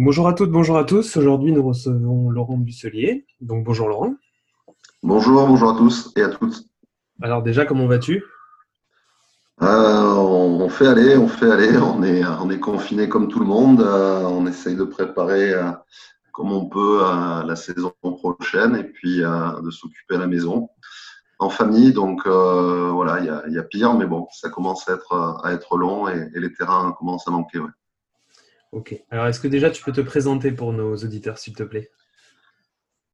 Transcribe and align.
Bonjour 0.00 0.28
à 0.28 0.32
toutes, 0.32 0.52
bonjour 0.52 0.78
à 0.78 0.84
tous. 0.84 1.16
Aujourd'hui, 1.16 1.50
nous 1.50 1.66
recevons 1.66 2.30
Laurent 2.30 2.56
Busselier. 2.56 3.26
Donc, 3.40 3.64
bonjour 3.64 3.88
Laurent. 3.88 4.14
Bonjour, 5.02 5.44
bonjour 5.44 5.70
à 5.70 5.76
tous 5.76 6.12
et 6.14 6.22
à 6.22 6.28
toutes. 6.28 6.66
Alors, 7.20 7.42
déjà, 7.42 7.64
comment 7.64 7.88
vas-tu? 7.88 8.22
Euh, 9.60 9.66
on, 9.66 10.68
fait 10.68 10.86
aller, 10.86 11.16
on 11.16 11.26
fait 11.26 11.50
aller. 11.50 11.76
On 11.82 12.04
est, 12.04 12.24
on 12.24 12.48
est 12.48 12.60
confiné 12.60 13.08
comme 13.08 13.26
tout 13.26 13.40
le 13.40 13.46
monde. 13.46 13.80
Euh, 13.80 14.22
on 14.22 14.46
essaye 14.46 14.76
de 14.76 14.84
préparer 14.84 15.52
euh, 15.52 15.72
comme 16.30 16.52
on 16.52 16.66
peut 16.66 17.00
la 17.44 17.56
saison 17.56 17.92
prochaine 18.00 18.76
et 18.76 18.84
puis 18.84 19.18
de 19.18 19.70
s'occuper 19.72 20.14
à 20.14 20.18
la 20.18 20.28
maison 20.28 20.68
en 21.40 21.50
famille. 21.50 21.92
Donc, 21.92 22.24
voilà, 22.24 23.18
il 23.48 23.52
y 23.52 23.58
a, 23.58 23.62
pire, 23.64 23.94
mais 23.94 24.06
bon, 24.06 24.28
ça 24.30 24.48
commence 24.48 24.88
à 24.88 24.92
être, 24.92 25.40
à 25.42 25.52
être 25.52 25.76
long 25.76 26.06
et, 26.06 26.30
les 26.34 26.52
terrains 26.52 26.94
commencent 26.96 27.26
à 27.26 27.32
manquer. 27.32 27.58
Ok. 28.72 28.94
Alors, 29.10 29.26
est-ce 29.26 29.40
que 29.40 29.48
déjà 29.48 29.70
tu 29.70 29.82
peux 29.82 29.92
te 29.92 30.00
présenter 30.00 30.52
pour 30.52 30.72
nos 30.72 30.94
auditeurs, 30.96 31.38
s'il 31.38 31.54
te 31.54 31.62
plaît? 31.62 31.90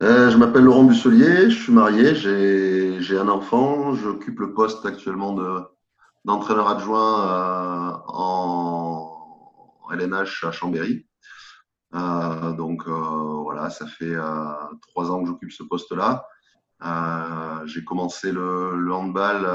Euh, 0.02 0.28
Je 0.30 0.36
m'appelle 0.36 0.64
Laurent 0.64 0.84
Busselier, 0.84 1.50
je 1.50 1.62
suis 1.62 1.72
marié, 1.72 2.14
j'ai 2.14 3.18
un 3.18 3.28
enfant, 3.28 3.94
j'occupe 3.94 4.40
le 4.40 4.52
poste 4.52 4.84
actuellement 4.84 5.34
d'entraîneur 6.24 6.68
adjoint 6.68 7.28
euh, 7.28 7.92
en 8.08 9.90
LNH 9.92 10.44
à 10.44 10.50
Chambéry. 10.50 11.06
Euh, 11.94 12.52
donc 12.52 12.88
voilà, 12.88 13.70
ça 13.70 13.86
fait 13.86 14.16
trois 14.88 15.10
ans 15.12 15.22
que 15.22 15.28
j'occupe 15.28 15.52
ce 15.52 15.62
poste-là. 15.62 16.26
j'ai 17.66 17.84
commencé 17.84 18.32
le, 18.32 18.74
le 18.76 18.92
handball 18.92 19.46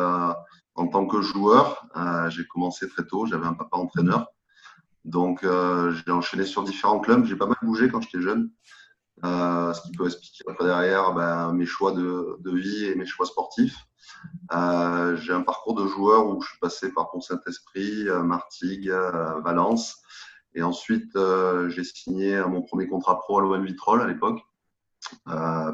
en 0.76 0.88
tant 0.88 1.06
que 1.06 1.22
joueur. 1.22 1.86
j'ai 2.30 2.48
commencé 2.48 2.88
très 2.88 3.06
tôt, 3.06 3.26
j'avais 3.26 3.46
un 3.46 3.54
papa 3.54 3.76
entraîneur. 3.76 4.28
Donc, 5.06 5.44
euh, 5.44 5.92
j'ai 5.92 6.12
enchaîné 6.12 6.46
sur 6.46 6.64
différents 6.64 7.00
clubs. 7.00 7.26
J'ai 7.26 7.36
pas 7.36 7.46
mal 7.46 7.58
bougé 7.62 7.90
quand 7.90 8.02
j'étais 8.02 8.22
jeune. 8.22 8.52
Euh, 9.26 9.74
ce 9.74 9.82
qui 9.82 9.92
peut 9.92 10.06
expliquer 10.06 10.46
après 10.48 10.66
derrière 10.66 11.14
ben, 11.14 11.52
mes 11.52 11.66
choix 11.66 11.92
de, 11.92 12.40
vie 12.46 12.86
et 12.86 12.96
mes 12.96 13.06
choix 13.06 13.26
sportifs. 13.26 13.78
Euh, 14.54 15.16
j'ai 15.18 15.34
un 15.34 15.42
parcours 15.42 15.76
de 15.76 15.88
joueur 15.88 16.28
où 16.28 16.42
je 16.42 16.50
suis 16.50 16.60
passé 16.60 16.92
par 16.92 17.10
Pont-Saint-Esprit, 17.12 18.06
Martigues, 18.24 18.92
Valence. 19.44 19.98
Et 20.56 20.64
ensuite, 20.64 21.18
j'ai 21.70 21.84
signé 21.84 22.42
mon 22.46 22.62
premier 22.62 22.88
contrat 22.88 23.20
pro 23.20 23.40
à 23.40 23.42
l'OM 23.42 23.66
Vitrolles 23.66 24.02
à 24.02 24.08
l'époque. 24.08 24.42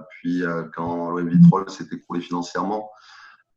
puis, 0.09 0.44
quand 0.76 1.09
l'OM 1.12 1.28
Vitrolles 1.28 1.70
s'est 1.70 1.88
écroulé 1.92 2.22
financièrement, 2.22 2.92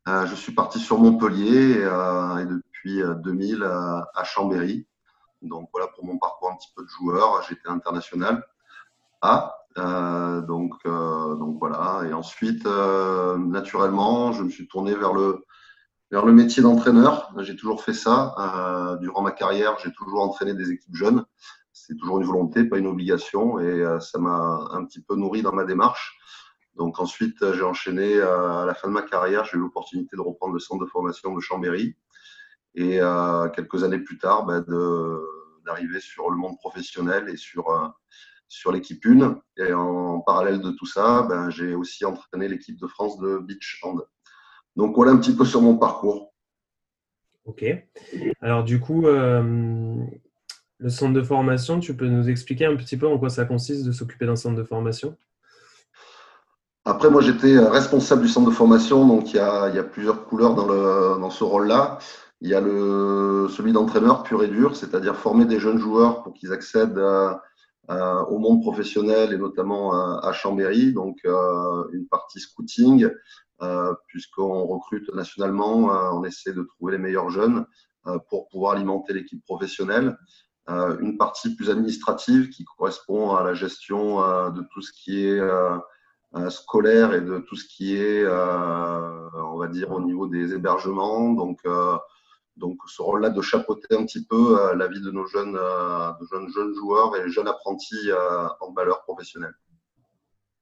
je 0.07 0.33
suis 0.33 0.53
parti 0.53 0.79
sur 0.79 0.97
Montpellier 0.97 1.81
et, 1.81 2.45
depuis 2.45 3.01
2000 3.23 3.63
à 3.63 4.23
Chambéry. 4.23 4.87
Donc 5.41 5.69
voilà 5.73 5.87
pour 5.87 6.05
mon 6.05 6.17
parcours 6.17 6.51
un 6.51 6.55
petit 6.55 6.71
peu 6.75 6.83
de 6.83 6.89
joueur. 6.89 7.43
J'étais 7.47 7.69
international 7.69 8.45
A. 9.21 9.55
Euh, 9.77 10.41
donc, 10.41 10.73
euh, 10.85 11.35
donc 11.35 11.57
voilà. 11.59 12.03
Et 12.09 12.13
ensuite, 12.13 12.65
euh, 12.65 13.37
naturellement, 13.37 14.31
je 14.31 14.43
me 14.43 14.49
suis 14.49 14.67
tourné 14.67 14.95
vers 14.95 15.13
le, 15.13 15.45
vers 16.11 16.25
le 16.25 16.33
métier 16.33 16.61
d'entraîneur. 16.63 17.33
J'ai 17.39 17.55
toujours 17.55 17.83
fait 17.83 17.93
ça. 17.93 18.97
durant 19.01 19.21
ma 19.21 19.31
carrière, 19.31 19.77
j'ai 19.83 19.91
toujours 19.93 20.21
entraîné 20.21 20.53
des 20.53 20.71
équipes 20.71 20.95
jeunes. 20.95 21.25
C'est 21.71 21.95
toujours 21.95 22.19
une 22.19 22.25
volonté, 22.25 22.65
pas 22.65 22.77
une 22.77 22.87
obligation. 22.87 23.59
Et 23.59 23.83
ça 23.99 24.19
m'a 24.19 24.67
un 24.71 24.85
petit 24.85 25.01
peu 25.01 25.15
nourri 25.15 25.41
dans 25.41 25.53
ma 25.53 25.63
démarche. 25.65 26.17
Donc 26.75 26.99
ensuite, 26.99 27.37
j'ai 27.53 27.63
enchaîné 27.63 28.21
à 28.21 28.63
la 28.65 28.73
fin 28.73 28.87
de 28.87 28.93
ma 28.93 29.01
carrière. 29.01 29.45
J'ai 29.45 29.57
eu 29.57 29.61
l'opportunité 29.61 30.15
de 30.15 30.21
reprendre 30.21 30.53
le 30.53 30.59
centre 30.59 30.83
de 30.83 30.89
formation 30.89 31.33
de 31.33 31.39
Chambéry 31.39 31.95
et 32.75 32.99
euh, 33.01 33.49
quelques 33.49 33.83
années 33.83 33.99
plus 33.99 34.17
tard 34.17 34.45
bah, 34.45 34.61
d'arriver 35.65 35.99
sur 35.99 36.29
le 36.29 36.37
monde 36.37 36.57
professionnel 36.57 37.29
et 37.29 37.37
sur, 37.37 37.69
euh, 37.69 37.87
sur 38.47 38.71
l'équipe 38.71 39.05
1. 39.05 39.39
Et 39.57 39.73
en 39.73 40.21
parallèle 40.21 40.61
de 40.61 40.71
tout 40.71 40.85
ça, 40.85 41.23
ben, 41.23 41.49
j'ai 41.49 41.75
aussi 41.75 42.05
entraîné 42.05 42.47
l'équipe 42.47 42.79
de 42.79 42.87
France 42.87 43.17
de 43.19 43.39
beach 43.39 43.79
hand. 43.83 44.01
Donc 44.75 44.95
voilà 44.95 45.11
un 45.11 45.17
petit 45.17 45.35
peu 45.35 45.45
sur 45.45 45.61
mon 45.61 45.77
parcours. 45.77 46.33
Ok. 47.45 47.65
Alors 48.41 48.63
du 48.63 48.79
coup, 48.79 49.07
euh, 49.07 49.95
le 50.77 50.89
centre 50.89 51.13
de 51.13 51.23
formation, 51.23 51.79
tu 51.79 51.95
peux 51.95 52.07
nous 52.07 52.29
expliquer 52.29 52.65
un 52.65 52.75
petit 52.75 52.95
peu 52.95 53.07
en 53.07 53.17
quoi 53.17 53.29
ça 53.29 53.45
consiste 53.45 53.85
de 53.85 53.91
s'occuper 53.91 54.25
d'un 54.25 54.35
centre 54.35 54.55
de 54.55 54.63
formation? 54.63 55.17
Après, 56.85 57.09
moi, 57.09 57.21
j'étais 57.21 57.59
responsable 57.59 58.21
du 58.21 58.27
centre 58.27 58.49
de 58.49 58.55
formation, 58.55 59.05
donc 59.05 59.33
il 59.33 59.35
y 59.35 59.39
a, 59.39 59.69
il 59.69 59.75
y 59.75 59.79
a 59.79 59.83
plusieurs 59.83 60.25
couleurs 60.25 60.55
dans, 60.55 60.65
le, 60.65 61.19
dans 61.19 61.29
ce 61.29 61.43
rôle-là. 61.43 61.99
Il 62.41 62.49
y 62.49 62.55
a 62.55 62.61
le, 62.61 63.47
celui 63.49 63.73
d'entraîneur 63.73 64.23
pur 64.23 64.43
et 64.43 64.47
dur, 64.47 64.75
c'est-à-dire 64.75 65.15
former 65.15 65.45
des 65.45 65.59
jeunes 65.59 65.77
joueurs 65.77 66.23
pour 66.23 66.33
qu'ils 66.33 66.53
accèdent 66.53 67.01
au 67.89 68.37
monde 68.37 68.61
professionnel 68.61 69.33
et 69.33 69.37
notamment 69.37 69.93
à, 70.19 70.31
Chambéry. 70.31 70.93
Donc, 70.93 71.17
euh, 71.25 71.87
une 71.91 72.07
partie 72.07 72.39
scouting, 72.39 73.09
euh, 73.61 73.93
puisqu'on 74.07 74.65
recrute 74.65 75.13
nationalement, 75.13 75.93
euh, 75.93 76.11
on 76.13 76.23
essaie 76.23 76.53
de 76.53 76.63
trouver 76.63 76.93
les 76.93 76.97
meilleurs 76.97 77.29
jeunes 77.29 77.65
pour 78.29 78.47
pouvoir 78.47 78.73
alimenter 78.73 79.13
l'équipe 79.13 79.43
professionnelle. 79.43 80.17
une 80.67 81.17
partie 81.17 81.55
plus 81.55 81.69
administrative 81.69 82.49
qui 82.49 82.63
correspond 82.63 83.35
à 83.35 83.43
la 83.43 83.53
gestion 83.53 84.21
de 84.51 84.63
tout 84.71 84.81
ce 84.81 84.91
qui 84.93 85.25
est 85.25 85.41
scolaire 86.49 87.13
et 87.13 87.21
de 87.21 87.39
tout 87.39 87.55
ce 87.55 87.65
qui 87.67 87.95
est, 87.97 88.25
on 88.25 89.57
va 89.57 89.67
dire, 89.67 89.91
au 89.91 90.01
niveau 90.01 90.27
des 90.27 90.53
hébergements. 90.53 91.33
Donc, 91.33 91.59
donc 92.59 92.77
ce 92.87 93.01
rôle-là 93.01 93.29
de 93.29 93.41
chapeauter 93.41 93.95
un 93.95 94.05
petit 94.05 94.23
peu 94.23 94.59
euh, 94.59 94.75
la 94.75 94.87
vie 94.87 95.01
de 95.01 95.11
nos 95.11 95.25
jeunes, 95.25 95.55
euh, 95.55 96.11
de 96.19 96.27
jeunes, 96.31 96.49
jeunes 96.53 96.73
joueurs 96.75 97.15
et 97.15 97.29
jeunes 97.29 97.47
apprentis 97.47 98.11
euh, 98.11 98.47
en 98.59 98.73
valeur 98.73 99.01
professionnelle. 99.03 99.53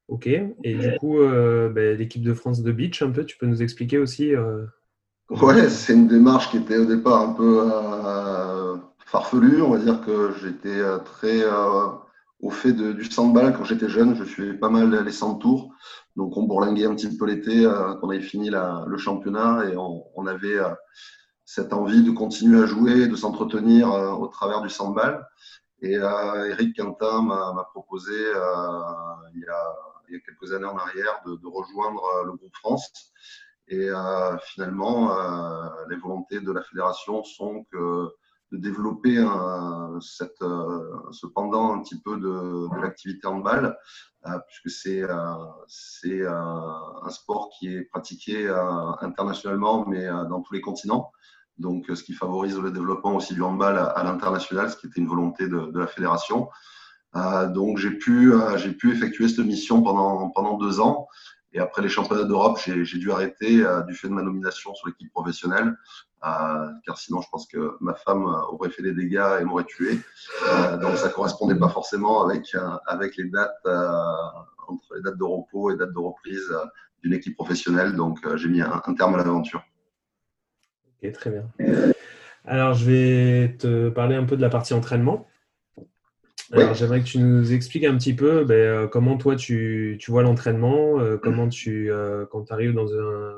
Ok, 0.07 0.27
et 0.27 0.73
du 0.75 0.97
coup, 0.99 1.17
ben, 1.19 1.97
l'équipe 1.97 2.23
de 2.23 2.33
France 2.33 2.63
de 2.63 2.71
beach, 2.71 3.01
un 3.01 3.11
peu, 3.11 3.25
tu 3.25 3.37
peux 3.37 3.45
nous 3.45 3.61
expliquer 3.61 3.97
aussi 3.97 4.31
Ouais, 5.29 5.67
c'est 5.67 5.91
une 5.91 6.07
démarche 6.07 6.49
qui 6.49 6.55
était 6.55 6.77
au 6.77 6.85
départ 6.85 7.21
un 7.21 7.33
peu 7.33 7.69
farfelue. 9.05 9.61
On 9.61 9.71
va 9.71 9.79
dire 9.79 9.99
que 9.99 10.31
j'étais 10.41 10.81
très 11.03 11.43
au 12.39 12.49
fait 12.49 12.71
de, 12.71 12.93
du 12.93 13.03
sandball 13.03 13.53
quand 13.53 13.65
j'étais 13.65 13.89
jeune. 13.89 14.15
Je 14.15 14.23
suivais 14.23 14.53
pas 14.53 14.69
mal 14.69 15.03
les 15.03 15.11
centres 15.11 15.39
tours. 15.39 15.73
Donc 16.15 16.37
on 16.37 16.43
bourlinguait 16.43 16.85
un 16.85 16.95
petit 16.95 17.17
peu 17.17 17.25
l'été 17.25 17.63
quand 17.63 17.99
on 18.03 18.09
avait 18.09 18.21
fini 18.21 18.49
le 18.49 18.97
championnat 18.97 19.65
et 19.69 19.75
on, 19.75 20.05
on 20.15 20.25
avait 20.25 20.57
cette 21.47 21.71
envie 21.71 22.03
de 22.03 22.11
continuer 22.11 22.61
à 22.61 22.65
jouer, 22.65 23.07
de 23.07 23.15
s'entretenir 23.15 23.89
euh, 23.89 24.11
au 24.11 24.27
travers 24.27 24.61
du 24.61 24.69
sandball. 24.69 25.25
Et 25.81 25.95
euh, 25.95 26.49
Eric 26.49 26.75
Quintin 26.75 27.21
m'a 27.21 27.65
proposé 27.71 28.13
euh, 28.13 28.81
il, 29.33 29.39
y 29.39 29.47
a, 29.47 29.75
il, 30.09 30.15
y 30.15 30.17
a, 30.17 30.19
quelques 30.25 30.51
années 30.51 30.65
en 30.65 30.77
arrière 30.77 31.21
de, 31.25 31.37
de 31.37 31.47
rejoindre 31.47 32.03
le 32.25 32.33
groupe 32.33 32.53
France. 32.55 33.13
Et 33.69 33.89
finalement, 34.45 35.13
les 35.89 35.97
volontés 35.97 36.39
de 36.39 36.53
la 36.53 36.63
fédération 36.63 37.25
sont 37.25 37.65
que 37.69 38.13
de 38.51 38.57
développer 38.57 39.17
un, 39.17 39.99
cette, 40.01 40.39
ce 40.39 41.27
pendant 41.27 41.73
un 41.73 41.81
petit 41.81 41.99
peu 41.99 42.17
de, 42.17 42.75
de 42.75 42.81
l'activité 42.81 43.27
handball, 43.27 43.77
euh, 44.25 44.39
puisque 44.47 44.69
c'est 44.69 45.03
c'est 45.67 46.25
un 46.25 47.09
sport 47.09 47.49
qui 47.57 47.73
est 47.73 47.83
pratiqué 47.83 48.47
internationalement, 49.01 49.85
mais 49.87 50.05
dans 50.07 50.41
tous 50.41 50.53
les 50.53 50.61
continents 50.61 51.11
donc 51.57 51.85
ce 51.87 52.03
qui 52.03 52.13
favorise 52.13 52.57
le 52.59 52.71
développement 52.71 53.15
aussi 53.15 53.33
du 53.33 53.41
handball 53.41 53.77
à, 53.77 54.03
l'international, 54.03 54.69
ce 54.69 54.77
qui 54.77 54.87
était 54.87 55.01
une 55.01 55.07
volonté 55.07 55.47
de, 55.47 55.71
de 55.71 55.79
la 55.79 55.87
fédération. 55.87 56.49
Euh, 57.15 57.47
donc 57.47 57.77
j'ai 57.77 57.91
pu, 57.91 58.33
euh, 58.33 58.57
j'ai 58.57 58.71
pu 58.71 58.91
effectuer 58.91 59.27
cette 59.27 59.45
mission 59.45 59.81
pendant, 59.81 60.29
pendant 60.29 60.57
deux 60.57 60.79
ans. 60.79 61.07
Et 61.53 61.59
après 61.59 61.81
les 61.81 61.89
championnats 61.89 62.25
d'Europe, 62.25 62.59
j'ai 62.63 62.99
dû 62.99 63.11
arrêter 63.11 63.65
euh, 63.65 63.81
du 63.83 63.93
fait 63.93 64.07
de 64.09 64.13
ma 64.13 64.21
nomination 64.21 64.73
sur 64.75 64.87
l'équipe 64.87 65.11
professionnelle, 65.11 65.75
euh, 66.25 66.67
car 66.85 66.97
sinon 66.97 67.21
je 67.21 67.29
pense 67.31 67.47
que 67.47 67.77
ma 67.79 67.93
femme 67.93 68.25
aurait 68.25 68.69
fait 68.69 68.83
des 68.83 68.93
dégâts 68.93 69.39
et 69.39 69.43
m'aurait 69.43 69.63
tué. 69.63 69.99
Euh, 70.49 70.77
donc 70.77 70.97
ça 70.97 71.09
correspondait 71.09 71.57
pas 71.57 71.69
forcément 71.69 72.23
avec, 72.23 72.55
avec 72.85 73.15
les 73.17 73.29
dates, 73.29 73.65
entre 74.67 74.95
les 74.95 75.01
dates 75.01 75.17
de 75.17 75.23
repos 75.23 75.71
et 75.71 75.77
dates 75.77 75.93
de 75.93 75.99
reprise 75.99 76.53
d'une 77.01 77.13
équipe 77.13 77.35
professionnelle. 77.35 77.95
Donc 77.95 78.19
j'ai 78.35 78.49
mis 78.49 78.61
un 78.61 78.93
terme 78.97 79.15
à 79.15 79.17
l'aventure. 79.17 79.63
Ok, 81.01 81.11
très 81.13 81.29
bien. 81.29 81.47
Alors, 82.47 82.73
je 82.73 82.85
vais 82.85 83.57
te 83.57 83.89
parler 83.89 84.15
un 84.15 84.23
peu 84.23 84.37
de 84.37 84.41
la 84.41 84.49
partie 84.49 84.73
entraînement. 84.73 85.27
Alors, 86.53 86.73
j'aimerais 86.73 87.01
que 87.01 87.05
tu 87.05 87.19
nous 87.19 87.51
expliques 87.51 87.83
un 87.83 87.97
petit 87.97 88.13
peu 88.13 88.45
ben, 88.45 88.55
euh, 88.55 88.87
comment 88.87 89.17
toi 89.17 89.35
tu, 89.35 89.97
tu 89.99 90.11
vois 90.11 90.23
l'entraînement, 90.23 90.99
euh, 90.99 91.17
comment 91.17 91.49
tu, 91.49 91.91
euh, 91.91 92.25
quand 92.31 92.45
tu 92.45 92.53
arrives 92.53 92.73
dans, 92.73 92.93
un, 92.93 93.33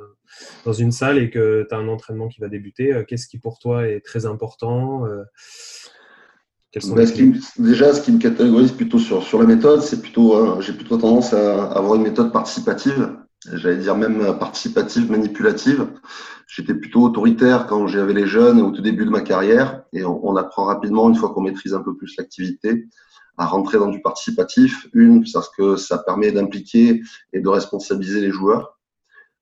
dans 0.66 0.74
une 0.74 0.92
salle 0.92 1.18
et 1.18 1.30
que 1.30 1.66
tu 1.68 1.74
as 1.74 1.78
un 1.78 1.88
entraînement 1.88 2.28
qui 2.28 2.40
va 2.40 2.50
débuter, 2.50 3.04
qu'est-ce 3.08 3.28
qui 3.28 3.40
pour 3.40 3.58
toi 3.58 3.88
est 3.88 4.02
très 4.02 4.26
important 4.26 5.06
ben, 5.06 5.26
Déjà, 7.58 7.94
ce 7.94 8.02
qui 8.02 8.12
me 8.12 8.20
catégorise 8.20 8.72
plutôt 8.72 9.00
sur, 9.00 9.24
sur 9.24 9.40
la 9.40 9.46
méthode, 9.46 9.82
c'est 9.82 10.02
plutôt, 10.02 10.62
j'ai 10.62 10.74
plutôt 10.74 10.98
tendance 10.98 11.34
à 11.34 11.72
avoir 11.72 11.96
une 11.96 12.04
méthode 12.04 12.32
participative 12.32 13.18
j'allais 13.54 13.78
dire 13.78 13.96
même 13.96 14.38
participative, 14.38 15.12
manipulative. 15.12 15.88
J'étais 16.48 16.74
plutôt 16.74 17.04
autoritaire 17.04 17.68
quand 17.68 17.88
j'avais 17.88 18.14
les 18.14 18.26
jeunes 18.26 18.60
au 18.62 18.72
tout 18.72 18.82
début 18.82 19.06
de 19.06 19.12
ma 19.12 19.22
carrière 19.22 19.84
et 19.94 20.04
on, 20.04 20.36
apprend 20.36 20.66
rapidement, 20.66 21.08
une 21.08 21.16
fois 21.16 21.30
qu'on 21.30 21.42
maîtrise 21.42 21.74
un 21.74 21.82
peu 21.82 21.96
plus 21.96 22.16
l'activité, 22.18 22.88
à 23.38 23.46
rentrer 23.46 23.78
dans 23.78 23.88
du 23.88 24.02
participatif. 24.02 24.88
Une, 24.94 25.24
parce 25.32 25.50
que 25.50 25.76
ça 25.76 26.00
permet 26.00 26.32
d'impliquer 26.32 27.02
et 27.34 27.40
de 27.40 27.48
responsabiliser 27.48 28.22
les 28.22 28.32
joueurs. 28.32 28.80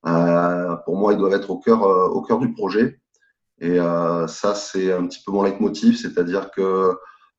Euh, 0.06 0.76
pour 0.86 0.98
moi, 0.98 1.14
ils 1.14 1.20
doivent 1.20 1.34
être 1.34 1.50
au 1.50 1.58
cœur, 1.58 1.84
euh, 1.84 2.08
au 2.10 2.22
cœur 2.22 2.40
du 2.40 2.54
projet. 2.54 3.00
Et 3.60 3.80
euh, 3.80 4.28
ça, 4.28 4.54
c'est 4.54 4.92
un 4.92 5.08
petit 5.08 5.22
peu 5.26 5.32
mon 5.32 5.44
leitmotiv, 5.44 5.98
c'est-à-dire 5.98 6.52
que 6.52 6.96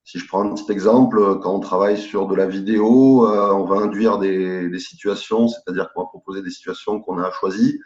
si 0.09 0.19
je 0.19 0.27
prends 0.27 0.43
un 0.43 0.55
petit 0.55 0.73
exemple, 0.73 1.39
quand 1.41 1.55
on 1.55 1.61
travaille 1.61 1.99
sur 1.99 2.29
de 2.29 2.35
la 2.35 2.47
vidéo, 2.47 3.29
euh, 3.29 3.53
on 3.53 3.67
va 3.67 3.77
induire 3.77 4.17
des, 4.17 4.71
des 4.71 4.79
situations, 4.79 5.49
c'est-à-dire 5.49 5.93
qu'on 5.93 6.01
va 6.01 6.07
proposer 6.07 6.41
des 6.41 6.49
situations 6.49 6.99
qu'on 6.99 7.19
a 7.19 7.31
choisies. 7.31 7.79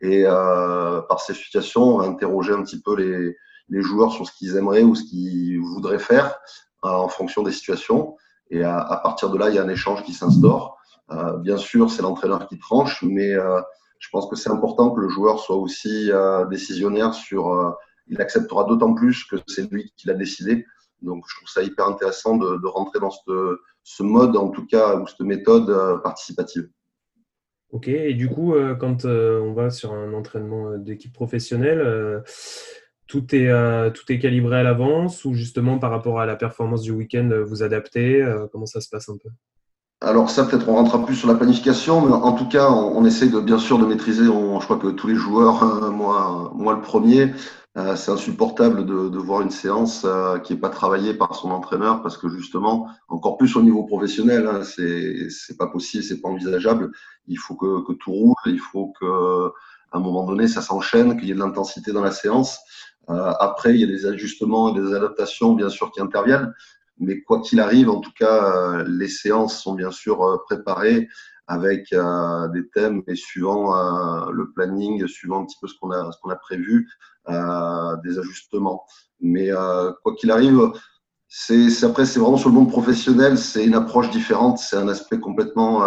Et 0.00 0.24
euh, 0.26 1.00
par 1.02 1.20
ces 1.20 1.32
situations, 1.32 1.94
on 1.94 1.98
va 1.98 2.06
interroger 2.06 2.52
un 2.52 2.64
petit 2.64 2.80
peu 2.80 2.96
les, 2.96 3.36
les 3.68 3.82
joueurs 3.82 4.10
sur 4.10 4.26
ce 4.26 4.32
qu'ils 4.36 4.56
aimeraient 4.56 4.82
ou 4.82 4.96
ce 4.96 5.04
qu'ils 5.04 5.60
voudraient 5.60 6.00
faire 6.00 6.40
euh, 6.84 6.88
en 6.88 7.08
fonction 7.08 7.44
des 7.44 7.52
situations. 7.52 8.16
Et 8.50 8.64
à, 8.64 8.80
à, 8.80 8.96
partir 8.96 9.30
de 9.30 9.38
là, 9.38 9.48
il 9.48 9.54
y 9.54 9.58
a 9.60 9.62
un 9.62 9.68
échange 9.68 10.02
qui 10.02 10.12
s'instaure. 10.12 10.76
Euh, 11.12 11.36
bien 11.36 11.56
sûr, 11.56 11.88
c'est 11.88 12.02
l'entraîneur 12.02 12.48
qui 12.48 12.58
tranche, 12.58 13.04
mais 13.04 13.32
euh, 13.32 13.60
je 14.00 14.08
pense 14.10 14.28
que 14.28 14.34
c'est 14.34 14.50
important 14.50 14.90
que 14.90 15.00
le 15.00 15.08
joueur 15.08 15.38
soit 15.38 15.54
aussi 15.54 16.10
décisionnaire 16.50 17.14
sur. 17.14 17.76
il 18.08 18.20
acceptera 18.20 18.64
d'autant 18.64 18.92
plus 18.92 19.22
que 19.22 19.36
c'est 19.46 19.70
lui 19.70 19.92
qui 19.96 20.08
l'a 20.08 20.14
décidé. 20.14 20.66
Donc, 21.02 21.24
je 21.28 21.36
trouve 21.36 21.48
ça 21.48 21.62
hyper 21.62 21.86
intéressant 21.86 22.36
de, 22.36 22.66
rentrer 22.66 23.00
dans 23.00 23.10
ce, 23.10 24.02
mode, 24.02 24.36
en 24.36 24.48
tout 24.48 24.66
cas, 24.66 24.96
ou 24.96 25.06
cette 25.06 25.20
méthode 25.20 25.70
euh, 25.70 25.98
participative. 25.98 26.68
Ok, 27.70 27.88
et 27.88 28.14
du 28.14 28.28
coup, 28.28 28.54
euh, 28.54 28.74
quand 28.74 29.04
euh, 29.04 29.40
on 29.40 29.52
va 29.52 29.70
sur 29.70 29.92
un 29.92 30.12
entraînement 30.12 30.76
d'équipe 30.76 31.12
professionnelle, 31.12 32.22
tout 33.06 33.34
est, 33.34 33.50
tout 33.92 34.12
est 34.12 34.18
calibré 34.18 34.58
à 34.58 34.62
l'avance 34.62 35.24
ou 35.24 35.34
justement 35.34 35.78
par 35.78 35.90
rapport 35.90 36.20
à 36.20 36.26
la 36.26 36.36
performance 36.36 36.82
du 36.82 36.92
week-end, 36.92 37.28
vous 37.44 37.62
adaptez 37.62 38.24
Comment 38.52 38.66
ça 38.66 38.80
se 38.80 38.88
passe 38.88 39.08
un 39.08 39.16
peu? 39.16 39.30
Alors 40.00 40.30
ça, 40.30 40.44
peut-être 40.44 40.68
on 40.68 40.74
rentrera 40.74 41.04
plus 41.04 41.16
sur 41.16 41.28
la 41.28 41.34
planification, 41.34 42.06
mais 42.06 42.12
en 42.12 42.32
tout 42.32 42.48
cas, 42.48 42.70
on, 42.70 43.04
essaie 43.04 43.28
de 43.28 43.40
bien 43.40 43.58
sûr 43.58 43.78
de 43.78 43.84
maîtriser. 43.84 44.24
je 44.24 44.64
crois 44.64 44.78
que 44.78 44.88
tous 44.88 45.08
les 45.08 45.16
joueurs, 45.16 45.64
moi, 45.92 46.52
moi 46.54 46.72
le 46.72 46.80
premier, 46.80 47.32
euh, 47.76 47.94
c'est 47.94 48.10
insupportable 48.10 48.84
de, 48.84 49.08
de, 49.08 49.18
voir 49.18 49.42
une 49.42 49.50
séance 49.50 50.04
euh, 50.04 50.38
qui 50.38 50.54
n'est 50.54 50.60
pas 50.60 50.70
travaillée 50.70 51.14
par 51.14 51.34
son 51.36 51.50
entraîneur 51.50 52.02
parce 52.02 52.18
que 52.18 52.28
justement, 52.28 52.88
encore 53.08 53.36
plus 53.36 53.54
au 53.56 53.62
niveau 53.62 53.84
professionnel, 53.84 54.48
hein, 54.48 54.62
c'est 54.64 55.56
pas 55.56 55.68
possible, 55.68 56.02
c'est 56.02 56.20
pas 56.20 56.28
envisageable. 56.28 56.90
Il 57.28 57.38
faut 57.38 57.54
que, 57.54 57.86
que, 57.86 57.92
tout 57.92 58.10
roule, 58.10 58.34
il 58.46 58.58
faut 58.58 58.92
que 59.00 59.52
à 59.92 59.98
un 59.98 60.00
moment 60.00 60.24
donné, 60.24 60.48
ça 60.48 60.62
s'enchaîne, 60.62 61.18
qu'il 61.18 61.28
y 61.28 61.30
ait 61.32 61.34
de 61.34 61.40
l'intensité 61.40 61.92
dans 61.92 62.02
la 62.02 62.12
séance. 62.12 62.58
Euh, 63.08 63.32
après, 63.40 63.74
il 63.74 63.80
y 63.80 63.84
a 63.84 63.86
des 63.86 64.06
ajustements 64.06 64.74
et 64.74 64.80
des 64.80 64.94
adaptations, 64.94 65.54
bien 65.54 65.68
sûr, 65.68 65.90
qui 65.90 66.00
interviennent. 66.00 66.52
Mais 66.98 67.22
quoi 67.22 67.40
qu'il 67.40 67.60
arrive, 67.60 67.90
en 67.90 68.00
tout 68.00 68.12
cas, 68.16 68.54
euh, 68.54 68.84
les 68.86 69.08
séances 69.08 69.60
sont 69.60 69.74
bien 69.74 69.90
sûr 69.90 70.22
euh, 70.22 70.36
préparées 70.46 71.08
avec 71.46 71.92
euh, 71.92 72.46
des 72.48 72.68
thèmes 72.68 73.02
et 73.08 73.16
suivant 73.16 73.74
euh, 73.74 74.30
le 74.30 74.52
planning, 74.52 75.06
suivant 75.08 75.42
un 75.42 75.46
petit 75.46 75.56
peu 75.60 75.66
ce 75.66 75.74
qu'on 75.80 75.90
a, 75.90 76.12
ce 76.12 76.18
qu'on 76.22 76.30
a 76.30 76.36
prévu, 76.36 76.88
des 77.28 78.18
ajustements. 78.18 78.84
Mais 79.20 79.50
quoi 80.02 80.14
qu'il 80.16 80.30
arrive, 80.30 80.72
c'est 81.28 81.84
après 81.84 82.06
c'est 82.06 82.18
vraiment 82.18 82.36
sur 82.36 82.48
le 82.48 82.54
monde 82.54 82.70
professionnel, 82.70 83.38
c'est 83.38 83.64
une 83.64 83.74
approche 83.74 84.10
différente, 84.10 84.58
c'est 84.58 84.76
un 84.76 84.88
aspect 84.88 85.20
complètement 85.20 85.82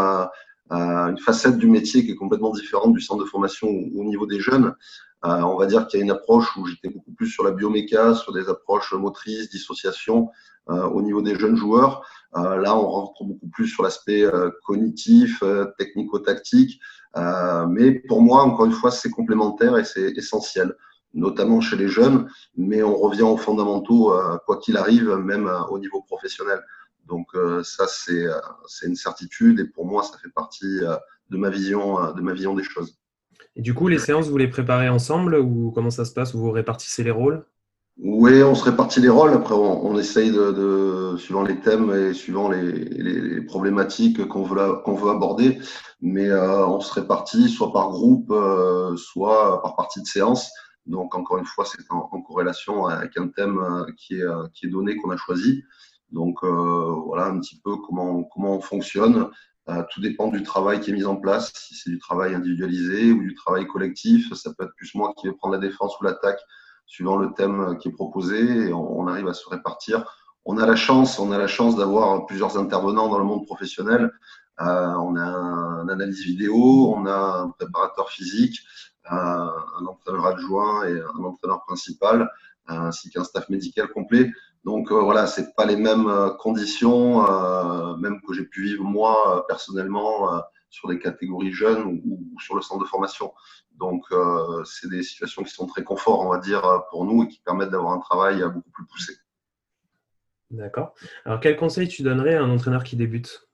une 0.70 1.18
facette 1.18 1.58
du 1.58 1.68
métier 1.68 2.06
qui 2.06 2.12
est 2.12 2.16
complètement 2.16 2.52
différente 2.52 2.94
du 2.94 3.02
centre 3.02 3.24
de 3.24 3.30
formation 3.30 3.68
au 3.68 4.04
niveau 4.04 4.26
des 4.26 4.40
jeunes. 4.40 4.74
on 5.24 5.58
va 5.58 5.66
dire 5.66 5.88
qu'il 5.88 6.00
y 6.00 6.04
a 6.04 6.06
une 6.06 6.12
approche 6.12 6.56
où 6.56 6.66
j'étais 6.66 6.90
beaucoup 6.90 7.12
plus 7.12 7.28
sur 7.28 7.44
la 7.44 7.52
bioméca, 7.52 8.16
sur 8.16 8.32
des 8.32 8.48
approches 8.48 8.94
motrices, 8.94 9.50
dissociation 9.50 10.30
au 10.68 11.02
niveau 11.02 11.22
des 11.22 11.38
jeunes 11.38 11.58
joueurs. 11.58 12.06
Euh, 12.36 12.58
là, 12.58 12.76
on 12.76 12.88
rentre 12.88 13.24
beaucoup 13.24 13.48
plus 13.48 13.68
sur 13.68 13.84
l'aspect 13.84 14.24
euh, 14.24 14.50
cognitif, 14.66 15.42
euh, 15.44 15.66
technico-tactique. 15.78 16.80
mais 17.70 17.92
pour 18.08 18.22
moi, 18.22 18.44
encore 18.44 18.66
une 18.66 18.72
fois, 18.72 18.92
c'est 18.92 19.10
complémentaire 19.10 19.78
et 19.78 19.84
c'est 19.84 20.12
essentiel, 20.18 20.76
notamment 21.14 21.62
chez 21.62 21.76
les 21.76 21.88
jeunes. 21.88 22.30
Mais 22.56 22.84
on 22.84 22.98
revient 22.98 23.24
aux 23.24 23.38
fondamentaux, 23.38 24.14
quoi 24.46 24.58
qu'il 24.58 24.78
arrive, 24.78 25.10
même 25.16 25.52
au 25.70 25.80
niveau 25.80 26.02
professionnel. 26.02 26.62
Donc 27.08 27.28
ça, 27.64 27.86
c'est 27.88 28.88
une 28.88 28.96
certitude 28.96 29.60
et 29.60 29.66
pour 29.66 29.86
moi, 29.86 30.04
ça 30.04 30.18
fait 30.18 30.32
partie 30.34 30.80
de 31.30 31.38
ma 31.38 31.50
vision, 31.50 32.14
de 32.14 32.22
ma 32.22 32.34
vision 32.34 32.54
des 32.56 32.64
choses. 32.64 32.98
Et 33.56 33.62
du 33.62 33.74
coup, 33.74 33.88
les 33.88 34.00
séances, 34.00 34.30
vous 34.30 34.38
les 34.38 34.48
préparez 34.48 34.90
ensemble 34.90 35.36
ou 35.36 35.72
comment 35.72 35.92
ça 35.92 36.06
se 36.06 36.14
passe? 36.14 36.34
Vous 36.34 36.52
répartissez 36.52 37.04
les 37.04 37.12
rôles? 37.12 37.46
Oui, 38.00 38.42
on 38.42 38.56
se 38.56 38.64
répartit 38.64 39.02
les 39.02 39.10
rôles. 39.10 39.34
Après, 39.34 39.54
on, 39.54 39.86
on 39.86 39.98
essaye 40.00 40.32
de, 40.32 40.52
de, 40.52 41.18
suivant 41.18 41.44
les 41.44 41.60
thèmes 41.60 41.94
et 41.94 42.14
suivant 42.14 42.50
les, 42.50 42.72
les, 42.72 43.42
problématiques 43.42 44.28
qu'on 44.28 44.44
veut, 44.44 44.82
qu'on 44.84 44.96
veut 44.96 45.12
aborder, 45.12 45.60
mais 46.02 46.28
euh, 46.28 46.66
on 46.66 46.80
se 46.80 46.92
répartit 46.94 47.50
soit 47.50 47.72
par 47.72 47.90
groupe, 47.90 48.32
euh, 48.32 48.96
soit 48.98 49.62
par 49.62 49.76
partie 49.76 50.02
de 50.02 50.08
séance. 50.08 50.50
Donc, 50.86 51.16
encore 51.16 51.38
une 51.38 51.46
fois, 51.46 51.66
c'est 51.66 51.80
en, 51.90 52.22
corrélation 52.22 52.86
avec 52.88 53.18
un 53.18 53.30
thème 53.30 53.60
euh, 53.60 53.86
qui 53.98 54.16
est, 54.16 54.52
qui 54.54 54.66
est 54.66 54.70
donné, 54.70 54.96
qu'on 54.98 55.12
a 55.12 55.18
choisi. 55.18 55.64
Donc, 56.12 56.44
voilà 56.44 57.26
un 57.26 57.40
petit 57.40 57.60
peu 57.60 57.76
comment, 57.78 58.24
comment 58.26 58.58
on 58.58 58.62
fonctionne. 58.62 59.30
tout 59.92 60.00
dépend 60.00 60.28
du 60.28 60.44
travail 60.44 60.80
qui 60.80 60.92
est 60.92 60.94
mis 60.94 61.06
en 61.06 61.16
place. 61.16 61.52
Si 61.56 61.74
c'est 61.74 61.90
du 61.90 61.98
travail 61.98 62.36
individualisé 62.36 63.12
ou 63.12 63.20
du 63.20 63.34
travail 63.34 63.66
collectif, 63.66 64.32
ça 64.36 64.54
peut 64.54 64.66
être 64.66 64.76
plus 64.76 64.94
moi 64.94 65.16
qui 65.18 65.28
vais 65.28 65.34
prendre 65.34 65.56
la 65.56 65.60
défense 65.60 66.00
ou 66.00 66.04
l'attaque 66.04 66.40
suivant 66.86 67.18
le 67.18 67.34
thème 67.34 67.78
qui 67.80 67.90
est 67.90 67.92
proposé, 67.92 68.68
et 68.68 68.74
on, 68.74 69.08
arrive 69.08 69.28
à 69.28 69.34
se 69.34 69.48
répartir. 69.50 70.06
On 70.46 70.58
a 70.58 70.66
la 70.66 70.76
chance, 70.76 71.20
on 71.20 71.32
a 71.32 71.38
la 71.38 71.48
chance 71.48 71.76
d'avoir 71.76 72.26
plusieurs 72.26 72.58
intervenants 72.58 73.10
dans 73.10 73.18
le 73.18 73.24
monde 73.24 73.46
professionnel. 73.46 74.12
Euh, 74.62 74.94
on 74.98 75.16
a 75.16 75.24
un, 75.24 75.90
analyse 75.90 76.24
vidéo, 76.24 76.94
on 76.96 77.06
a 77.06 77.44
un 77.44 77.50
préparateur 77.50 78.12
physique, 78.12 78.60
euh, 79.12 79.16
un 79.16 79.86
entraîneur 79.86 80.26
adjoint 80.26 80.88
et 80.88 81.00
un 81.00 81.24
entraîneur 81.24 81.64
principal, 81.66 82.30
ainsi 82.68 83.10
qu'un 83.10 83.24
staff 83.24 83.50
médical 83.50 83.88
complet. 83.90 84.32
Donc 84.64 84.92
euh, 84.92 85.02
voilà, 85.02 85.28
c'est 85.28 85.54
pas 85.56 85.66
les 85.66 85.76
mêmes 85.76 86.10
conditions, 86.40 87.30
euh, 87.30 87.96
même 87.98 88.22
que 88.22 88.34
j'ai 88.34 88.46
pu 88.46 88.64
vivre 88.64 88.84
moi 88.84 89.46
personnellement 89.48 90.42
sur 90.70 90.90
des 90.90 91.00
catégories 91.00 91.52
jeunes 91.52 91.84
ou, 91.84 92.02
ou, 92.06 92.40
sur 92.40 92.56
le 92.56 92.62
centre 92.62 92.84
de 92.84 92.88
formation. 92.88 93.32
Donc, 93.78 94.04
euh, 94.12 94.64
c'est 94.64 94.90
des 94.90 95.04
situations 95.04 95.44
qui 95.44 95.52
sont 95.52 95.68
très 95.68 95.84
confort, 95.84 96.22
on 96.22 96.30
va 96.30 96.40
dire, 96.40 96.62
pour 96.90 97.06
nous 97.06 97.24
et 97.24 97.28
qui 97.28 97.40
permettent 97.42 97.72
d'avoir 97.72 97.94
un 97.94 98.00
travail 98.00 98.42
beaucoup 98.42 98.72
plus 98.72 98.86
poussé. 98.86 99.14
D'accord. 100.52 100.94
Alors, 101.26 101.40
quel 101.40 101.58
conseil 101.58 101.88
tu 101.88 102.04
donnerais 102.04 102.36
à 102.36 102.44
un 102.44 102.50
entraîneur 102.50 102.84
qui 102.84 102.96
débute? 102.96 103.48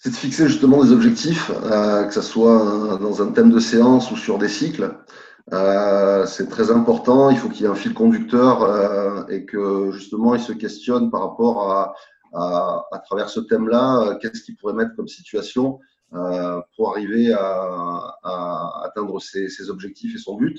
C'est 0.00 0.10
de 0.10 0.14
fixer 0.14 0.46
justement 0.46 0.84
des 0.84 0.92
objectifs, 0.92 1.50
euh, 1.64 2.04
que 2.04 2.14
ce 2.14 2.22
soit 2.22 2.98
dans 3.00 3.20
un 3.20 3.32
thème 3.32 3.50
de 3.50 3.58
séance 3.58 4.12
ou 4.12 4.16
sur 4.16 4.38
des 4.38 4.48
cycles. 4.48 4.96
Euh, 5.52 6.24
c'est 6.24 6.48
très 6.48 6.70
important. 6.70 7.30
Il 7.30 7.36
faut 7.36 7.48
qu'il 7.48 7.62
y 7.62 7.64
ait 7.64 7.68
un 7.68 7.74
fil 7.74 7.94
conducteur 7.94 8.62
euh, 8.62 9.26
et 9.28 9.44
que 9.44 9.90
justement 9.90 10.36
il 10.36 10.40
se 10.40 10.52
questionne 10.52 11.10
par 11.10 11.22
rapport 11.22 11.72
à, 11.72 11.94
à, 12.32 12.98
travers 13.04 13.28
ce 13.28 13.40
thème-là, 13.40 14.02
euh, 14.02 14.14
qu'est-ce 14.20 14.42
qu'il 14.42 14.56
pourrait 14.56 14.74
mettre 14.74 14.94
comme 14.94 15.08
situation 15.08 15.80
euh, 16.14 16.60
pour 16.76 16.90
arriver 16.90 17.32
à, 17.32 18.82
atteindre 18.84 19.20
ses, 19.20 19.68
objectifs 19.68 20.14
et 20.14 20.18
son 20.18 20.36
but. 20.36 20.58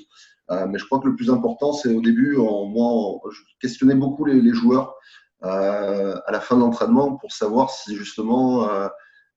Euh, 0.51 0.65
mais 0.67 0.79
je 0.79 0.85
crois 0.85 0.99
que 0.99 1.07
le 1.07 1.15
plus 1.15 1.29
important, 1.29 1.71
c'est 1.71 1.93
au 1.95 2.01
début, 2.01 2.35
moi, 2.35 3.19
je 3.31 3.41
questionnais 3.61 3.95
beaucoup 3.95 4.25
les, 4.25 4.41
les 4.41 4.53
joueurs 4.53 4.95
euh, 5.43 6.17
à 6.25 6.31
la 6.33 6.41
fin 6.41 6.55
de 6.55 6.61
l'entraînement 6.61 7.15
pour 7.15 7.31
savoir 7.31 7.69
si 7.69 7.95
justement 7.95 8.69
euh, 8.69 8.89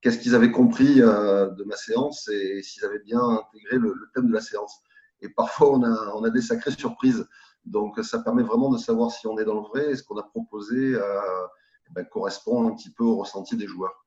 qu'est-ce 0.03 0.19
qu'ils 0.19 0.35
avaient 0.35 0.51
compris 0.51 1.01
euh, 1.01 1.49
de 1.51 1.65
ma 1.65 1.77
séance 1.77 2.29
et, 2.29 2.63
s'ils 2.63 2.85
avaient 2.85 2.99
bien 2.99 3.21
intégré 3.21 3.79
le, 3.79 3.95
le, 3.95 4.11
thème 4.15 4.29
de 4.29 4.33
la 4.33 4.41
séance. 4.41 4.83
Et 5.23 5.29
parfois, 5.31 5.71
on 5.71 5.83
a, 5.85 6.13
on 6.15 6.25
a 6.25 6.31
des 6.31 6.43
sacrées 6.43 6.73
surprises. 6.73 7.27
Donc, 7.65 7.99
ça 8.03 8.19
permet 8.19 8.43
vraiment 8.43 8.71
de 8.71 8.77
savoir 8.77 9.13
si 9.13 9.27
on 9.29 9.39
est 9.39 9.45
dans 9.45 9.55
le 9.55 9.69
vrai 9.69 9.93
et 9.93 9.97
ce 9.97 10.03
qu'on 10.03 10.19
a 10.19 10.25
proposé 10.25 10.95
eh 10.95 11.93
ben, 11.93 12.05
correspond 12.05 12.69
un 12.69 12.75
petit 12.75 12.91
peu 12.91 13.05
au 13.05 13.19
ressenti 13.19 13.57
des 13.57 13.69
joueurs. 13.69 14.05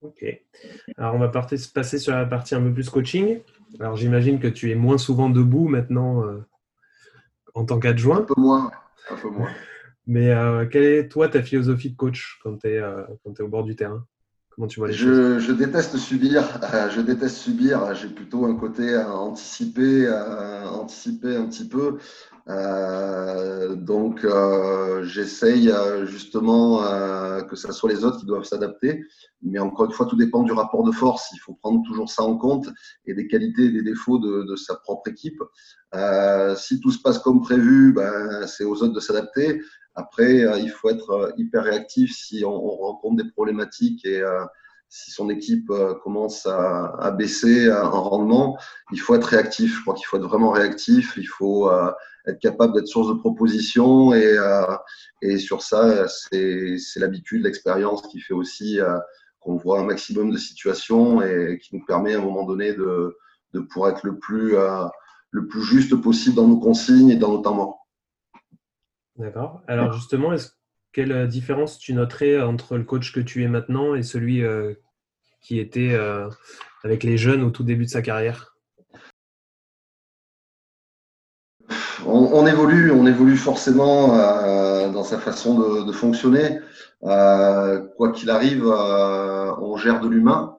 Ok. 0.00 0.24
Alors, 0.96 1.14
on 1.14 1.18
va 1.18 1.28
passer 1.28 1.98
sur 1.98 2.12
la 2.12 2.24
partie 2.24 2.54
un 2.54 2.62
peu 2.62 2.72
plus 2.72 2.88
coaching. 2.88 3.40
Alors, 3.80 3.96
j'imagine 3.96 4.38
que 4.38 4.46
tu 4.46 4.70
es 4.70 4.76
moins 4.76 4.98
souvent 4.98 5.28
debout 5.28 5.66
maintenant 5.66 6.22
euh, 6.22 6.46
en 7.54 7.64
tant 7.64 7.80
qu'adjoint. 7.80 8.18
Un 8.18 8.22
peu 8.22 8.40
moins. 8.40 8.70
Un 9.10 9.16
peu 9.16 9.30
moins. 9.30 9.50
Mais 10.06 10.34
quelle 10.70 10.82
est, 10.82 11.08
toi, 11.08 11.28
ta 11.28 11.42
philosophie 11.42 11.90
de 11.90 11.96
coach 11.96 12.38
quand 12.42 12.58
tu 12.58 12.68
es, 12.68 12.74
es, 12.76 13.40
au 13.40 13.48
bord 13.48 13.64
du 13.64 13.74
terrain? 13.74 14.06
Comment 14.54 14.68
tu 14.68 14.78
vois 14.78 14.88
les 14.88 14.94
je, 14.94 15.40
je 15.40 15.52
déteste 15.52 15.96
subir. 15.96 16.44
je 16.90 17.00
déteste 17.00 17.36
subir. 17.36 17.92
J'ai 17.94 18.08
plutôt 18.08 18.44
un 18.46 18.54
côté 18.54 18.94
à 18.94 19.12
anticiper, 19.12 20.06
à 20.06 20.70
anticiper 20.70 21.36
un 21.36 21.46
petit 21.46 21.68
peu. 21.68 21.98
Euh, 22.48 23.74
donc, 23.74 24.24
euh, 24.24 25.02
j'essaye 25.02 25.70
euh, 25.70 26.06
justement 26.06 26.82
que 27.48 27.56
ce 27.56 27.72
soit 27.72 27.90
les 27.90 28.04
autres 28.04 28.20
qui 28.20 28.26
doivent 28.26 28.44
s'adapter. 28.44 29.04
Mais 29.42 29.58
encore 29.58 29.86
une 29.86 29.92
fois, 29.92 30.06
tout 30.06 30.16
dépend 30.16 30.44
du 30.44 30.52
rapport 30.52 30.84
de 30.84 30.92
force. 30.92 31.30
Il 31.32 31.38
faut 31.38 31.54
prendre 31.54 31.82
toujours 31.84 32.08
ça 32.08 32.22
en 32.22 32.36
compte 32.36 32.68
et 33.06 33.14
des 33.14 33.26
qualités 33.26 33.64
et 33.64 33.70
des 33.70 33.82
défauts 33.82 34.18
de, 34.18 34.44
de 34.44 34.56
sa 34.56 34.76
propre 34.76 35.10
équipe. 35.10 35.42
si 36.56 36.80
tout 36.80 36.92
se 36.92 37.02
passe 37.02 37.18
comme 37.18 37.40
prévu, 37.42 37.92
ben, 37.92 38.46
c'est 38.46 38.64
aux 38.64 38.82
autres 38.82 38.94
de 38.94 39.00
s'adapter. 39.00 39.60
Après, 39.94 40.44
il 40.60 40.70
faut 40.70 40.90
être 40.90 41.32
hyper 41.36 41.64
réactif 41.64 42.14
si 42.14 42.44
on, 42.44 42.50
on 42.50 42.76
rencontre 42.76 43.22
des 43.22 43.30
problématiques 43.30 44.04
et 44.04 44.22
si 44.88 45.12
son 45.12 45.30
équipe 45.30 45.70
commence 46.02 46.46
à, 46.46 47.10
baisser 47.16 47.70
en 47.72 48.02
rendement, 48.02 48.58
il 48.92 49.00
faut 49.00 49.14
être 49.14 49.24
réactif. 49.24 49.76
Je 49.76 49.82
crois 49.82 49.94
qu'il 49.94 50.06
faut 50.06 50.16
être 50.16 50.26
vraiment 50.26 50.50
réactif. 50.50 51.14
Il 51.16 51.26
faut 51.26 51.70
être 52.26 52.40
capable 52.40 52.74
d'être 52.74 52.88
source 52.88 53.08
de 53.08 53.14
propositions. 53.14 54.14
Et, 54.14 54.36
euh, 54.38 54.76
et 55.22 55.38
sur 55.38 55.62
ça, 55.62 56.06
c'est 56.08 56.78
l'habitude, 56.96 57.44
l'expérience 57.44 58.02
qui 58.02 58.20
fait 58.20 58.34
aussi 58.34 58.80
euh, 58.80 58.98
qu'on 59.40 59.56
voit 59.56 59.80
un 59.80 59.84
maximum 59.84 60.30
de 60.30 60.38
situations 60.38 61.22
et 61.22 61.58
qui 61.62 61.76
nous 61.76 61.84
permet 61.84 62.14
à 62.14 62.18
un 62.18 62.22
moment 62.22 62.44
donné 62.44 62.72
de, 62.72 63.16
de 63.52 63.60
pouvoir 63.60 63.90
être 63.90 64.04
le 64.04 64.18
plus, 64.18 64.56
euh, 64.56 64.84
le 65.30 65.46
plus 65.46 65.62
juste 65.62 65.94
possible 65.96 66.36
dans 66.36 66.48
nos 66.48 66.58
consignes 66.58 67.10
et 67.10 67.16
dans 67.16 67.32
nos 67.32 67.38
temps 67.38 67.54
morts. 67.54 67.83
D'accord. 69.16 69.62
Alors 69.68 69.92
justement, 69.92 70.34
quelle 70.92 71.28
différence 71.28 71.78
tu 71.78 71.94
noterais 71.94 72.40
entre 72.40 72.76
le 72.76 72.84
coach 72.84 73.12
que 73.12 73.20
tu 73.20 73.42
es 73.42 73.48
maintenant 73.48 73.94
et 73.94 74.02
celui 74.02 74.42
qui 75.40 75.58
était 75.58 75.96
avec 76.82 77.04
les 77.04 77.16
jeunes 77.16 77.42
au 77.42 77.50
tout 77.50 77.62
début 77.62 77.84
de 77.84 77.90
sa 77.90 78.02
carrière? 78.02 78.54
On, 82.06 82.46
évolue, 82.46 82.90
on 82.90 83.06
évolue 83.06 83.36
forcément 83.36 84.18
euh, 84.18 84.90
dans 84.90 85.04
sa 85.04 85.18
façon 85.18 85.84
de, 85.84 85.92
fonctionner. 85.92 86.60
Euh, 87.04 87.80
quoi 87.96 88.12
qu'il 88.12 88.30
arrive, 88.30 88.66
euh, 88.66 89.54
on 89.60 89.76
gère 89.76 90.00
de 90.00 90.08
l'humain, 90.08 90.56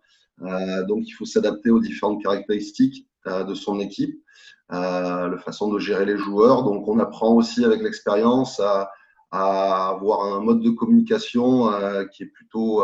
donc 0.88 1.03
il 1.07 1.12
faut 1.12 1.25
s'adapter 1.25 1.69
aux 1.69 1.79
différentes 1.79 2.21
caractéristiques 2.21 3.07
de 3.25 3.53
son 3.53 3.79
équipe, 3.79 4.21
la 4.69 5.38
façon 5.39 5.72
de 5.72 5.79
gérer 5.79 6.05
les 6.05 6.17
joueurs. 6.17 6.63
Donc 6.63 6.88
on 6.88 7.00
apprend 7.00 7.34
aussi 7.34 7.63
avec 7.65 7.81
l'expérience 7.81 8.60
à, 8.60 8.91
à, 9.31 9.89
avoir 9.89 10.34
un 10.34 10.39
mode 10.41 10.62
de 10.62 10.69
communication 10.69 11.69
qui 12.12 12.24
est 12.24 12.27
plutôt 12.27 12.84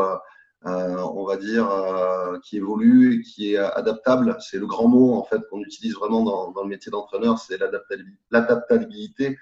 euh, 0.67 0.97
on 1.15 1.25
va 1.25 1.37
dire, 1.37 1.67
euh, 1.71 2.37
qui 2.43 2.57
évolue 2.57 3.15
et 3.15 3.21
qui 3.23 3.53
est 3.53 3.57
adaptable. 3.57 4.37
C'est 4.39 4.59
le 4.59 4.67
grand 4.67 4.87
mot 4.87 5.15
en 5.15 5.23
fait 5.23 5.41
qu'on 5.49 5.61
utilise 5.61 5.95
vraiment 5.95 6.23
dans, 6.23 6.61
le 6.61 6.69
métier 6.69 6.91
d'entraîneur, 6.91 7.39
c'est 7.39 7.59
l'adaptabilité 8.29 9.39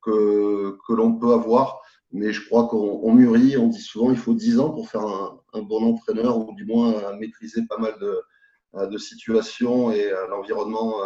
que, 0.00 0.78
que 0.86 0.92
l'on 0.94 1.14
peut 1.18 1.32
avoir. 1.32 1.82
Mais 2.10 2.32
je 2.32 2.46
crois 2.46 2.68
qu'on 2.68 3.12
mûrit, 3.12 3.56
on 3.58 3.68
dit 3.68 3.80
souvent 3.80 4.10
il 4.10 4.16
faut 4.16 4.34
10 4.34 4.60
ans 4.60 4.70
pour 4.70 4.88
faire 4.88 5.04
un, 5.04 5.62
bon 5.62 5.84
entraîneur 5.84 6.38
ou 6.38 6.54
du 6.54 6.64
moins 6.64 7.16
maîtriser 7.18 7.66
pas 7.66 7.78
mal 7.78 7.94
de, 8.00 8.22
de 8.74 8.98
situations 8.98 9.90
et 9.90 10.10
euh, 10.10 10.26
l'environnement 10.28 10.96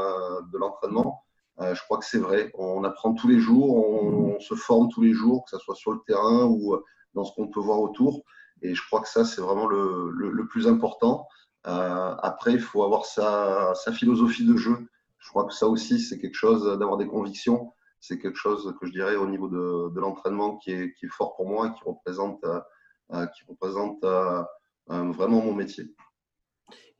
de 0.53 0.59
l'entraînement. 0.59 1.23
Je 1.59 1.81
crois 1.85 1.99
que 1.99 2.05
c'est 2.05 2.19
vrai. 2.19 2.51
On 2.55 2.85
apprend 2.85 3.15
tous 3.15 3.29
les 3.29 3.39
jours, 3.39 3.77
on, 3.77 4.39
se 4.41 4.55
forme 4.55 4.91
tous 4.91 5.01
les 5.01 5.15
jours, 5.15 5.45
que 5.45 5.57
ce 5.57 5.59
soit 5.59 5.75
sur 5.75 5.93
le 5.93 6.01
terrain 6.07 6.45
ou 6.45 6.77
dans 7.15 7.25
ce 7.25 7.33
qu'on 7.35 7.49
peut 7.49 7.61
voir 7.61 7.81
autour. 7.81 8.23
Et 8.63 8.75
je 8.75 8.87
crois 8.87 9.01
que 9.01 9.09
ça, 9.09 9.25
c'est 9.25 9.41
vraiment 9.41 9.67
le, 9.67 10.11
le, 10.11 10.47
plus 10.47 10.69
important. 10.69 11.27
Euh, 11.67 12.15
après, 12.23 12.53
il 12.53 12.61
faut 12.61 12.85
avoir 12.85 13.05
sa, 13.05 13.75
sa, 13.75 13.93
philosophie 13.93 14.47
de 14.47 14.57
jeu. 14.57 14.77
Je 15.19 15.29
crois 15.31 15.47
que 15.47 15.53
ça 15.53 15.67
aussi, 15.67 15.99
c'est 16.01 16.19
quelque 16.19 16.37
chose 16.37 16.65
d'avoir 16.79 16.97
des 16.97 17.07
convictions. 17.07 17.73
C'est 18.01 18.19
quelque 18.19 18.39
chose 18.39 18.75
que 18.81 18.87
je 18.87 18.93
dirais 18.93 19.17
au 19.17 19.27
niveau 19.27 19.49
de, 19.49 19.93
de 19.93 20.01
l'entraînement 20.01 20.59
qui 20.59 20.71
est, 20.71 20.95
qui 20.95 21.07
est, 21.07 21.11
fort 21.11 21.35
pour 21.35 21.49
moi 21.49 21.69
et 21.69 21.73
qui 21.73 21.85
représente, 21.85 22.45
euh, 22.45 23.27
qui 23.27 23.45
représente 23.49 24.05
euh, 24.05 24.45
vraiment 24.89 25.43
mon 25.43 25.55
métier. 25.55 25.93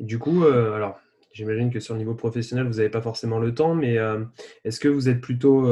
Et 0.01 0.05
du 0.05 0.19
coup, 0.19 0.45
alors, 0.45 0.99
j'imagine 1.33 1.71
que 1.71 1.81
sur 1.81 1.95
le 1.95 1.99
niveau 1.99 2.15
professionnel, 2.15 2.67
vous 2.67 2.75
n'avez 2.75 2.91
pas 2.91 3.03
forcément 3.03 3.39
le 3.39 3.55
temps, 3.55 3.75
mais 3.75 3.97
est-ce 4.65 4.79
que 4.79 4.89
vous 4.89 5.09
êtes 5.09 5.21
plutôt 5.21 5.67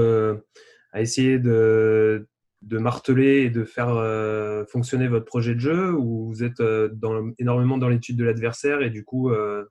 à 0.93 1.01
essayer 1.01 1.39
de 1.39 2.27
de 2.67 2.79
marteler 2.79 3.43
et 3.43 3.51
de 3.51 3.65
faire 3.65 3.91
euh, 3.91 4.65
fonctionner 4.67 5.09
votre 5.09 5.27
projet 5.27 5.55
de 5.55 5.61
jeu 5.61 5.93
ou 5.93 6.29
vous 6.29 6.43
êtes 6.43 6.61
euh, 6.61 6.89
dans, 6.93 7.31
énormément 7.39 7.79
dans 7.79 7.89
l'étude 7.89 8.17
de 8.17 8.25
l'adversaire 8.25 8.83
et 8.83 8.91
du 8.91 9.05
coup 9.05 9.31
euh, 9.31 9.65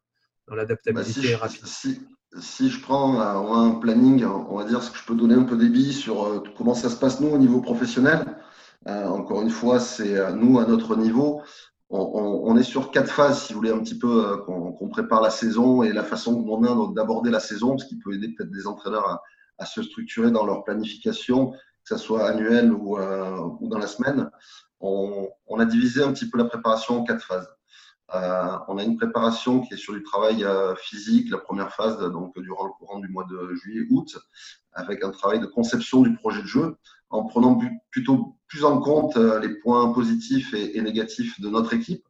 dans 0.48 0.56
l'adaptabilité 0.56 1.34
bah, 1.34 1.40
rapide? 1.42 1.66
si, 1.66 2.70
je 2.70 2.82
prends 2.82 3.20
un 3.20 3.72
planning, 3.76 4.26
on 4.26 4.58
va 4.58 4.64
dire 4.66 4.82
ce 4.82 4.92
que 4.92 4.98
je 4.98 5.06
peux 5.06 5.16
donner 5.16 5.36
un 5.36 5.44
peu 5.44 5.56
des 5.56 5.70
billes 5.70 5.94
sur 5.94 6.44
comment 6.58 6.74
ça 6.74 6.90
se 6.90 6.96
passe 6.96 7.20
nous 7.20 7.30
au 7.30 7.38
niveau 7.38 7.62
professionnel. 7.62 8.26
encore 8.88 9.44
une 9.44 9.52
fois, 9.52 9.80
c'est 9.80 10.34
nous 10.34 10.58
à 10.58 10.66
notre 10.66 10.96
niveau. 10.96 11.44
On, 11.96 12.58
est 12.58 12.64
sur 12.64 12.90
quatre 12.90 13.12
phases, 13.12 13.44
si 13.44 13.54
vous 13.54 13.60
voulez, 13.60 13.72
un 13.72 13.80
petit 13.80 13.98
peu 13.98 14.38
qu'on 14.46 14.90
prépare 14.90 15.22
la 15.22 15.30
saison 15.30 15.84
et 15.84 15.94
la 15.94 16.04
façon 16.04 16.42
dont 16.42 16.58
on 16.58 16.64
a 16.64 16.94
d'aborder 16.94 17.30
la 17.30 17.40
saison, 17.40 17.78
ce 17.78 17.86
qui 17.86 18.00
peut 18.00 18.14
aider 18.14 18.30
peut-être 18.30 18.50
des 18.50 18.66
entraîneurs 18.66 19.08
à, 19.08 19.22
à 19.60 19.66
se 19.66 19.84
structurer 19.84 20.32
dans 20.32 20.46
leur 20.46 20.64
planification 20.64 21.54
que 21.84 21.98
ce 21.98 22.04
soit 22.04 22.28
annuel 22.28 22.72
ou, 22.72 22.98
euh, 22.98 23.50
ou 23.60 23.68
dans 23.68 23.78
la 23.78 23.88
semaine, 23.88 24.30
on, 24.80 25.30
on, 25.48 25.60
a 25.60 25.66
divisé 25.66 26.04
un 26.04 26.14
petit 26.14 26.30
peu 26.30 26.38
la 26.38 26.46
préparation 26.46 27.00
en 27.00 27.04
quatre 27.04 27.26
phases. 27.26 27.50
Euh, 28.14 28.58
on 28.68 28.78
a 28.78 28.84
une 28.84 28.98
préparation 28.98 29.62
qui 29.62 29.74
est 29.74 29.78
sur 29.78 29.94
du 29.94 30.04
travail 30.04 30.44
euh, 30.44 30.76
physique, 30.76 31.30
la 31.32 31.38
première 31.38 31.74
phase, 31.74 32.00
donc 32.12 32.38
durant 32.40 32.66
le 32.66 32.72
courant 32.72 33.00
du 33.00 33.08
mois 33.08 33.26
de 33.30 33.56
juillet-août, 33.56 34.18
avec 34.74 35.04
un 35.04 35.12
travail 35.12 35.40
de 35.40 35.46
conception 35.46 36.02
du 36.02 36.14
projet 36.16 36.42
de 36.42 36.48
jeu, 36.48 36.78
en 37.14 37.24
prenant 37.24 37.60
plutôt 37.92 38.36
plus 38.48 38.66
en 38.66 38.80
compte 38.80 39.16
euh, 39.18 39.40
les 39.40 39.50
points 39.50 39.94
positifs 39.94 40.54
et, 40.54 40.82
négatifs 40.82 41.40
de 41.40 41.48
notre 41.48 41.74
équipe, 41.74 42.04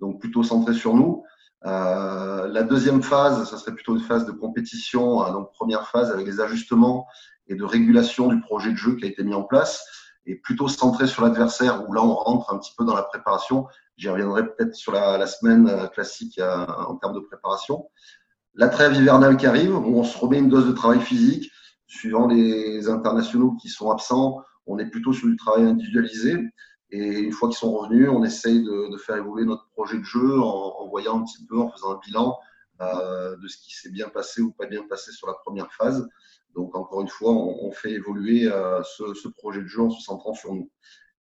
donc 0.00 0.20
plutôt 0.20 0.42
centré 0.42 0.74
sur 0.74 0.94
nous. 0.94 1.22
Euh, 1.64 2.48
la 2.48 2.64
deuxième 2.64 3.02
phase, 3.02 3.48
ça 3.48 3.56
serait 3.56 3.74
plutôt 3.74 3.94
une 3.94 4.02
phase 4.02 4.26
de 4.26 4.32
compétition, 4.32 5.18
donc 5.32 5.52
première 5.52 5.88
phase 5.88 6.10
avec 6.10 6.26
les 6.26 6.40
ajustements 6.40 7.06
et 7.46 7.54
de 7.54 7.64
régulation 7.64 8.28
du 8.28 8.40
projet 8.40 8.72
de 8.72 8.76
jeu 8.76 8.96
qui 8.96 9.04
a 9.04 9.08
été 9.08 9.22
mis 9.22 9.34
en 9.34 9.44
place, 9.44 9.84
et 10.26 10.34
plutôt 10.34 10.68
centré 10.68 11.06
sur 11.06 11.22
l'adversaire, 11.22 11.88
où 11.88 11.92
là 11.92 12.02
on 12.02 12.14
rentre 12.14 12.52
un 12.52 12.58
petit 12.58 12.72
peu 12.76 12.84
dans 12.84 12.94
la 12.94 13.04
préparation. 13.04 13.66
J'y 13.96 14.08
reviendrai 14.08 14.44
peut-être 14.44 14.74
sur 14.74 14.92
la, 14.92 15.24
semaine 15.26 15.68
euh, 15.68 15.86
classique 15.86 16.40
en 16.40 16.96
termes 16.96 17.14
de 17.14 17.20
préparation. 17.20 17.88
La 18.54 18.68
trêve 18.68 18.94
hivernale 18.96 19.36
qui 19.36 19.46
arrive, 19.46 19.74
où 19.74 19.98
on 19.98 20.04
se 20.04 20.18
remet 20.18 20.38
une 20.38 20.48
dose 20.48 20.66
de 20.66 20.72
travail 20.72 21.00
physique, 21.00 21.50
suivant 21.88 22.28
les 22.28 22.88
internationaux 22.88 23.56
qui 23.60 23.68
sont 23.68 23.90
absents, 23.90 24.42
on 24.66 24.78
est 24.78 24.86
plutôt 24.86 25.12
sur 25.12 25.26
du 25.26 25.36
travail 25.36 25.64
individualisé. 25.64 26.38
Et 26.90 27.18
une 27.18 27.32
fois 27.32 27.48
qu'ils 27.48 27.58
sont 27.58 27.72
revenus, 27.72 28.08
on 28.08 28.22
essaye 28.22 28.62
de, 28.62 28.96
faire 28.98 29.16
évoluer 29.16 29.44
notre 29.44 29.68
projet 29.70 29.98
de 29.98 30.04
jeu 30.04 30.40
en, 30.40 30.86
voyant 30.88 31.20
un 31.20 31.24
petit 31.24 31.44
peu, 31.44 31.58
en 31.58 31.70
faisant 31.70 31.94
un 31.94 32.00
bilan 32.04 32.38
euh, 32.80 33.36
de 33.36 33.48
ce 33.48 33.58
qui 33.58 33.74
s'est 33.74 33.90
bien 33.90 34.08
passé 34.08 34.40
ou 34.40 34.52
pas 34.52 34.66
bien 34.66 34.82
passé 34.88 35.12
sur 35.12 35.26
la 35.26 35.34
première 35.34 35.72
phase. 35.72 36.08
Donc, 36.54 36.74
encore 36.76 37.00
une 37.00 37.08
fois, 37.08 37.32
on, 37.32 37.70
fait 37.72 37.92
évoluer 37.92 38.50
euh, 38.50 38.82
ce, 38.82 39.28
projet 39.28 39.60
de 39.60 39.66
jeu 39.66 39.82
en 39.82 39.90
se 39.90 40.02
centrant 40.02 40.34
sur 40.34 40.54
nous. 40.54 40.70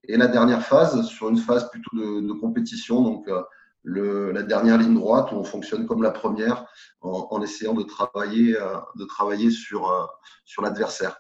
Et 0.03 0.15
la 0.15 0.27
dernière 0.27 0.65
phase, 0.65 1.05
sur 1.07 1.29
une 1.29 1.37
phase 1.37 1.69
plutôt 1.69 1.95
de, 1.95 2.33
compétition, 2.33 3.01
donc 3.01 3.27
euh, 3.27 3.41
le, 3.87 4.31
la 4.31 4.43
dernière 4.43 4.77
ligne 4.77 4.95
droite, 4.95 5.31
où 5.31 5.35
on 5.35 5.43
fonctionne 5.43 5.85
comme 5.85 6.03
la 6.03 6.11
première 6.11 6.65
en, 7.01 7.41
essayant 7.41 7.73
de 7.73 7.83
travailler, 7.83 8.59
euh, 8.59 8.77
de 8.95 9.05
travailler 9.05 9.49
sur, 9.49 10.09
sur 10.45 10.61
l'adversaire. 10.61 11.17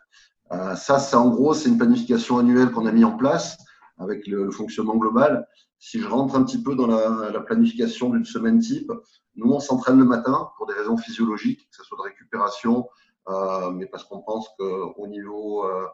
ça, 0.75 0.99
c'est 0.99 1.15
en 1.15 1.29
gros, 1.29 1.53
c'est 1.53 1.69
une 1.69 1.77
planification 1.77 2.39
annuelle 2.39 2.71
qu'on 2.71 2.85
a 2.85 2.91
mis 2.91 3.03
en 3.03 3.15
place 3.15 3.57
avec 3.97 4.27
le, 4.27 4.51
fonctionnement 4.51 4.97
global. 4.97 5.47
Si 5.79 5.99
je 5.99 6.07
rentre 6.07 6.35
un 6.35 6.43
petit 6.43 6.61
peu 6.61 6.75
dans 6.75 6.87
la, 6.87 7.31
la 7.31 7.39
planification 7.39 8.09
d'une 8.09 8.25
semaine 8.25 8.59
type, 8.59 8.91
nous, 9.35 9.51
on 9.51 9.59
s'entraîne 9.59 9.99
le 9.99 10.05
matin 10.05 10.49
pour 10.57 10.65
des 10.65 10.73
raisons 10.73 10.97
physiologiques, 10.97 11.69
que 11.69 11.75
ce 11.77 11.83
soit 11.83 11.97
de 11.97 12.03
récupération, 12.03 12.87
euh, 13.29 13.71
mais 13.71 13.85
parce 13.85 14.03
qu'on 14.03 14.21
pense 14.21 14.49
qu'au 14.57 15.07
niveau, 15.07 15.65
euh, 15.65 15.85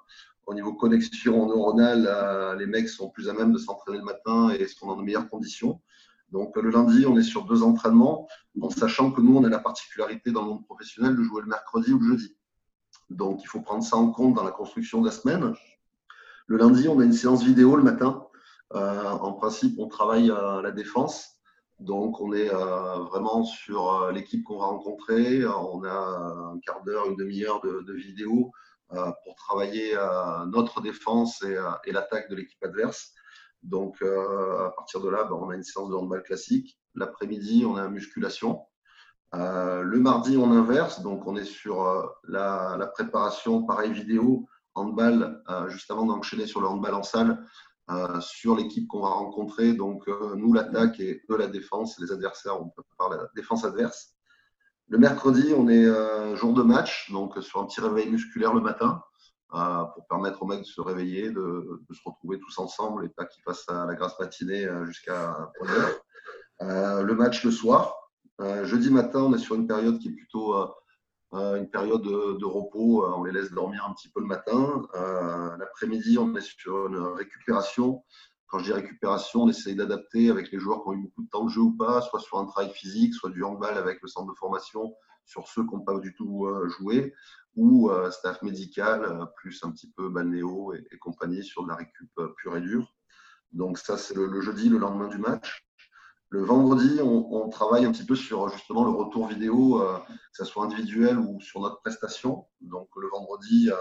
au 0.45 0.53
niveau 0.53 0.73
connexion 0.73 1.47
neuronale, 1.47 2.05
euh, 2.07 2.55
les 2.55 2.67
mecs 2.67 2.89
sont 2.89 3.09
plus 3.09 3.29
à 3.29 3.33
même 3.33 3.51
de 3.51 3.57
s'entraîner 3.57 3.97
le 3.97 4.03
matin 4.03 4.49
et 4.51 4.67
sont 4.67 4.87
dans 4.87 4.97
de 4.97 5.03
meilleures 5.03 5.29
conditions. 5.29 5.81
Donc 6.33 6.57
le 6.57 6.71
lundi, 6.71 7.05
on 7.05 7.15
est 7.15 7.23
sur 7.23 7.45
deux 7.45 7.61
entraînements, 7.61 8.27
en 8.59 8.71
sachant 8.71 9.11
que 9.11 9.21
nous, 9.21 9.37
on 9.37 9.43
a 9.43 9.49
la 9.49 9.59
particularité 9.59 10.31
dans 10.31 10.41
le 10.41 10.47
monde 10.47 10.65
professionnel 10.65 11.15
de 11.15 11.21
jouer 11.21 11.41
le 11.41 11.47
mercredi 11.47 11.93
ou 11.93 11.99
le 11.99 12.07
jeudi. 12.07 12.35
Donc 13.11 13.43
il 13.43 13.45
faut 13.45 13.61
prendre 13.61 13.83
ça 13.83 13.97
en 13.97 14.09
compte 14.09 14.33
dans 14.33 14.43
la 14.43 14.51
construction 14.51 14.99
de 15.01 15.05
la 15.05 15.11
semaine. 15.11 15.53
Le 16.47 16.57
lundi, 16.57 16.87
on 16.87 16.99
a 16.99 17.03
une 17.03 17.13
séance 17.13 17.43
vidéo 17.43 17.75
le 17.75 17.83
matin. 17.83 18.25
en 18.71 19.33
principe, 19.33 19.77
on 19.77 19.87
travaille 19.87 20.31
à 20.31 20.61
la 20.63 20.71
défense. 20.71 21.29
Donc, 21.79 22.19
on 22.19 22.33
est 22.33 22.49
euh, 22.49 22.95
vraiment 23.11 23.43
sur 23.43 23.93
euh, 23.93 24.11
l'équipe 24.11 24.43
qu'on 24.43 24.57
va 24.57 24.65
rencontrer. 24.65 25.45
On 25.45 25.83
a 25.83 26.53
un 26.53 26.59
quart 26.65 26.83
d'heure, 26.83 27.05
une 27.07 27.15
demi-heure 27.15 27.61
de, 27.61 27.83
de 27.85 27.93
vidéo 27.93 28.51
pour 29.23 29.35
travailler 29.35 29.95
notre 30.49 30.79
défense 30.79 31.43
et, 31.43 31.91
l'attaque 31.91 32.29
de 32.29 32.35
l'équipe 32.35 32.63
adverse. 32.63 33.11
Donc, 33.63 34.01
à 34.01 34.71
partir 34.75 35.01
de 35.01 35.09
là, 35.09 35.23
ben, 35.23 35.35
on 35.35 35.49
a 35.49 35.55
une 35.55 35.63
séance 35.63 35.89
de 35.89 35.95
handball 35.95 36.23
classique. 36.23 36.79
L'après-midi, 36.95 37.65
on 37.65 37.75
a 37.75 37.87
musculation. 37.87 38.61
le 39.33 39.99
mardi, 39.99 40.37
on 40.37 40.51
inverse. 40.51 41.01
Donc, 41.01 41.25
on 41.27 41.35
est 41.35 41.45
sur 41.45 41.83
la, 42.27 42.75
la, 42.77 42.87
préparation, 42.87 43.63
pareil 43.63 43.93
vidéo, 43.93 44.47
handball, 44.75 45.41
juste 45.69 45.89
avant 45.91 46.05
d'enchaîner 46.05 46.45
sur 46.45 46.61
le 46.61 46.67
handball 46.67 46.93
en 46.93 47.03
salle. 47.03 47.45
Euh, 47.91 48.21
sur 48.21 48.55
l'équipe 48.55 48.87
qu'on 48.87 49.01
va 49.01 49.09
rencontrer. 49.09 49.73
Donc, 49.73 50.07
euh, 50.07 50.35
nous, 50.37 50.53
l'attaque 50.53 51.01
et 51.01 51.21
eux, 51.29 51.37
la 51.37 51.47
défense. 51.47 51.99
Les 51.99 52.13
adversaires, 52.13 52.61
on 52.61 52.67
de 52.67 53.15
la 53.17 53.27
défense 53.35 53.65
adverse. 53.65 54.13
Le 54.87 54.97
mercredi, 54.97 55.53
on 55.57 55.67
est 55.67 55.85
euh, 55.85 56.33
jour 56.37 56.53
de 56.53 56.63
match, 56.63 57.11
donc 57.11 57.37
sur 57.41 57.59
un 57.59 57.65
petit 57.65 57.81
réveil 57.81 58.09
musculaire 58.09 58.53
le 58.53 58.61
matin, 58.61 59.03
pour 59.93 60.07
permettre 60.07 60.41
aux 60.41 60.47
mecs 60.47 60.61
de 60.61 60.65
se 60.65 60.81
réveiller, 60.81 61.29
de, 61.29 61.79
se 61.91 62.01
retrouver 62.05 62.39
tous 62.39 62.57
ensemble 62.57 63.05
et 63.05 63.09
pas 63.09 63.25
qu'ils 63.25 63.43
fassent 63.43 63.67
la 63.69 63.93
grasse 63.95 64.19
matinée 64.19 64.67
jusqu'à 64.85 65.51
1 66.59 67.03
le 67.03 67.13
match 67.13 67.43
le 67.45 67.51
soir. 67.51 67.95
jeudi 68.63 68.89
matin, 68.89 69.21
on 69.21 69.33
est 69.33 69.39
sur 69.39 69.55
une 69.55 69.67
période 69.67 69.99
qui 69.99 70.09
est 70.09 70.13
plutôt 70.13 70.55
euh, 71.33 71.57
une 71.57 71.67
période 71.67 72.03
de, 72.03 72.45
repos, 72.45 73.03
euh, 73.03 73.13
on 73.15 73.23
les 73.23 73.31
laisse 73.31 73.51
dormir 73.51 73.85
un 73.89 73.93
petit 73.93 74.09
peu 74.09 74.19
le 74.19 74.27
matin. 74.27 74.83
Euh, 74.93 75.57
l'après-midi, 75.57 76.17
on 76.19 76.35
est 76.35 76.41
sur 76.41 76.87
une 76.87 76.97
récupération. 76.97 78.03
Quand 78.47 78.59
je 78.59 78.65
dis 78.65 78.73
récupération, 78.73 79.43
on 79.43 79.49
essaye 79.49 79.75
d'adapter 79.75 80.29
avec 80.29 80.51
les 80.51 80.59
joueurs 80.59 80.83
qui 80.83 80.89
ont 80.89 80.93
eu 80.93 81.01
beaucoup 81.01 81.23
de 81.23 81.29
temps 81.29 81.45
de 81.45 81.49
jeu 81.49 81.61
ou 81.61 81.75
pas, 81.75 82.01
soit 82.01 82.19
sur 82.19 82.37
un 82.37 82.45
travail 82.45 82.69
physique, 82.71 83.15
soit 83.15 83.31
du 83.31 83.43
handball 83.43 83.77
avec 83.77 83.99
le 84.03 84.07
centre 84.07 84.31
de 84.31 84.37
formation 84.37 84.93
sur 85.25 85.47
ceux 85.47 85.63
qui 85.65 85.73
n'ont 85.73 85.81
pas 85.81 85.97
du 85.99 86.13
tout 86.13 86.47
joué, 86.77 87.13
ou 87.55 87.89
staff 88.11 88.41
médical, 88.41 89.27
plus 89.35 89.63
un 89.63 89.71
petit 89.71 89.91
peu 89.91 90.09
balnéo 90.09 90.73
et, 90.73 90.97
compagnie 90.97 91.43
sur 91.43 91.63
de 91.63 91.69
la 91.69 91.75
récup 91.75 92.11
pure 92.37 92.57
et 92.57 92.61
dure. 92.61 92.93
Donc 93.51 93.77
ça, 93.77 93.97
c'est 93.97 94.15
le, 94.15 94.41
jeudi, 94.41 94.69
le 94.69 94.79
lendemain 94.79 95.07
du 95.07 95.19
match. 95.19 95.63
Le 96.29 96.41
vendredi, 96.43 96.99
on, 96.99 97.47
travaille 97.49 97.85
un 97.85 97.91
petit 97.91 98.05
peu 98.05 98.15
sur 98.15 98.49
justement 98.49 98.83
le 98.83 98.89
retour 98.89 99.27
vidéo, 99.27 99.83
euh, 99.83 99.99
que 99.99 100.13
ce 100.33 100.45
soit 100.45 100.65
individuel 100.65 101.19
ou 101.19 101.39
sur 101.39 101.61
notre 101.61 101.79
prestation. 101.81 102.47
Donc 102.61 102.89
le 102.95 103.07
vendredi, 103.07 103.69
euh, 103.71 103.75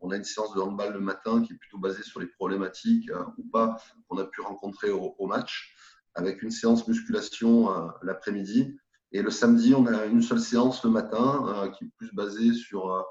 on 0.00 0.10
a 0.10 0.16
une 0.16 0.24
séance 0.24 0.54
de 0.54 0.60
handball 0.60 0.94
le 0.94 1.00
matin 1.00 1.42
qui 1.42 1.52
est 1.52 1.56
plutôt 1.56 1.76
basée 1.76 2.02
sur 2.02 2.18
les 2.20 2.26
problématiques 2.26 3.10
euh, 3.10 3.22
ou 3.36 3.44
pas 3.52 3.76
qu'on 4.08 4.16
a 4.16 4.24
pu 4.24 4.40
rencontrer 4.40 4.90
au, 4.90 5.26
match, 5.26 5.74
avec 6.14 6.42
une 6.42 6.50
séance 6.50 6.88
musculation 6.88 7.92
l'après-midi. 8.00 8.78
Et 9.12 9.22
le 9.22 9.30
samedi, 9.30 9.74
on 9.74 9.86
a 9.86 10.04
une 10.06 10.22
seule 10.22 10.40
séance 10.40 10.84
le 10.84 10.90
matin 10.90 11.70
qui 11.76 11.84
est 11.84 11.90
plus 11.96 12.12
basée 12.12 12.52
sur 12.52 13.06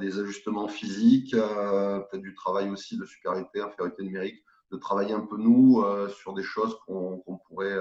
des 0.00 0.18
ajustements 0.18 0.66
physiques, 0.66 1.30
peut-être 1.30 2.22
du 2.22 2.34
travail 2.34 2.68
aussi 2.70 2.98
de 2.98 3.04
supériorité, 3.04 3.60
infériorité 3.60 4.02
numérique, 4.02 4.42
de 4.72 4.76
travailler 4.76 5.14
un 5.14 5.20
peu 5.20 5.36
nous 5.36 5.84
sur 6.08 6.34
des 6.34 6.42
choses 6.42 6.76
qu'on 6.86 7.40
pourrait 7.46 7.78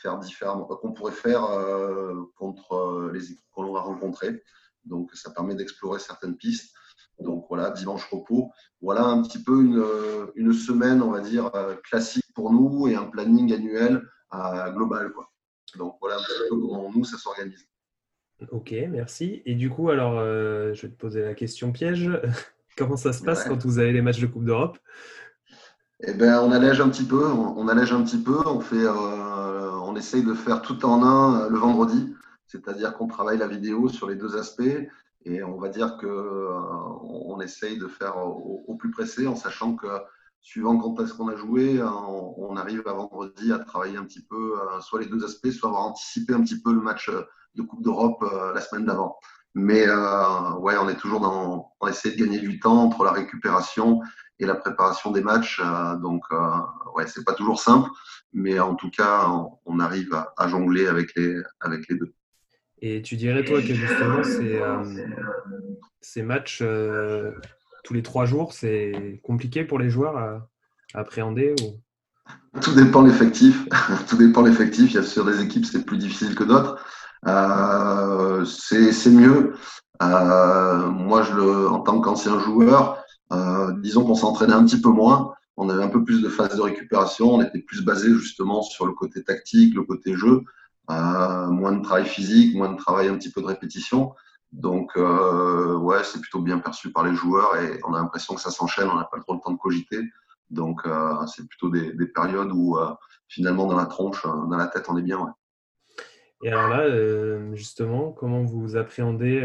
faire 0.00 0.18
différemment, 0.18 0.64
qu'on 0.64 0.92
pourrait 0.92 1.12
faire 1.12 1.44
euh, 1.44 2.14
contre 2.36 2.72
euh, 2.72 3.10
les 3.12 3.32
équipes 3.32 3.50
qu'on 3.52 3.72
va 3.72 3.80
rencontrer. 3.80 4.42
Donc, 4.84 5.14
ça 5.14 5.30
permet 5.30 5.54
d'explorer 5.54 5.98
certaines 5.98 6.36
pistes. 6.36 6.74
Donc 7.18 7.44
voilà, 7.50 7.70
dimanche 7.70 8.08
repos. 8.10 8.50
Voilà 8.80 9.04
un 9.04 9.20
petit 9.22 9.42
peu 9.42 9.60
une, 10.34 10.52
semaine, 10.54 11.02
on 11.02 11.10
va 11.10 11.20
dire, 11.20 11.54
euh, 11.54 11.76
classique 11.84 12.24
pour 12.34 12.50
nous 12.50 12.88
et 12.88 12.94
un 12.94 13.04
planning 13.04 13.52
annuel 13.52 14.02
global. 14.74 15.12
Quoi. 15.12 15.28
Donc 15.76 15.96
voilà 16.00 16.16
un 16.16 16.22
petit 16.22 16.48
peu 16.48 16.56
comment 16.56 16.90
nous, 16.94 17.04
ça 17.04 17.18
s'organise. 17.18 17.66
Ok, 18.50 18.74
merci. 18.88 19.42
Et 19.44 19.54
du 19.54 19.68
coup, 19.68 19.90
alors, 19.90 20.14
je 20.20 20.80
vais 20.80 20.88
te 20.88 20.98
poser 20.98 21.22
la 21.22 21.34
question 21.34 21.72
piège. 21.72 22.10
comment 22.78 22.96
ça 22.96 23.12
se 23.12 23.22
passe 23.22 23.44
quand 23.44 23.62
vous 23.64 23.78
avez 23.78 23.92
les 23.92 24.00
matchs 24.00 24.20
de 24.20 24.26
Coupe 24.26 24.44
d'Europe? 24.44 24.78
Eh 26.02 26.14
ben, 26.14 26.40
on 26.40 26.50
allège 26.50 26.80
un 26.80 26.88
petit 26.88 27.04
peu. 27.04 27.26
On, 27.26 27.68
allège 27.68 27.92
un 27.92 28.02
petit 28.02 28.22
peu. 28.22 28.38
On 28.46 28.60
fait, 28.60 28.86
on 29.90 29.96
essaye 29.96 30.22
de 30.22 30.34
faire 30.34 30.62
tout 30.62 30.84
en 30.84 31.02
un 31.02 31.40
euh, 31.40 31.48
le 31.50 31.58
vendredi, 31.58 32.14
c'est-à-dire 32.46 32.94
qu'on 32.94 33.08
travaille 33.08 33.38
la 33.38 33.48
vidéo 33.48 33.88
sur 33.88 34.08
les 34.08 34.16
deux 34.16 34.36
aspects 34.36 34.62
et 35.26 35.42
on 35.42 35.58
va 35.58 35.68
dire 35.68 35.96
que 35.98 36.06
euh, 36.06 36.58
on 37.02 37.40
essaye 37.40 37.78
de 37.78 37.88
faire 37.88 38.16
au, 38.16 38.74
plus 38.76 38.90
pressé 38.90 39.26
en 39.26 39.36
sachant 39.36 39.74
que 39.74 39.86
suivant 40.40 40.78
quand 40.78 41.02
est-ce 41.02 41.14
qu'on 41.14 41.28
a 41.28 41.36
joué, 41.36 41.80
on, 41.82 42.56
arrive 42.56 42.86
à 42.86 42.92
vendredi 42.92 43.52
à 43.52 43.58
travailler 43.58 43.96
un 43.96 44.04
petit 44.04 44.22
peu 44.22 44.58
euh, 44.58 44.80
soit 44.80 45.00
les 45.00 45.06
deux 45.06 45.24
aspects, 45.24 45.50
soit 45.50 45.68
avoir 45.68 45.86
anticipé 45.86 46.34
un 46.34 46.42
petit 46.42 46.60
peu 46.60 46.72
le 46.72 46.80
match 46.80 47.10
de 47.54 47.62
Coupe 47.62 47.82
d'Europe 47.82 48.24
la 48.54 48.60
semaine 48.60 48.86
d'avant. 48.86 49.16
Mais 49.54 49.86
ouais, 49.88 50.76
on 50.78 50.88
est 50.88 50.98
toujours 50.98 51.20
dans, 51.20 51.72
on 51.80 51.86
essaie 51.88 52.12
de 52.12 52.16
gagner 52.16 52.38
du 52.38 52.60
temps 52.60 52.84
entre 52.84 53.04
la 53.04 53.12
récupération 53.12 54.00
et 54.38 54.46
la 54.46 54.54
préparation 54.54 55.10
des 55.10 55.22
matchs. 55.22 55.60
donc 56.00 56.24
ouais, 56.94 57.06
c'est 57.06 57.24
pas 57.24 57.34
toujours 57.34 57.60
simple, 57.60 57.90
mais 58.32 58.58
en 58.60 58.74
tout 58.74 58.90
cas, 58.90 59.28
on, 59.64 59.80
arrive 59.80 60.14
à, 60.36 60.48
jongler 60.48 60.86
avec 60.86 61.14
les, 61.16 61.36
avec 61.60 61.88
les 61.88 61.96
deux. 61.96 62.12
Et 62.82 63.02
tu 63.02 63.16
dirais, 63.16 63.44
toi, 63.44 63.60
que 63.60 63.74
justement, 63.74 64.22
ces, 64.22 64.58
euh, 66.18 66.24
matchs 66.24 66.60
euh, 66.62 67.32
tous 67.84 67.94
les 67.94 68.02
trois 68.02 68.26
jours, 68.26 68.52
c'est 68.52 69.20
compliqué 69.22 69.64
pour 69.64 69.78
les 69.78 69.90
joueurs 69.90 70.16
à, 70.16 70.48
appréhender 70.94 71.54
ou... 71.62 71.80
Tout 72.60 72.74
dépend 72.74 73.02
l'effectif. 73.02 73.66
Tout 74.08 74.16
dépend 74.16 74.42
l'effectif. 74.42 74.90
Il 74.90 74.94
y 74.94 74.98
a 74.98 75.02
sur 75.02 75.24
des 75.24 75.42
équipes, 75.42 75.64
c'est 75.64 75.84
plus 75.84 75.98
difficile 75.98 76.34
que 76.34 76.44
d'autres. 76.44 76.84
Euh, 77.26 78.44
c'est 78.44 79.10
mieux. 79.10 79.54
moi, 80.00 81.22
je 81.22 81.34
le, 81.34 81.68
en 81.68 81.80
tant 81.80 82.00
qu'ancien 82.00 82.38
joueur, 82.40 83.04
disons 83.78 84.04
qu'on 84.04 84.14
s'entraînait 84.14 84.54
un 84.54 84.64
petit 84.64 84.80
peu 84.80 84.90
moins 84.90 85.32
on 85.60 85.68
avait 85.68 85.82
un 85.82 85.88
peu 85.88 86.02
plus 86.02 86.22
de 86.22 86.28
phase 86.30 86.56
de 86.56 86.62
récupération, 86.62 87.34
on 87.34 87.42
était 87.42 87.58
plus 87.58 87.84
basé 87.84 88.08
justement 88.14 88.62
sur 88.62 88.86
le 88.86 88.92
côté 88.92 89.22
tactique, 89.22 89.74
le 89.74 89.82
côté 89.82 90.14
jeu, 90.14 90.42
euh, 90.90 91.46
moins 91.48 91.72
de 91.72 91.82
travail 91.82 92.06
physique, 92.06 92.56
moins 92.56 92.72
de 92.72 92.78
travail 92.78 93.08
un 93.08 93.16
petit 93.16 93.30
peu 93.30 93.42
de 93.42 93.46
répétition. 93.46 94.14
Donc, 94.52 94.92
euh, 94.96 95.76
ouais, 95.76 96.02
c'est 96.04 96.20
plutôt 96.20 96.40
bien 96.40 96.58
perçu 96.58 96.90
par 96.90 97.04
les 97.04 97.14
joueurs 97.14 97.56
et 97.56 97.78
on 97.84 97.94
a 97.94 97.98
l'impression 97.98 98.34
que 98.34 98.40
ça 98.40 98.50
s'enchaîne, 98.50 98.88
on 98.88 98.96
n'a 98.96 99.04
pas 99.04 99.20
trop 99.20 99.34
le 99.34 99.40
temps 99.40 99.52
de 99.52 99.58
cogiter. 99.58 100.00
Donc, 100.50 100.80
euh, 100.84 101.14
c'est 101.26 101.46
plutôt 101.46 101.70
des, 101.70 101.92
périodes 102.06 102.50
où 102.52 102.76
finalement, 103.28 103.66
dans 103.66 103.76
la 103.76 103.86
tronche, 103.86 104.24
dans 104.24 104.56
la 104.56 104.66
tête, 104.66 104.86
on 104.88 104.96
est 104.96 105.02
bien. 105.02 105.34
Et 106.42 106.50
alors 106.50 106.68
là, 106.68 107.54
justement, 107.54 108.10
comment 108.10 108.42
vous 108.42 108.76
appréhendez 108.76 109.40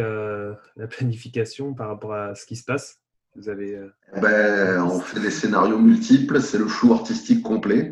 la 0.75 0.87
planification 0.87 1.73
par 1.75 1.89
rapport 1.89 2.13
à 2.13 2.33
ce 2.33 2.45
qui 2.45 2.55
se 2.55 2.63
passe? 2.63 2.99
Avez. 3.47 3.75
Euh, 3.75 3.89
ben, 4.21 4.81
on 4.81 4.99
fait 4.99 5.19
des 5.19 5.29
scénarios 5.29 5.77
multiples, 5.77 6.41
c'est 6.41 6.57
le 6.57 6.67
flou 6.67 6.93
artistique 6.93 7.43
complet. 7.43 7.91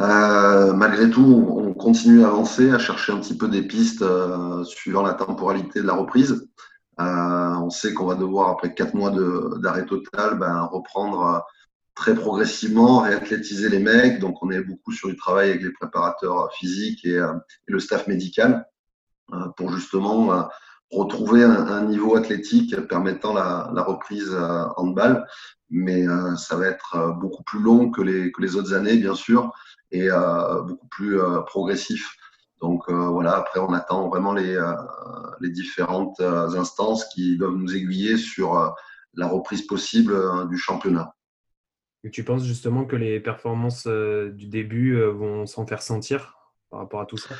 Euh, 0.00 0.72
malgré 0.74 1.10
tout, 1.10 1.24
on 1.56 1.74
continue 1.74 2.24
à 2.24 2.28
avancer, 2.28 2.70
à 2.70 2.78
chercher 2.78 3.12
un 3.12 3.18
petit 3.18 3.36
peu 3.36 3.48
des 3.48 3.62
pistes 3.62 4.02
euh, 4.02 4.62
suivant 4.64 5.02
la 5.02 5.14
temporalité 5.14 5.80
de 5.80 5.86
la 5.86 5.94
reprise. 5.94 6.48
on 6.98 7.70
sait 7.70 7.92
qu'on 7.94 8.06
va 8.06 8.14
devoir, 8.14 8.50
après 8.50 8.74
quatre 8.74 8.94
mois 8.94 9.12
d'arrêt 9.60 9.86
total, 9.86 10.38
ben, 10.38 10.62
reprendre 10.62 11.44
très 11.94 12.14
progressivement, 12.14 13.00
réathlétiser 13.00 13.68
les 13.68 13.80
mecs. 13.80 14.20
Donc, 14.20 14.42
on 14.42 14.50
est 14.50 14.62
beaucoup 14.62 14.92
sur 14.92 15.08
du 15.08 15.16
travail 15.16 15.50
avec 15.50 15.62
les 15.62 15.72
préparateurs 15.72 16.52
physiques 16.54 17.04
et, 17.04 17.16
et 17.16 17.72
le 17.72 17.80
staff 17.80 18.06
médical 18.06 18.66
pour 19.56 19.72
justement 19.72 20.48
retrouver 20.90 21.42
un, 21.44 21.84
niveau 21.84 22.16
athlétique 22.16 22.74
permettant 22.88 23.34
la, 23.34 23.82
reprise 23.82 24.30
euh, 24.32 24.64
en 24.76 24.88
handball. 24.88 25.26
Mais 25.70 26.06
euh, 26.08 26.34
ça 26.36 26.56
va 26.56 26.66
être 26.66 26.96
euh, 26.96 27.12
beaucoup 27.12 27.42
plus 27.42 27.60
long 27.60 27.90
que 27.90 28.00
les, 28.00 28.32
que 28.32 28.40
les 28.40 28.56
autres 28.56 28.72
années, 28.72 28.96
bien 28.96 29.14
sûr, 29.14 29.52
et 29.90 30.08
beaucoup 30.66 30.86
plus 30.88 31.18
progressif. 31.46 32.14
Donc 32.60 32.90
voilà, 32.90 33.36
après, 33.36 33.58
on 33.58 33.72
attend 33.72 34.06
vraiment 34.10 34.34
les, 34.34 34.60
les 35.40 35.48
différentes 35.48 36.20
instances 36.20 37.06
qui 37.06 37.38
doivent 37.38 37.54
nous 37.54 37.74
aiguiller 37.74 38.18
sur 38.18 38.74
la 39.14 39.26
reprise 39.26 39.66
possible 39.66 40.14
du 40.50 40.58
championnat. 40.58 41.14
Et 42.04 42.10
tu 42.10 42.22
penses 42.22 42.44
justement 42.44 42.84
que 42.84 42.96
les 42.96 43.18
performances 43.18 43.86
du 43.86 44.46
début 44.46 45.00
vont 45.00 45.46
s'en 45.46 45.66
faire 45.66 45.80
sentir 45.80 46.36
par 46.68 46.80
rapport 46.80 47.00
à 47.00 47.06
tout 47.06 47.16
ça? 47.16 47.34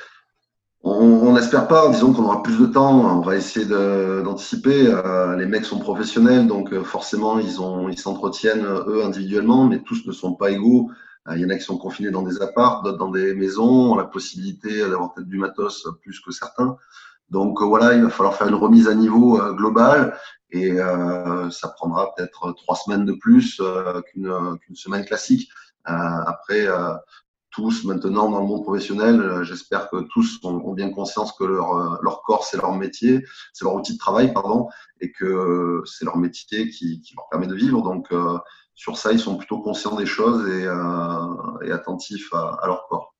On 0.82 1.32
n'espère 1.32 1.66
pas, 1.66 1.88
disons 1.90 2.12
qu'on 2.12 2.24
aura 2.24 2.42
plus 2.42 2.58
de 2.58 2.66
temps, 2.66 3.18
on 3.18 3.20
va 3.20 3.36
essayer 3.36 3.66
d'anticiper. 3.66 4.86
Euh, 4.86 5.36
les 5.36 5.46
mecs 5.46 5.64
sont 5.64 5.78
professionnels, 5.78 6.46
donc 6.46 6.72
euh, 6.72 6.84
forcément 6.84 7.38
ils 7.38 7.56
ils 7.90 7.98
s'entretiennent 7.98 8.64
eux 8.64 9.04
individuellement, 9.04 9.64
mais 9.64 9.80
tous 9.80 10.06
ne 10.06 10.12
sont 10.12 10.34
pas 10.34 10.50
égaux. 10.50 10.90
Euh, 11.28 11.36
il 11.36 11.42
y 11.42 11.44
en 11.44 11.50
a 11.50 11.56
qui 11.56 11.64
sont 11.64 11.78
confinés 11.78 12.10
dans 12.10 12.22
des 12.22 12.40
apparts, 12.42 12.82
d'autres 12.82 12.98
dans 12.98 13.10
des 13.10 13.34
maisons, 13.34 13.92
ont 13.92 13.96
la 13.96 14.04
possibilité 14.04 14.80
d'avoir 14.80 15.12
peut-être 15.12 15.28
du 15.28 15.38
matos 15.38 15.86
plus 16.02 16.20
que 16.20 16.30
certains. 16.30 16.76
Donc 17.30 17.60
voilà, 17.60 17.94
il 17.94 18.02
va 18.04 18.10
falloir 18.10 18.34
faire 18.34 18.48
une 18.48 18.54
remise 18.54 18.88
à 18.88 18.94
niveau 18.94 19.38
globale 19.54 20.16
et 20.50 20.78
ça 21.50 21.68
prendra 21.68 22.14
peut-être 22.14 22.52
trois 22.52 22.74
semaines 22.74 23.04
de 23.04 23.12
plus 23.12 23.60
qu'une 24.10 24.58
semaine 24.74 25.04
classique. 25.04 25.50
après, 25.84 26.66
tous 27.58 27.82
maintenant 27.82 28.30
dans 28.30 28.38
le 28.38 28.46
monde 28.46 28.62
professionnel, 28.62 29.42
j'espère 29.42 29.90
que 29.90 29.96
tous 30.12 30.38
ont, 30.44 30.72
bien 30.74 30.90
conscience 30.90 31.32
que 31.32 31.42
leur, 31.42 32.00
leur 32.04 32.22
corps, 32.22 32.44
c'est 32.44 32.56
leur 32.56 32.72
métier, 32.72 33.24
c'est 33.52 33.64
leur 33.64 33.74
outil 33.74 33.94
de 33.94 33.98
travail, 33.98 34.32
pardon, 34.32 34.68
et 35.00 35.10
que 35.10 35.82
c'est 35.84 36.04
leur 36.04 36.18
métier 36.18 36.70
qui, 36.70 37.00
qui, 37.00 37.16
leur 37.16 37.28
permet 37.28 37.48
de 37.48 37.56
vivre. 37.56 37.82
Donc, 37.82 38.14
sur 38.76 38.96
ça, 38.96 39.10
ils 39.10 39.18
sont 39.18 39.36
plutôt 39.36 39.58
conscients 39.60 39.96
des 39.96 40.06
choses 40.06 40.48
et, 40.48 40.68
et 41.66 41.72
attentifs 41.72 42.32
à, 42.32 42.60
à, 42.62 42.68
leur 42.68 42.86
corps. 42.86 43.12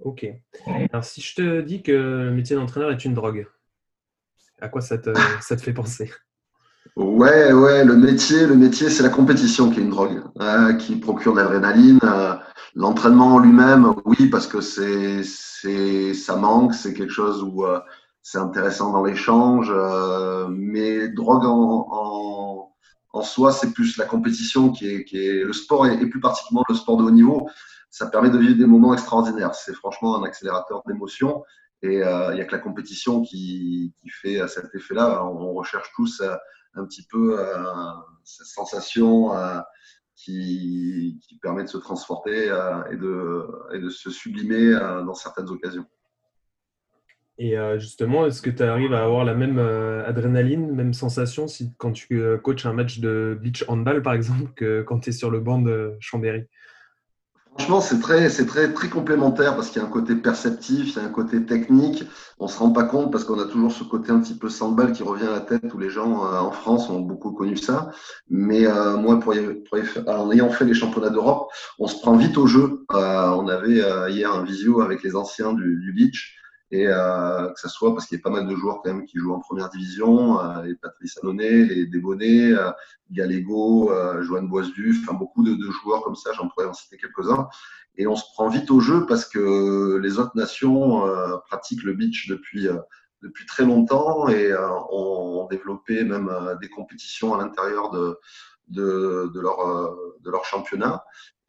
Ok. 0.00 0.26
Alors, 0.66 1.04
si 1.04 1.22
je 1.22 1.34
te 1.34 1.60
dis 1.62 1.82
que 1.82 1.92
le 1.92 2.30
métier 2.30 2.56
d'entraîneur 2.56 2.90
est 2.90 3.06
une 3.06 3.14
drogue, 3.14 3.48
à 4.60 4.68
quoi 4.68 4.82
ça 4.82 4.98
te, 4.98 5.14
ça 5.40 5.56
te 5.56 5.62
fait 5.62 5.72
penser? 5.72 6.12
Ouais, 6.96 7.52
ouais, 7.52 7.84
le 7.84 7.96
métier, 7.96 8.46
le 8.46 8.54
métier, 8.54 8.88
c'est 8.88 9.02
la 9.02 9.08
compétition 9.08 9.70
qui 9.70 9.80
est 9.80 9.82
une 9.82 9.90
drogue, 9.90 10.22
hein, 10.38 10.74
qui 10.74 10.96
procure 10.96 11.32
de 11.32 11.40
l'adrénaline. 11.40 11.98
Euh, 12.04 12.34
l'entraînement 12.74 13.34
en 13.34 13.38
lui-même, 13.38 13.94
oui, 14.04 14.26
parce 14.26 14.46
que 14.46 14.60
c'est, 14.60 15.22
c'est, 15.22 16.14
ça 16.14 16.36
manque, 16.36 16.74
c'est 16.74 16.94
quelque 16.94 17.12
chose 17.12 17.42
où 17.42 17.64
euh, 17.64 17.80
c'est 18.22 18.38
intéressant 18.38 18.92
dans 18.92 19.04
l'échange. 19.04 19.70
Euh, 19.70 20.48
mais 20.50 21.08
drogue 21.08 21.44
en, 21.44 21.86
en, 21.90 22.72
en 23.12 23.22
soi, 23.22 23.52
c'est 23.52 23.72
plus 23.72 23.96
la 23.96 24.06
compétition 24.06 24.70
qui 24.70 24.88
est, 24.88 25.04
qui 25.04 25.18
est 25.18 25.44
le 25.44 25.52
sport 25.52 25.86
et, 25.86 26.06
plus 26.08 26.20
particulièrement 26.20 26.64
le 26.68 26.74
sport 26.74 26.96
de 26.96 27.04
haut 27.04 27.10
niveau. 27.10 27.48
Ça 27.90 28.06
permet 28.06 28.30
de 28.30 28.38
vivre 28.38 28.58
des 28.58 28.66
moments 28.66 28.92
extraordinaires. 28.92 29.54
C'est 29.54 29.74
franchement 29.74 30.20
un 30.20 30.24
accélérateur 30.24 30.82
d'émotions. 30.86 31.44
Et 31.82 31.96
il 31.98 32.34
n'y 32.34 32.40
a 32.40 32.44
que 32.44 32.52
la 32.52 32.58
compétition 32.58 33.20
qui, 33.20 33.92
qui 34.00 34.08
fait 34.08 34.48
cet 34.48 34.74
effet-là. 34.74 35.22
On 35.26 35.52
recherche 35.52 35.92
tous 35.94 36.20
un 36.76 36.84
petit 36.84 37.06
peu 37.10 37.38
euh, 37.38 37.64
cette 38.24 38.46
sensation 38.46 39.36
euh, 39.36 39.60
qui, 40.16 41.18
permet 41.42 41.64
de 41.64 41.68
se 41.68 41.78
transporter 41.78 42.50
euh, 42.50 42.84
et, 42.90 42.96
de, 42.96 43.88
se 43.90 44.10
sublimer 44.10 44.72
dans 44.72 45.14
certaines 45.14 45.48
occasions. 45.48 45.86
Et 47.36 47.56
justement, 47.78 48.26
est-ce 48.26 48.40
que 48.40 48.50
tu 48.50 48.62
arrives 48.62 48.94
à 48.94 49.02
avoir 49.02 49.24
la 49.24 49.34
même 49.34 49.58
adrénaline, 49.58 50.72
même 50.72 50.94
sensation 50.94 51.48
si, 51.48 51.74
quand 51.78 51.92
tu 51.92 52.22
coaches 52.42 52.64
un 52.64 52.72
match 52.72 53.00
de 53.00 53.36
beach 53.40 53.64
handball, 53.66 54.02
par 54.02 54.14
exemple, 54.14 54.52
que 54.54 54.82
quand 54.82 55.00
tu 55.00 55.10
es 55.10 55.12
sur 55.12 55.30
le 55.30 55.40
banc 55.40 55.60
de 55.60 55.96
Chambéry? 55.98 56.44
Franchement, 57.56 57.80
c'est 57.80 58.00
très, 58.00 58.28
très, 58.28 58.72
très 58.72 58.88
complémentaire 58.88 59.54
parce 59.54 59.70
qu'il 59.70 59.80
y 59.80 59.84
a 59.84 59.86
un 59.86 59.90
côté 59.90 60.16
perceptif, 60.16 60.88
il 60.88 60.96
y 60.96 60.98
a 60.98 61.04
un 61.04 61.10
côté 61.10 61.46
technique. 61.46 62.04
On 62.40 62.48
se 62.48 62.58
rend 62.58 62.72
pas 62.72 62.82
compte 62.82 63.12
parce 63.12 63.22
qu'on 63.22 63.38
a 63.38 63.44
toujours 63.44 63.70
ce 63.70 63.84
côté 63.84 64.10
un 64.10 64.18
petit 64.18 64.34
peu 64.34 64.48
sandball 64.48 64.90
qui 64.90 65.04
revient 65.04 65.28
à 65.28 65.30
la 65.30 65.40
tête 65.40 65.72
où 65.72 65.78
les 65.78 65.88
gens 65.88 66.26
euh, 66.26 66.40
en 66.40 66.50
France 66.50 66.90
ont 66.90 66.98
beaucoup 66.98 67.30
connu 67.30 67.56
ça. 67.56 67.92
Mais 68.28 68.66
euh, 68.66 68.96
moi, 68.96 69.20
pour, 69.20 69.34
en 70.08 70.32
ayant 70.32 70.50
fait 70.50 70.64
les 70.64 70.74
championnats 70.74 71.10
d'Europe, 71.10 71.48
on 71.78 71.86
se 71.86 72.00
prend 72.00 72.16
vite 72.16 72.36
au 72.38 72.48
jeu. 72.48 72.84
Euh, 72.92 73.28
on 73.28 73.46
avait 73.46 73.82
hier 74.10 74.34
un 74.34 74.42
visio 74.42 74.80
avec 74.80 75.04
les 75.04 75.14
anciens 75.14 75.52
du, 75.52 75.78
du 75.78 75.92
beach 75.92 76.36
et 76.74 76.88
euh, 76.88 77.52
que 77.52 77.60
ce 77.60 77.68
soit 77.68 77.94
parce 77.94 78.06
qu'il 78.06 78.18
y 78.18 78.20
a 78.20 78.24
pas 78.24 78.30
mal 78.30 78.48
de 78.48 78.56
joueurs 78.56 78.80
quand 78.82 78.92
même 78.92 79.06
qui 79.06 79.18
jouent 79.18 79.32
en 79.32 79.38
première 79.38 79.68
division, 79.68 80.40
euh, 80.40 80.62
les 80.62 80.74
Patrice 80.74 81.16
Annonay, 81.22 81.66
les 81.66 81.86
Débonnet, 81.86 82.52
euh, 82.52 82.72
Galego, 83.12 83.92
euh, 83.92 84.20
Joanne 84.22 84.48
Boisdu, 84.48 84.92
enfin 85.00 85.16
beaucoup 85.16 85.44
de, 85.44 85.56
joueurs 85.70 86.02
comme 86.02 86.16
ça, 86.16 86.32
j'en 86.32 86.48
pourrais 86.48 86.66
en 86.66 86.72
citer 86.72 86.96
quelques-uns. 86.96 87.48
Et 87.96 88.08
on 88.08 88.16
se 88.16 88.24
prend 88.32 88.48
vite 88.48 88.72
au 88.72 88.80
jeu 88.80 89.06
parce 89.06 89.24
que 89.24 90.00
les 90.02 90.18
autres 90.18 90.34
nations 90.34 91.04
pratiquent 91.46 91.84
le 91.84 91.92
beach 91.92 92.28
depuis 92.28 92.66
depuis 93.22 93.46
très 93.46 93.64
longtemps 93.64 94.28
et 94.28 94.52
ont, 94.90 95.46
développé 95.48 96.02
même 96.02 96.28
des 96.60 96.68
compétitions 96.68 97.34
à 97.34 97.38
l'intérieur 97.38 97.90
de, 97.92 98.18
de, 98.68 99.40
leur, 99.40 99.94
de 100.20 100.30
leur 100.30 100.44
championnat. 100.44 101.04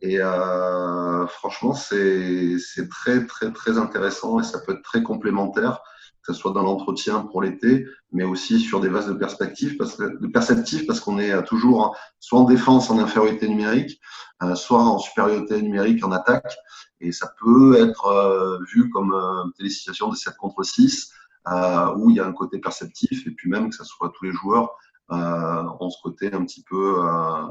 Et 0.05 0.19
euh, 0.19 1.25
franchement, 1.25 1.73
c'est 1.73 2.59
très, 2.91 3.25
très, 3.25 3.51
très 3.51 3.79
intéressant 3.79 4.39
et 4.39 4.43
ça 4.43 4.59
peut 4.59 4.73
être 4.73 4.83
très 4.83 5.01
complémentaire, 5.01 5.81
que 6.21 6.31
ce 6.31 6.39
soit 6.39 6.51
dans 6.51 6.61
l'entretien 6.61 7.21
pour 7.21 7.41
l'été, 7.41 7.87
mais 8.11 8.23
aussi 8.23 8.59
sur 8.59 8.81
des 8.81 8.89
vases 8.89 9.07
de 9.07 9.15
perspective, 9.15 9.77
parce 9.77 9.95
que, 9.95 10.19
de 10.21 10.27
perceptif, 10.27 10.85
parce 10.85 10.99
qu'on 10.99 11.17
est 11.17 11.43
toujours 11.45 11.97
soit 12.19 12.39
en 12.39 12.43
défense 12.43 12.91
en 12.91 12.99
infériorité 12.99 13.47
numérique, 13.47 13.99
euh, 14.43 14.53
soit 14.53 14.83
en 14.83 14.99
supériorité 14.99 15.59
numérique 15.59 16.05
en 16.05 16.11
attaque. 16.11 16.55
Et 17.01 17.11
ça 17.11 17.33
peut 17.39 17.75
être 17.79 18.05
euh, 18.05 18.59
vu 18.71 18.91
comme 18.91 19.11
euh, 19.11 19.43
des 19.59 19.71
situations 19.71 20.09
de 20.09 20.15
7 20.15 20.35
contre 20.37 20.61
6, 20.61 21.11
euh, 21.47 21.95
où 21.95 22.11
il 22.11 22.17
y 22.17 22.19
a 22.19 22.27
un 22.27 22.31
côté 22.31 22.59
perceptif, 22.59 23.25
et 23.25 23.31
puis 23.31 23.49
même 23.49 23.71
que 23.71 23.75
ce 23.75 23.83
soit 23.83 24.11
tous 24.15 24.25
les 24.25 24.33
joueurs 24.33 24.69
euh, 25.11 25.63
on 25.79 25.89
se 25.89 26.01
côté 26.01 26.33
un 26.33 26.43
petit 26.43 26.63
peu, 26.63 26.99
euh, 26.99 27.47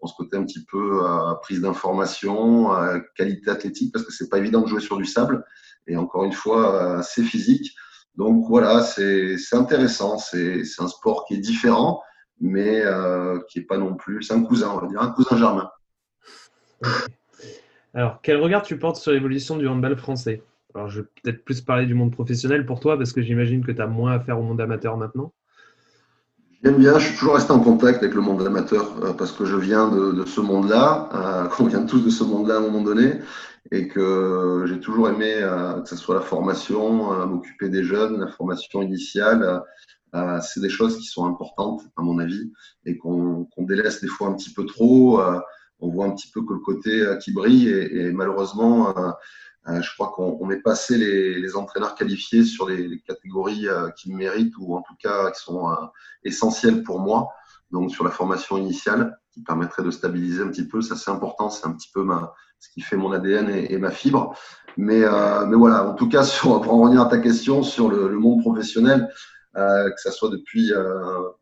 on 0.00 0.06
se 0.06 0.14
côté 0.16 0.36
un 0.36 0.44
petit 0.44 0.64
peu 0.64 1.04
euh, 1.04 1.34
prise 1.42 1.60
d'information, 1.60 2.70
qualité 3.14 3.50
athlétique, 3.50 3.92
parce 3.92 4.04
que 4.04 4.12
c'est 4.12 4.28
pas 4.28 4.38
évident 4.38 4.62
de 4.62 4.68
jouer 4.68 4.80
sur 4.80 4.96
du 4.96 5.04
sable. 5.04 5.44
Et 5.86 5.96
encore 5.96 6.24
une 6.24 6.32
fois, 6.32 7.02
c'est 7.02 7.22
physique. 7.22 7.74
Donc 8.16 8.46
voilà, 8.48 8.82
c'est 8.82 9.36
intéressant. 9.52 10.18
C'est 10.18 10.62
un 10.78 10.88
sport 10.88 11.26
qui 11.26 11.34
est 11.34 11.38
différent, 11.38 12.02
mais 12.40 12.82
qui 13.48 13.58
est 13.58 13.66
pas 13.66 13.76
non 13.76 13.94
plus. 13.94 14.22
C'est 14.22 14.34
un 14.34 14.42
cousin, 14.42 14.70
on 14.70 14.78
va 14.78 14.86
dire, 14.86 15.02
un 15.02 15.10
cousin 15.10 15.36
germain. 15.36 15.70
Alors, 17.92 18.20
quel 18.22 18.38
regard 18.38 18.62
tu 18.62 18.78
portes 18.78 18.96
sur 18.96 19.12
l'évolution 19.12 19.56
du 19.56 19.68
handball 19.68 19.96
français? 19.96 20.42
Alors, 20.74 20.88
je 20.88 21.02
vais 21.02 21.06
peut-être 21.22 21.44
plus 21.44 21.60
parler 21.60 21.86
du 21.86 21.94
monde 21.94 22.12
professionnel 22.12 22.64
pour 22.66 22.80
toi, 22.80 22.96
parce 22.96 23.12
que 23.12 23.22
j'imagine 23.22 23.64
que 23.64 23.72
tu 23.72 23.80
as 23.80 23.86
moins 23.86 24.12
à 24.12 24.20
faire 24.20 24.38
au 24.38 24.42
monde 24.42 24.60
amateur 24.60 24.96
maintenant. 24.96 25.32
J'aime 26.64 26.78
bien, 26.78 26.98
je 26.98 27.08
suis 27.08 27.18
toujours 27.18 27.34
resté 27.34 27.52
en 27.52 27.60
contact 27.60 28.02
avec 28.02 28.14
le 28.14 28.22
monde 28.22 28.40
amateur 28.40 28.96
euh, 29.04 29.12
parce 29.12 29.32
que 29.32 29.44
je 29.44 29.54
viens 29.54 29.90
de, 29.90 30.12
de 30.12 30.24
ce 30.24 30.40
monde-là, 30.40 31.10
euh, 31.12 31.48
qu'on 31.50 31.66
vient 31.66 31.84
tous 31.84 32.00
de 32.00 32.08
ce 32.08 32.24
monde-là 32.24 32.54
à 32.54 32.56
un 32.56 32.62
moment 32.62 32.80
donné, 32.80 33.20
et 33.70 33.86
que 33.86 34.64
j'ai 34.66 34.80
toujours 34.80 35.10
aimé 35.10 35.34
euh, 35.34 35.82
que 35.82 35.88
ce 35.90 35.96
soit 35.96 36.14
la 36.14 36.22
formation, 36.22 37.12
euh, 37.12 37.26
m'occuper 37.26 37.68
des 37.68 37.84
jeunes, 37.84 38.18
la 38.18 38.28
formation 38.28 38.80
initiale. 38.80 39.62
Euh, 40.14 40.38
c'est 40.40 40.60
des 40.60 40.70
choses 40.70 40.96
qui 40.96 41.04
sont 41.04 41.26
importantes, 41.26 41.82
à 41.98 42.02
mon 42.02 42.18
avis, 42.18 42.50
et 42.86 42.96
qu'on 42.96 43.44
qu 43.44 43.66
délaisse 43.66 44.00
des 44.00 44.08
fois 44.08 44.28
un 44.28 44.32
petit 44.32 44.54
peu 44.54 44.64
trop. 44.64 45.20
on 45.80 45.88
voit 45.90 46.06
un 46.06 46.12
petit 46.12 46.30
peu 46.32 46.40
que 46.46 46.54
le 46.54 46.60
côté 46.60 47.04
qui 47.22 47.32
brille, 47.32 47.68
et, 47.68 48.06
et 48.06 48.12
malheureusement, 48.12 48.96
euh, 48.96 49.10
je 49.66 49.94
crois 49.94 50.12
qu'on 50.14 50.50
est 50.50 50.60
passé 50.60 50.98
les, 50.98 51.40
les, 51.40 51.56
entraîneurs 51.56 51.94
qualifiés 51.94 52.44
sur 52.44 52.68
les, 52.68 52.86
les 52.86 53.00
catégories 53.00 53.66
euh, 53.66 53.90
qui 53.90 54.12
méritent 54.12 54.54
ou 54.58 54.76
en 54.76 54.82
tout 54.82 54.94
cas 55.00 55.30
qui 55.30 55.40
sont 55.40 55.70
euh, 55.70 55.74
essentielles 56.22 56.82
pour 56.82 57.00
moi. 57.00 57.30
Donc 57.70 57.90
sur 57.90 58.04
la 58.04 58.10
formation 58.10 58.58
initiale 58.58 59.18
qui 59.32 59.42
permettrait 59.42 59.82
de 59.82 59.90
stabiliser 59.90 60.42
un 60.42 60.48
petit 60.48 60.68
peu, 60.68 60.82
ça 60.82 60.96
c'est 60.96 61.10
important, 61.10 61.48
c'est 61.48 61.66
un 61.66 61.72
petit 61.72 61.90
peu 61.92 62.04
ma, 62.04 62.34
ce 62.60 62.68
qui 62.68 62.82
fait 62.82 62.96
mon 62.96 63.10
ADN 63.10 63.48
et, 63.48 63.72
et 63.72 63.78
ma 63.78 63.90
fibre. 63.90 64.36
Mais, 64.76 65.02
euh, 65.02 65.46
mais 65.46 65.56
voilà, 65.56 65.88
en 65.88 65.94
tout 65.94 66.08
cas, 66.08 66.22
sur, 66.24 66.60
pour 66.60 66.74
en 66.74 66.82
revenir 66.82 67.00
à 67.00 67.06
ta 67.06 67.18
question 67.18 67.62
sur 67.62 67.88
le, 67.88 68.08
le 68.08 68.18
monde 68.18 68.42
professionnel, 68.42 69.08
euh, 69.56 69.88
que 69.90 70.00
ça 70.00 70.10
soit 70.10 70.30
depuis 70.30 70.72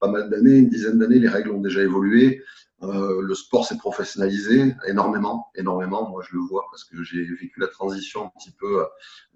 pas 0.00 0.08
mal 0.08 0.30
d'années, 0.30 0.58
une 0.58 0.68
dizaine 0.68 0.98
d'années, 0.98 1.18
les 1.18 1.28
règles 1.28 1.50
ont 1.50 1.60
déjà 1.60 1.82
évolué. 1.82 2.42
Euh, 2.82 3.22
le 3.22 3.34
sport 3.34 3.64
s'est 3.64 3.76
professionnalisé 3.76 4.74
énormément, 4.88 5.50
énormément. 5.54 6.08
Moi, 6.08 6.22
je 6.28 6.34
le 6.34 6.42
vois 6.42 6.66
parce 6.70 6.82
que 6.84 7.02
j'ai 7.04 7.22
vécu 7.22 7.60
la 7.60 7.68
transition 7.68 8.26
un 8.26 8.32
petit 8.36 8.50
peu 8.50 8.80
euh, 8.80 8.86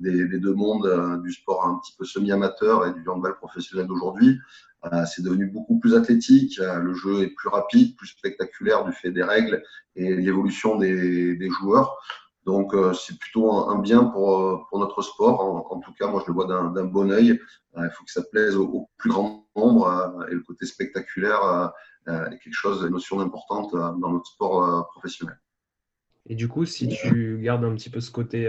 des, 0.01 0.39
deux 0.41 0.55
mondes, 0.55 0.87
euh, 0.87 1.17
du 1.19 1.33
sport 1.33 1.65
un 1.65 1.79
petit 1.79 1.95
peu 1.97 2.05
semi-amateur 2.05 2.87
et 2.87 2.93
du 2.93 3.09
handball 3.09 3.37
professionnel 3.37 3.87
d'aujourd'hui. 3.87 4.39
C'est 5.13 5.23
devenu 5.23 5.47
beaucoup 5.47 5.81
plus 5.81 5.97
athlétique. 5.97 6.59
le 6.59 6.95
jeu 6.95 7.23
est 7.23 7.35
plus 7.35 7.49
rapide, 7.49 7.97
plus 7.97 8.07
spectaculaire 8.07 8.85
du 8.85 8.93
fait 8.93 9.11
des 9.11 9.25
règles 9.25 9.65
et 9.97 10.15
l'évolution 10.15 10.79
des, 10.79 11.51
joueurs. 11.51 11.99
Donc, 12.47 12.75
c'est 12.95 13.19
plutôt 13.19 13.53
un, 13.69 13.79
bien 13.81 14.05
pour, 14.05 14.67
pour 14.69 14.79
notre 14.79 15.03
sport. 15.03 15.41
En, 15.41 15.77
en, 15.77 15.81
tout 15.81 15.93
cas, 15.99 16.07
moi, 16.07 16.23
je 16.25 16.31
le 16.31 16.35
vois 16.35 16.47
d'un 16.47 16.85
bon 16.85 17.11
œil. 17.11 17.41
il 17.77 17.91
faut 17.93 18.05
que 18.05 18.11
ça 18.11 18.23
plaise 18.23 18.57
au, 18.57 18.65
au 18.65 18.89
plus 18.97 19.11
grand 19.11 19.47
nombre 19.57 20.25
et 20.31 20.35
le 20.35 20.41
côté 20.41 20.65
spectaculaire 20.65 21.73
euh, 22.09 22.29
quelque 22.31 22.53
chose, 22.53 22.85
une 22.85 22.93
notion 22.93 23.19
importante 23.19 23.75
euh, 23.75 23.91
dans 24.01 24.13
notre 24.13 24.27
sport 24.27 24.63
euh, 24.63 24.83
professionnel. 24.93 25.41
Et 26.27 26.37
du 26.37 26.47
coup, 26.47 26.65
si 26.65 26.89
tu 26.89 27.39
gardes 27.43 27.65
un 27.65 27.75
petit 27.75 27.91
peu 27.91 28.01
ce 28.01 28.11
côté, 28.13 28.49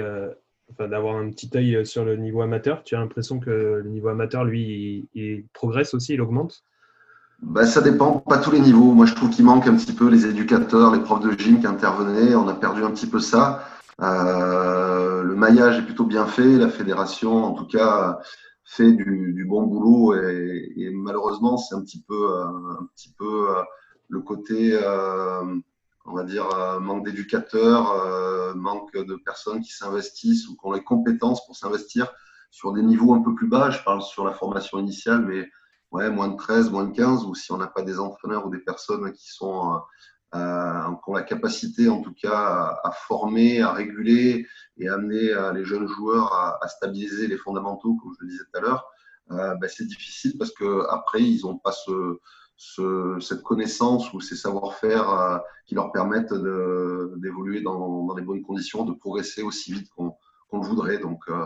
enfin, 0.71 0.87
d'avoir 0.87 1.15
un 1.15 1.29
petit 1.29 1.49
œil 1.55 1.85
sur 1.85 2.05
le 2.05 2.15
niveau 2.15 2.41
amateur, 2.41 2.83
tu 2.83 2.95
as 2.95 2.99
l'impression 2.99 3.39
que 3.39 3.49
le 3.83 3.89
niveau 3.89 4.07
amateur, 4.09 4.43
lui, 4.45 5.07
il, 5.13 5.45
progresse 5.53 5.93
aussi, 5.93 6.13
il 6.13 6.21
augmente? 6.21 6.63
Ben, 7.43 7.65
ça 7.65 7.81
dépend, 7.81 8.17
pas 8.17 8.39
tous 8.39 8.49
les 8.49 8.59
niveaux. 8.59 8.93
Moi, 8.93 9.05
je 9.05 9.13
trouve 9.13 9.29
qu'il 9.29 9.45
manque 9.45 9.67
un 9.67 9.75
petit 9.75 9.93
peu 9.93 10.09
les 10.09 10.25
éducateurs, 10.25 10.91
les 10.91 10.99
profs 10.99 11.23
de 11.23 11.31
gym 11.37 11.59
qui 11.59 11.67
intervenaient. 11.67 12.33
On 12.33 12.47
a 12.47 12.55
perdu 12.55 12.83
un 12.83 12.89
petit 12.89 13.05
peu 13.05 13.19
ça. 13.19 13.63
Euh, 14.01 15.23
le 15.23 15.35
maillage 15.35 15.79
est 15.79 15.85
plutôt 15.85 16.05
bien 16.05 16.27
fait. 16.27 16.57
La 16.57 16.69
fédération, 16.69 17.43
en 17.43 17.53
tout 17.53 17.65
cas, 17.65 18.19
fait 18.67 18.91
du, 18.91 19.45
bon 19.47 19.63
boulot 19.63 20.13
et, 20.15 20.91
malheureusement 20.93 21.57
c'est 21.57 21.73
un 21.73 21.81
petit 21.81 22.03
peu 22.03 22.31
euh, 22.31 22.45
un 22.81 22.85
petit 22.93 23.13
peu 23.17 23.49
euh, 23.49 23.61
le 24.09 24.19
côté 24.19 24.77
on 26.05 26.13
va 26.13 26.23
dire 26.23 26.47
manque 26.81 27.05
d'éducateurs 27.05 28.55
manque 28.55 28.93
de 28.93 29.15
personnes 29.15 29.61
qui 29.61 29.71
s'investissent 29.71 30.49
ou 30.49 30.57
qui 30.57 30.65
ont 30.65 30.73
les 30.73 30.83
compétences 30.83 31.45
pour 31.45 31.55
s'investir 31.55 32.11
sur 32.51 32.73
des 32.73 32.81
niveaux 32.81 33.13
un 33.13 33.21
peu 33.21 33.33
plus 33.35 33.47
bas 33.47 33.69
je 33.69 33.81
parle 33.83 34.01
sur 34.01 34.25
la 34.25 34.33
formation 34.33 34.79
initiale 34.79 35.25
mais 35.25 35.49
ouais 35.91 36.09
moins 36.09 36.27
de 36.27 36.35
13 36.35 36.69
moins 36.69 36.85
de 36.85 36.93
15 36.93 37.23
ou 37.23 37.35
si 37.35 37.53
on 37.53 37.57
n'a 37.57 37.67
pas 37.67 37.83
des 37.83 37.99
entraîneurs 37.99 38.45
ou 38.45 38.49
des 38.49 38.59
personnes 38.59 39.13
qui 39.13 39.31
sont 39.31 39.79
euh, 40.35 40.81
qui 41.05 41.13
la 41.13 41.23
capacité 41.23 41.89
en 41.89 42.01
tout 42.01 42.13
cas 42.13 42.79
à, 42.83 42.91
former, 42.91 43.61
à 43.61 43.71
réguler 43.71 44.45
et 44.77 44.89
amener 44.89 45.33
les 45.53 45.63
jeunes 45.63 45.87
joueurs 45.87 46.33
à, 46.33 46.67
stabiliser 46.67 47.27
les 47.27 47.37
fondamentaux, 47.37 47.95
comme 47.95 48.13
je 48.19 48.25
le 48.25 48.31
disais 48.31 48.43
tout 48.43 48.57
à 48.57 48.61
l'heure, 48.61 48.85
ben, 49.29 49.67
c'est 49.67 49.85
difficile 49.85 50.37
parce 50.37 50.51
qu'après, 50.51 51.21
ils 51.21 51.41
n'ont 51.43 51.57
pas 51.57 51.71
ce, 51.71 53.17
cette 53.19 53.41
connaissance 53.43 54.11
ou 54.13 54.19
ces 54.19 54.35
savoir-faire 54.35 55.41
qui 55.65 55.75
leur 55.75 55.91
permettent 55.91 56.33
d'évoluer 56.33 57.61
dans, 57.61 58.13
les 58.15 58.23
bonnes 58.23 58.43
conditions, 58.43 58.85
de 58.85 58.93
progresser 58.93 59.43
aussi 59.43 59.73
vite 59.73 59.89
qu'on 59.89 60.15
le 60.53 60.65
voudrait. 60.65 60.97
Donc, 60.97 61.23
euh, 61.29 61.45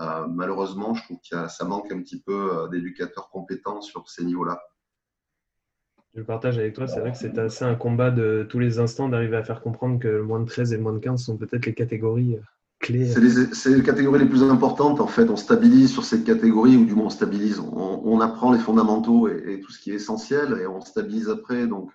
euh, 0.00 0.26
malheureusement, 0.28 0.94
je 0.94 1.04
trouve 1.04 1.18
que 1.30 1.48
ça 1.48 1.64
manque 1.64 1.90
un 1.92 2.00
petit 2.00 2.20
peu 2.20 2.52
euh, 2.52 2.68
d'éducateurs 2.68 3.28
compétents 3.30 3.80
sur 3.80 4.08
ces 4.08 4.24
niveaux-là. 4.24 4.60
Je 6.18 6.24
partage 6.24 6.58
avec 6.58 6.74
toi, 6.74 6.88
c'est 6.88 6.98
vrai 6.98 7.12
que 7.12 7.16
c'est 7.16 7.38
assez 7.38 7.64
un 7.64 7.76
combat 7.76 8.10
de 8.10 8.44
tous 8.50 8.58
les 8.58 8.80
instants 8.80 9.08
d'arriver 9.08 9.36
à 9.36 9.44
faire 9.44 9.60
comprendre 9.60 10.00
que 10.00 10.08
le 10.08 10.24
moins 10.24 10.40
de 10.40 10.46
13 10.46 10.72
et 10.72 10.76
le 10.76 10.82
moins 10.82 10.92
de 10.92 10.98
15 10.98 11.22
sont 11.22 11.36
peut-être 11.36 11.64
les 11.64 11.74
catégories 11.74 12.36
clés. 12.80 13.06
C'est 13.52 13.70
les, 13.70 13.82
catégories 13.84 14.18
les 14.18 14.26
plus 14.26 14.42
importantes. 14.42 15.00
En 15.00 15.06
fait, 15.06 15.30
on 15.30 15.36
stabilise 15.36 15.92
sur 15.92 16.02
cette 16.02 16.24
catégorie, 16.24 16.76
ou 16.76 16.86
du 16.86 16.94
moins 16.96 17.06
on 17.06 17.10
stabilise. 17.10 17.60
On, 17.60 18.20
apprend 18.20 18.50
les 18.50 18.58
fondamentaux 18.58 19.28
et, 19.28 19.60
tout 19.60 19.70
ce 19.70 19.78
qui 19.78 19.92
est 19.92 19.94
essentiel, 19.94 20.58
et 20.60 20.66
on 20.66 20.80
stabilise 20.80 21.28
après. 21.28 21.68
Donc, 21.68 21.92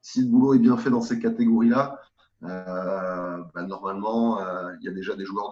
si 0.00 0.20
le 0.20 0.28
boulot 0.28 0.54
est 0.54 0.60
bien 0.60 0.76
fait 0.76 0.90
dans 0.90 1.00
ces 1.00 1.18
catégories-là, 1.18 1.98
euh, 2.44 3.42
bah, 3.54 3.62
normalement, 3.62 4.40
euh, 4.40 4.72
il 4.80 4.84
y 4.84 4.88
a 4.88 4.92
déjà 4.92 5.16
des 5.16 5.24
joueurs 5.24 5.50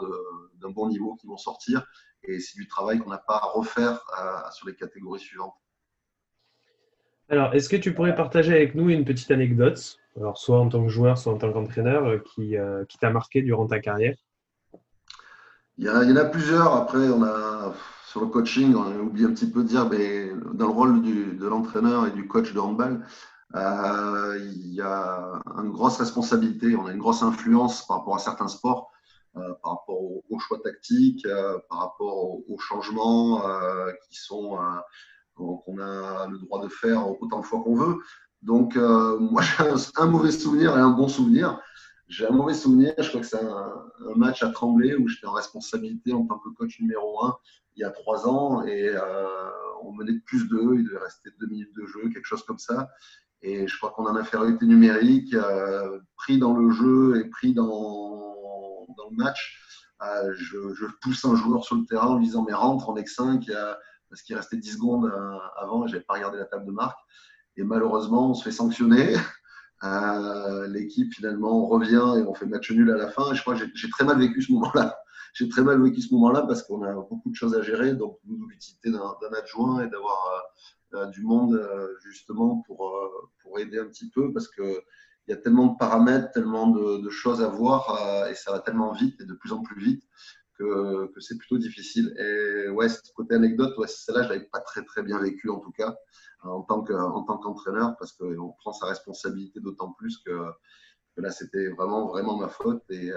d'un 0.61 0.71
bon 0.71 0.89
niveau 0.89 1.17
qui 1.17 1.27
vont 1.27 1.39
sortir 1.39 1.85
et 2.23 2.39
c'est 2.39 2.57
du 2.57 2.69
travail 2.69 2.99
qu'on 2.99 3.11
n'a 3.11 3.19
pas 3.19 3.37
à 3.37 3.47
refaire 3.47 4.01
euh, 4.21 4.51
sur 4.53 4.69
les 4.69 4.75
catégories 4.75 5.21
suivantes. 5.21 5.55
Alors, 7.29 7.55
est-ce 7.55 7.69
que 7.69 7.77
tu 7.77 7.95
pourrais 7.95 8.15
partager 8.15 8.53
avec 8.53 8.75
nous 8.75 8.91
une 8.91 9.05
petite 9.05 9.31
anecdote, 9.31 9.97
alors 10.17 10.37
soit 10.37 10.59
en 10.59 10.69
tant 10.69 10.83
que 10.83 10.91
joueur, 10.91 11.17
soit 11.17 11.33
en 11.33 11.39
tant 11.39 11.53
qu'entraîneur, 11.53 12.23
qui, 12.25 12.57
qui 12.89 12.99
t'a 12.99 13.11
marqué 13.11 13.43
durant 13.43 13.67
ta 13.67 13.81
carrière? 13.81 14.17
Il 15.79 15.87
y, 15.87 15.89
a, 15.89 16.03
il 16.03 16.11
y, 16.11 16.13
en 16.13 16.17
a 16.17 16.27
plusieurs. 16.27 16.75
Après, 16.75 17.09
on 17.09 17.23
a 17.23 17.73
sur 18.13 18.21
le 18.21 18.27
coaching, 18.27 18.75
on 18.75 18.83
a 18.83 18.99
oublié 18.99 19.27
un 19.27 19.33
petit 19.33 19.51
peu 19.51 19.63
de 19.63 19.69
dire, 19.69 19.89
mais 19.89 20.29
dans 20.53 20.67
le 20.67 20.73
rôle 20.73 21.01
du, 21.01 21.35
de 21.35 21.47
l'entraîneur 21.47 22.07
et 22.07 22.11
du 22.11 22.29
coach 22.29 22.53
de 22.53 22.61
handball, 22.61 23.07
euh, 23.55 24.39
il 24.39 24.75
y 24.75 24.83
a 24.83 25.41
une 25.63 25.71
grosse 25.71 25.97
responsabilité, 25.97 26.77
on 26.77 26.87
a 26.87 26.93
une 26.93 26.99
grosse 26.99 27.23
influence 27.23 27.87
par 27.87 27.99
rapport 27.99 28.17
à 28.17 28.19
certains 28.19 28.49
sports, 28.49 28.91
euh, 29.37 29.55
par 29.63 29.79
rapport 29.79 29.99
aux, 30.03 30.39
choix 30.41 30.59
tactiques, 30.63 31.25
euh, 31.25 31.59
par 31.71 31.79
rapport 31.79 32.41
aux, 32.51 32.59
changements 32.59 33.43
qui 34.11 34.19
sont 34.19 34.59
qu'on 35.35 35.79
a 35.79 36.27
le 36.29 36.39
droit 36.39 36.63
de 36.63 36.69
faire 36.69 37.09
autant 37.21 37.41
de 37.41 37.45
fois 37.45 37.63
qu'on 37.63 37.75
veut. 37.75 37.97
Donc, 38.43 38.77
moi, 38.77 39.43
j'ai 39.43 39.65
un, 39.97 40.07
mauvais 40.07 40.33
souvenir 40.33 40.77
et 40.77 40.81
un 40.81 40.91
bon 40.91 41.09
souvenir. 41.09 41.61
J'ai 42.09 42.27
un 42.27 42.33
mauvais 42.33 42.55
souvenir, 42.55 42.93
je 42.99 43.09
crois 43.09 43.21
que 43.21 43.27
c'est 43.27 43.43
un, 43.43 43.85
match 44.17 44.43
à 44.43 44.51
Tremblay 44.51 44.95
où 44.97 45.09
j'étais 45.09 45.27
en 45.27 45.33
responsabilité 45.33 46.13
en 46.13 46.27
tant 46.27 46.39
que 46.39 46.51
coach 46.51 46.79
numéro 46.81 47.25
1 47.25 47.37
il 47.77 47.81
y 47.81 47.85
a 47.85 47.91
trois 47.91 48.29
ans 48.29 48.63
et 48.67 48.95
on 49.85 49.93
menait 49.93 50.13
de 50.13 50.23
plus 50.25 50.49
d'eux, 50.49 50.77
il 50.77 50.85
devait 50.85 50.99
rester 50.99 51.31
deux 51.41 51.47
minutes 51.47 51.75
de 51.75 51.87
jeu, 51.87 52.09
quelque 52.13 52.27
chose 52.27 52.45
comme 52.45 52.59
ça. 52.59 52.89
Et 53.43 53.67
je 53.67 53.77
crois 53.77 53.91
qu'on 53.91 54.07
a 54.07 54.11
une 54.11 54.19
infériorité 54.19 54.67
numérique, 54.67 55.35
euh, 55.35 55.99
pris 56.17 56.39
dans 56.39 56.55
le 56.55 56.71
jeu 56.71 57.21
et 57.21 57.29
pris 57.29 57.53
dans, 57.53 58.87
le 59.11 59.17
match. 59.17 59.59
Euh, 60.03 60.33
je, 60.35 60.87
pousse 61.01 61.25
un 61.25 61.35
joueur 61.35 61.65
sur 61.65 61.77
le 61.77 61.85
terrain 61.85 62.09
en 62.09 62.19
lui 62.19 62.27
disant 62.27 62.45
Mais 62.47 62.55
rentre, 62.55 62.89
on 62.89 62.97
est 62.97 63.05
que 63.05 63.11
5, 63.11 63.45
parce 64.13 64.21
qu'il 64.21 64.37
restait 64.37 64.59
10 64.59 64.75
secondes 64.75 65.07
euh, 65.07 65.39
avant, 65.57 65.87
je 65.87 65.95
n'avais 65.95 66.05
pas 66.05 66.15
regardé 66.15 66.37
la 66.37 66.45
table 66.45 66.67
de 66.67 66.71
marque. 66.71 66.99
Et 67.57 67.65
malheureusement, 67.65 68.31
on 68.31 68.35
se 68.35 68.45
fait 68.45 68.53
sanctionner. 68.53 69.17
Euh, 69.85 70.69
L'équipe 70.69 71.13
finalement 71.13 71.67
revient 71.67 72.15
et 72.17 72.23
on 72.23 72.35
fait 72.35 72.47
match 72.47 72.71
nul 72.71 72.89
à 72.93 72.97
la 72.97 73.09
fin. 73.09 73.33
Et 73.33 73.35
je 73.35 73.41
crois 73.41 73.57
que 73.57 73.65
j'ai 73.75 73.91
très 73.91 74.05
mal 74.05 74.17
vécu 74.17 74.41
ce 74.41 74.53
moment-là. 74.53 74.97
J'ai 75.35 75.49
très 75.49 75.63
mal 75.63 75.83
vécu 75.83 76.01
ce 76.01 76.15
moment-là 76.15 76.43
parce 76.43 76.63
qu'on 76.63 76.85
a 76.85 76.93
beaucoup 76.93 77.29
de 77.31 77.35
choses 77.35 77.57
à 77.57 77.63
gérer. 77.63 77.95
Donc, 77.95 78.21
l'utilité 78.49 78.93
d'un 78.93 79.33
adjoint 79.37 79.85
et 79.85 79.89
d'avoir 79.89 80.45
euh, 80.95 81.07
du 81.07 81.23
monde 81.23 81.61
justement 82.05 82.63
pour, 82.65 82.97
pour 83.43 83.59
aider 83.59 83.81
un 83.81 83.87
petit 83.87 84.09
peu 84.09 84.33
parce 84.33 84.47
que 84.47 84.63
il 85.27 85.33
y 85.33 85.35
a 85.35 85.37
tellement 85.37 85.67
de 85.67 85.77
paramètres, 85.77 86.31
tellement 86.31 86.69
de, 86.69 87.11
choses 87.11 87.43
à 87.43 87.49
voir 87.49 88.29
et 88.31 88.37
ça 88.37 88.53
va 88.53 88.61
tellement 88.61 88.93
vite 88.93 89.21
et 89.21 89.25
de 89.25 89.35
plus 89.35 89.51
en 89.51 89.63
plus 89.63 89.83
vite 89.83 90.05
que, 90.59 91.13
c'est 91.21 91.39
plutôt 91.39 91.59
difficile. 91.59 92.15
Et 92.19 92.69
ouais, 92.71 92.87
côté 93.15 93.35
anecdote, 93.35 93.77
ouais, 93.79 93.87
celle-là, 93.87 94.25
je 94.25 94.29
l'avais 94.29 94.49
pas 94.53 94.61
très 94.61 94.85
très 94.85 95.03
bien 95.03 95.19
vécu 95.19 95.51
en 95.51 95.59
tout 95.59 95.73
cas 95.73 95.95
en 96.43 96.63
tant 96.63 96.83
que, 96.83 96.93
en 96.93 97.23
tant 97.23 97.39
qu'entraîneur 97.39 97.97
parce 97.99 98.13
qu'on 98.13 98.53
prend 98.59 98.73
sa 98.73 98.87
responsabilité 98.87 99.61
d'autant 99.61 99.93
plus 99.93 100.19
que, 100.19 100.51
là 101.17 101.31
c'était 101.31 101.69
vraiment 101.69 102.09
vraiment 102.09 102.37
ma 102.39 102.49
faute 102.49 102.83
et 102.91 103.13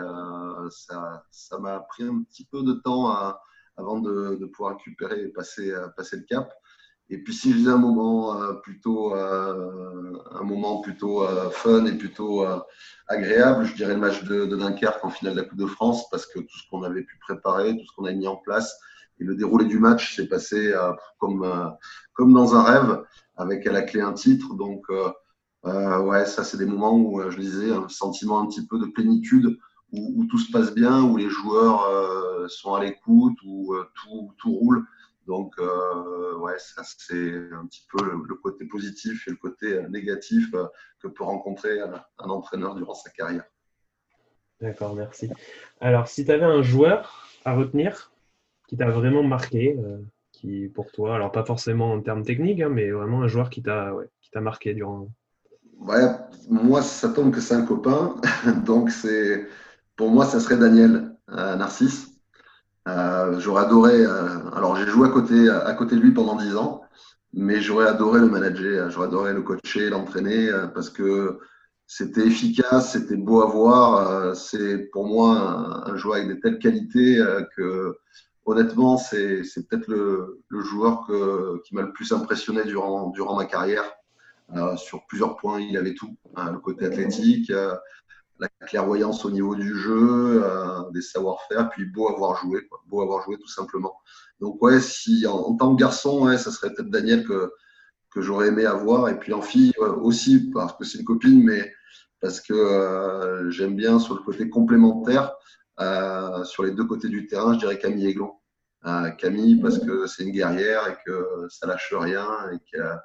ça 0.69 1.24
ça 1.32 1.60
m'a 1.60 1.80
pris 1.80 2.04
un 2.04 2.24
petit 2.24 2.45
peu 2.45 2.62
de 2.63 2.74
temps 2.74 3.10
avant 3.78 4.00
de, 4.00 4.36
de, 4.36 4.45
pouvoir 4.45 4.78
récupérer 4.78 5.24
et 5.24 5.28
passer 5.30 5.74
passer 5.98 6.17
le 6.17 6.24
cap. 6.24 6.54
Et 7.10 7.20
puis 7.20 7.34
si 7.34 7.52
je 7.52 7.58
disais 7.58 7.70
un 7.70 7.78
moment 7.78 8.41
euh, 8.41 8.54
plutôt, 8.54 9.15
euh, 9.15 10.13
un 10.32 10.44
moment 10.44 10.82
plutôt 10.82 11.24
euh, 11.24 11.50
fun 11.52 11.86
et 11.86 11.94
plutôt 11.94 12.46
agréable, 13.08 13.65
je 13.65 13.76
dirais 13.76 13.94
le 13.94 14.00
match 14.00 14.24
de, 14.24 14.46
de, 14.46 14.56
Dunkerque 14.56 15.04
en 15.04 15.10
finale 15.10 15.36
de 15.36 15.41
la 15.41 15.48
Coupe 15.48 15.60
de 15.60 15.68
France 15.68 16.10
parce 16.10 16.26
que 16.26 16.39
tout 16.39 16.58
ce 16.58 16.68
qu'on 16.70 16.84
avait 16.84 17.04
pu 17.04 17.18
préparer, 17.20 17.78
tout 17.78 17.86
ce 17.86 17.96
qu'on 17.96 18.06
a 18.06 18.12
mis 18.12 18.28
en 18.28 18.38
place 18.38 18.76
et 19.20 19.24
le 19.24 19.36
déroulé 19.36 19.65
du 19.65 19.80
match 19.80 20.15
s'est 20.15 20.28
passé 20.28 20.74
comme, 21.20 21.74
comme 22.13 22.34
dans 22.34 22.56
un 22.56 22.63
rêve 22.63 23.04
avec 23.38 23.65
à 23.65 23.72
la 23.72 23.84
clé 23.84 24.02
un 24.02 24.12
titre. 24.12 24.56
Donc 24.56 24.88
ouais, 25.63 26.26
ça 26.26 26.44
c'est 26.44 26.58
des 26.58 26.65
moments 26.65 26.98
où 26.98 27.22
je 27.30 27.38
disais 27.38 27.72
un 27.72 27.88
sentiment 27.88 28.41
un 28.41 28.48
petit 28.48 28.65
peu 28.65 28.78
de 28.78 28.88
plénitude 28.88 29.58
où, 29.94 30.13
où 30.18 30.26
tout 30.26 30.39
se 30.39 30.52
passe 30.52 30.74
bien, 30.74 31.04
où 31.04 31.15
les 31.15 31.30
joueurs 31.30 31.88
sont 32.50 32.74
à 32.74 32.84
l'écoute, 32.84 33.38
où 33.46 33.74
tout, 33.94 34.34
tout 34.38 34.52
roule. 34.52 34.86
Donc, 35.26 35.56
euh, 35.58 36.38
ouais, 36.38 36.58
ça 36.60 36.84
c'est 36.84 37.34
un 37.52 37.66
petit 37.66 37.86
peu 37.92 38.04
le, 38.06 38.36
côté 38.36 38.66
positif 38.66 39.28
et 39.28 39.32
le 39.32 39.38
côté 39.38 39.74
euh, 39.74 39.88
négatif 39.90 40.54
euh, 40.54 40.68
que 41.00 41.08
peut 41.08 41.24
rencontrer 41.24 41.80
un, 41.80 42.30
entraîneur 42.30 42.76
durant 42.76 42.94
sa 42.94 43.10
carrière. 43.10 43.46
D'accord, 44.62 44.94
merci. 44.94 45.30
Alors, 45.82 46.08
si 46.08 46.26
tu 46.26 46.32
avais 46.32 46.46
un 46.46 46.62
joueur 46.62 47.28
à 47.44 47.56
retenir 47.56 48.12
qui 48.68 48.78
t'a 48.78 48.90
vraiment 48.90 49.24
marqué, 49.24 49.78
qui 50.32 50.70
pour 50.70 50.92
toi, 50.92 51.16
alors 51.16 51.32
pas 51.32 51.44
forcément 51.44 51.92
en 51.92 52.02
termes 52.02 52.24
techniques, 52.24 52.62
hein, 52.62 52.70
mais 52.70 52.90
vraiment 52.90 53.22
un 53.22 53.28
joueur 53.28 53.50
qui 53.50 53.62
t'a 53.62 53.94
ouais, 53.94 54.10
marqué 54.36 54.74
durant. 54.74 55.10
Ouais, 55.80 56.06
moi, 56.50 56.82
ça 56.82 57.10
tombe 57.10 57.34
que 57.34 57.42
c'est 57.42 57.54
un 57.54 57.66
copain, 57.66 58.16
donc 58.66 58.92
pour 59.96 60.10
moi, 60.10 60.26
ça 60.26 60.40
serait 60.40 60.58
Daniel 60.58 61.16
Narcisse. 61.28 62.14
Euh, 62.88 63.39
j'aurais 63.39 63.65
adoré. 63.65 63.93
Euh, 63.95 64.50
alors, 64.52 64.76
j'ai 64.76 64.86
joué 64.86 65.08
à 65.08 65.12
côté, 65.12 65.50
à 65.50 65.74
côté 65.74 65.95
de 65.95 66.02
lui 66.02 66.12
pendant 66.12 66.36
dix 66.36 66.56
ans, 66.56 66.82
mais 67.34 67.62
j'aurais 67.62 67.88
adoré 67.88 68.19
le 68.19 68.28
manager, 68.28 68.89
j'aurais 68.91 69.08
adoré 69.08 69.34
le 69.34 69.41
coacher, 69.41 69.89
l'entraîner, 69.89 70.50
euh, 70.50 70.67
parce 70.67 70.89
que 70.89 71.39
c'était 71.88 72.26
efficace, 72.28 72.93
c'était 72.93 73.17
beau 73.17 73.41
à 73.41 73.48
voir. 73.48 74.36
c'est 74.36 74.89
pour 74.91 75.08
moi 75.08 75.88
un, 75.88 75.95
joueur 75.95 76.15
avec 76.15 76.30
de 76.30 76.34
telles 76.36 76.58
qualités 76.58 77.24
que, 77.56 77.95
honnêtement, 78.45 78.98
c'est 78.98 79.43
peut-être 79.69 79.88
le, 79.88 80.41
le, 80.48 80.62
joueur 80.62 81.06
que, 81.08 81.62
qui 81.63 81.76
m'a 81.76 81.84
le 81.84 81.93
plus 81.93 82.12
impressionné 82.12 82.63
durant, 82.63 83.10
durant 83.12 83.36
ma 83.36 83.45
carrière. 83.45 83.84
sur 84.78 85.06
plusieurs 85.06 85.38
points, 85.38 85.60
il 85.60 85.78
avait 85.78 85.93
tout. 85.93 86.17
Hein, 86.36 86.54
le 86.54 86.60
côté 86.60 86.86
athlétique, 86.86 87.52
la 88.39 88.50
clairvoyance 88.67 89.26
au 89.26 89.32
niveau 89.32 89.56
du 89.56 89.76
jeu, 89.76 90.43
euh, 90.43 90.89
des 90.91 91.02
savoir-faire, 91.02 91.69
puis 91.69 91.86
beau 91.86 92.10
avoir 92.10 92.36
joué, 92.41 92.65
quoi. 92.67 92.82
beau 92.88 93.02
avoir 93.02 93.24
joué 93.24 93.38
tout 93.38 93.48
simplement. 93.48 93.95
Donc 94.39 94.62
ouais, 94.62 94.80
si 94.80 95.26
en, 95.28 95.56
tant 95.56 95.76
que 95.76 95.80
garçon, 95.80 96.26
ouais, 96.26 96.38
ça 96.38 96.52
serait 96.52 96.74
peut-être 96.74 96.89
Daniel 96.89 97.26
que, 97.26 97.54
que 98.12 98.21
j'aurais 98.21 98.48
aimé 98.48 98.65
avoir, 98.65 99.10
et 99.10 99.17
puis 99.17 99.34
en 99.34 99.41
fille 99.41 99.74
aussi, 99.78 100.52
parce 100.52 100.74
que 100.74 100.84
c'est 100.84 101.00
une 101.00 101.06
copine, 101.06 101.43
mais 101.43 101.74
parce 102.19 102.41
que 102.41 102.54
euh, 102.54 103.50
j'aime 103.52 103.76
bien 103.76 104.00
sur 104.00 104.15
le 104.15 104.21
côté 104.21 104.50
complémentaire, 104.50 105.34
euh, 105.80 106.43
sur 106.43 106.63
les 106.63 106.71
deux 106.71 106.86
côtés 106.86 107.10
du 107.10 107.28
terrain, 107.28 107.54
je 107.54 107.60
dirais 107.60 107.78
Camille 107.78 108.08
Aiglon. 108.08 108.34
Camille, 109.17 109.60
parce 109.60 109.80
que 109.80 110.06
c'est 110.06 110.26
une 110.26 110.32
guerrière 110.32 110.88
et 110.88 110.95
que 111.04 111.48
ça 111.50 111.65
lâche 111.65 111.91
rien 111.91 112.28
et 112.54 112.60
qu'elle 112.71 113.00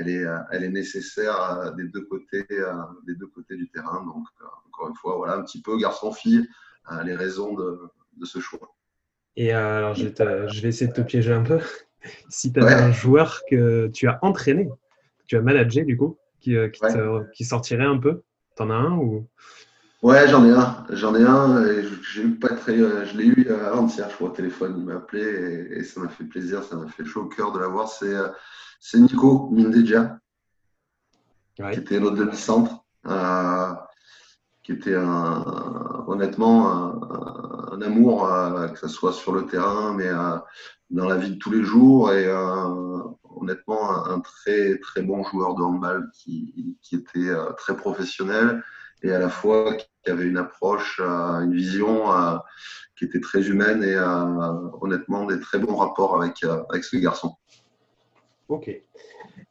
elle 0.00 0.08
est, 0.08 0.24
elle 0.50 0.64
est 0.64 0.70
nécessaire 0.70 1.72
des 1.76 1.84
deux 1.84 2.04
côtés, 2.04 2.46
des 3.06 3.14
deux 3.14 3.26
côtés 3.28 3.56
du 3.56 3.68
terrain. 3.70 4.04
Donc, 4.04 4.26
encore 4.68 4.88
une 4.88 4.96
fois, 4.96 5.16
voilà 5.16 5.34
un 5.34 5.42
petit 5.42 5.62
peu 5.62 5.78
garçon-fille, 5.78 6.48
les 7.04 7.14
raisons 7.14 7.54
de, 7.54 7.80
de, 8.16 8.24
ce 8.24 8.40
choix. 8.40 8.74
Et 9.36 9.54
euh, 9.54 9.78
alors, 9.78 9.94
je, 9.94 10.08
je, 10.08 10.60
vais 10.60 10.68
essayer 10.68 10.88
de 10.88 10.94
te 10.94 11.00
piéger 11.00 11.32
un 11.32 11.42
peu. 11.42 11.60
si 12.28 12.52
tu 12.52 12.60
as 12.60 12.84
un 12.84 12.92
joueur 12.92 13.42
que 13.48 13.88
tu 13.88 14.08
as 14.08 14.18
entraîné, 14.22 14.66
que 14.66 15.24
tu 15.26 15.36
as 15.36 15.42
managé 15.42 15.84
du 15.84 15.96
coup, 15.96 16.18
qui, 16.40 16.56
euh, 16.56 16.70
sortirait 17.40 17.84
un 17.84 17.98
peu, 17.98 18.22
t'en 18.56 18.70
as 18.70 18.74
un 18.74 18.92
ou? 18.92 19.26
Ouais, 20.02 20.26
j'en 20.28 20.44
ai 20.46 20.50
un. 20.50 20.84
J'en 20.90 21.14
ai 21.14 21.22
un. 21.22 21.62
J'ai 22.12 22.22
eu 22.22 22.30
pas 22.30 22.48
très, 22.48 22.78
euh, 22.78 23.04
je 23.04 23.18
l'ai 23.18 23.26
eu 23.26 23.48
avant-hier, 23.50 24.08
je 24.08 24.14
crois, 24.14 24.30
au 24.30 24.32
téléphone. 24.32 24.76
Il 24.78 24.84
m'a 24.84 24.94
appelé 24.94 25.68
et, 25.70 25.84
ça 25.84 26.00
m'a 26.00 26.08
fait 26.08 26.24
plaisir, 26.24 26.62
ça 26.62 26.76
m'a 26.76 26.88
fait 26.88 27.04
chaud 27.04 27.22
au 27.22 27.26
cœur 27.26 27.52
de 27.52 27.58
l'avoir. 27.58 27.88
C'est 27.88 28.14
c'est 28.80 28.98
Nico 28.98 29.50
Mindeja, 29.52 30.18
qui 31.54 31.78
était 31.78 32.00
notre 32.00 32.16
demi-centre. 32.16 32.82
qui 34.62 34.72
était 34.72 34.96
honnêtement 34.96 36.68
un, 37.72 37.82
amour, 37.82 38.28
que 38.72 38.78
ce 38.78 38.88
soit 38.88 39.12
sur 39.12 39.32
le 39.32 39.46
terrain, 39.46 39.94
mais 39.94 40.10
dans 40.90 41.08
la 41.08 41.16
vie 41.16 41.32
de 41.32 41.38
tous 41.38 41.50
les 41.50 41.62
jours. 41.62 42.12
Et 42.12 42.26
honnêtement, 43.24 44.06
un, 44.06 44.20
très 44.20 44.78
très 44.78 45.02
bon 45.02 45.22
joueur 45.24 45.54
de 45.54 45.62
handball 45.62 46.10
qui, 46.14 46.76
qui 46.82 46.96
était 46.96 47.30
très 47.58 47.76
professionnel 47.76 48.64
et 49.02 49.12
à 49.12 49.18
la 49.18 49.28
fois 49.28 49.74
qui 49.74 50.10
avait 50.10 50.24
une 50.24 50.38
approche, 50.38 51.00
une 51.00 51.54
vision 51.54 52.06
qui 52.96 53.04
était 53.04 53.20
très 53.20 53.46
humaine 53.48 53.82
et 53.82 53.98
honnêtement 54.80 55.26
des 55.26 55.38
très 55.38 55.58
bons 55.58 55.76
rapports 55.76 56.22
avec, 56.22 56.42
avec 56.70 56.84
ce 56.84 56.96
garçon. 56.96 57.34
Ok. 58.50 58.68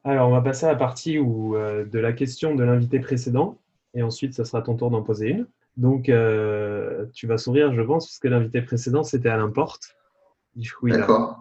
Alors, 0.04 0.28
on 0.28 0.32
va 0.32 0.42
passer 0.42 0.66
à 0.66 0.70
la 0.74 0.76
partie 0.76 1.20
où, 1.20 1.56
euh, 1.56 1.86
de 1.86 2.00
la 2.00 2.12
question 2.12 2.54
de 2.54 2.64
l'invité 2.64 3.00
précédent. 3.00 3.58
Et 3.94 4.04
ensuite, 4.04 4.34
ça 4.34 4.44
sera 4.44 4.62
ton 4.62 4.76
tour 4.76 4.92
d'en 4.92 5.02
poser 5.02 5.30
une. 5.30 5.48
Donc, 5.78 6.10
euh, 6.10 7.06
tu 7.14 7.26
vas 7.26 7.38
sourire, 7.38 7.74
je 7.74 7.82
pense, 7.82 8.08
parce 8.08 8.20
que 8.20 8.28
l'invité 8.28 8.62
précédent, 8.62 9.04
c'était 9.04 9.30
Alain 9.30 9.50
Porte. 9.50 9.96
D'accord. 10.98 11.40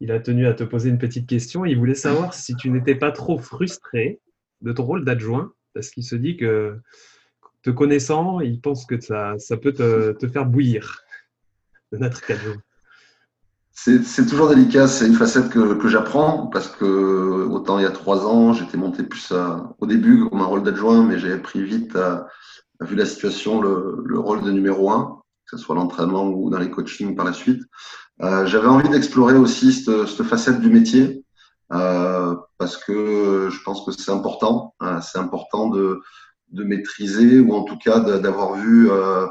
Il 0.00 0.12
a 0.12 0.20
tenu 0.20 0.46
à 0.46 0.52
te 0.52 0.64
poser 0.64 0.90
une 0.90 0.98
petite 0.98 1.26
question. 1.26 1.64
Il 1.64 1.78
voulait 1.78 1.94
savoir 1.94 2.34
si 2.34 2.54
tu 2.56 2.68
n'étais 2.70 2.94
pas 2.94 3.10
trop 3.10 3.38
frustré 3.38 4.20
de 4.60 4.72
ton 4.72 4.84
rôle 4.84 5.04
d'adjoint, 5.04 5.54
parce 5.72 5.88
qu'il 5.88 6.04
se 6.04 6.14
dit 6.14 6.36
que, 6.36 6.78
te 7.62 7.70
connaissant, 7.70 8.40
il 8.40 8.60
pense 8.60 8.84
que 8.84 9.00
ça, 9.00 9.38
ça 9.38 9.56
peut 9.56 9.72
te, 9.72 10.12
te 10.12 10.28
faire 10.28 10.44
bouillir 10.44 11.02
de 11.90 11.96
n'être 11.96 12.20
qu'adjoint. 12.26 12.62
C'est 13.76 14.26
toujours 14.26 14.48
délicat, 14.48 14.86
c'est 14.86 15.06
une 15.06 15.14
facette 15.14 15.50
que, 15.50 15.74
que 15.74 15.88
j'apprends 15.88 16.46
parce 16.46 16.68
que 16.68 17.46
autant 17.50 17.78
il 17.78 17.82
y 17.82 17.86
a 17.86 17.90
trois 17.90 18.24
ans, 18.24 18.52
j'étais 18.52 18.76
monté 18.76 19.02
plus 19.02 19.32
au 19.78 19.86
début 19.86 20.28
comme 20.28 20.40
un 20.40 20.46
rôle 20.46 20.62
d'adjoint, 20.62 21.02
mais 21.02 21.18
j'avais 21.18 21.40
pris 21.40 21.62
vite, 21.62 21.94
à, 21.96 22.28
vu 22.80 22.94
la 22.94 23.04
situation, 23.04 23.60
le, 23.60 24.00
le, 24.04 24.18
rôle 24.18 24.42
de 24.42 24.50
numéro 24.52 24.90
un, 24.90 25.20
que 25.50 25.56
ce 25.56 25.62
soit 25.62 25.74
l'entraînement 25.74 26.28
ou 26.28 26.50
dans 26.50 26.58
les 26.58 26.70
coachings 26.70 27.16
par 27.16 27.24
la 27.24 27.32
suite. 27.32 27.62
Euh, 28.22 28.46
J'avais 28.46 28.68
envie 28.68 28.88
d'explorer 28.88 29.36
aussi 29.36 29.72
cette, 29.72 30.06
cette, 30.06 30.26
facette 30.26 30.60
du 30.60 30.70
métier 30.70 31.24
euh, 31.72 32.36
parce 32.58 32.76
que 32.76 33.48
je 33.50 33.62
pense 33.64 33.84
que 33.84 33.90
c'est 33.90 34.12
important, 34.12 34.74
hein, 34.80 35.00
c'est 35.00 35.18
important 35.18 35.68
de, 35.68 36.00
de, 36.50 36.64
maîtriser 36.64 37.40
ou 37.40 37.54
en 37.54 37.64
tout 37.64 37.76
cas 37.76 38.00
d'avoir 38.00 38.54
vu 38.54 38.88
euh, 38.90 39.26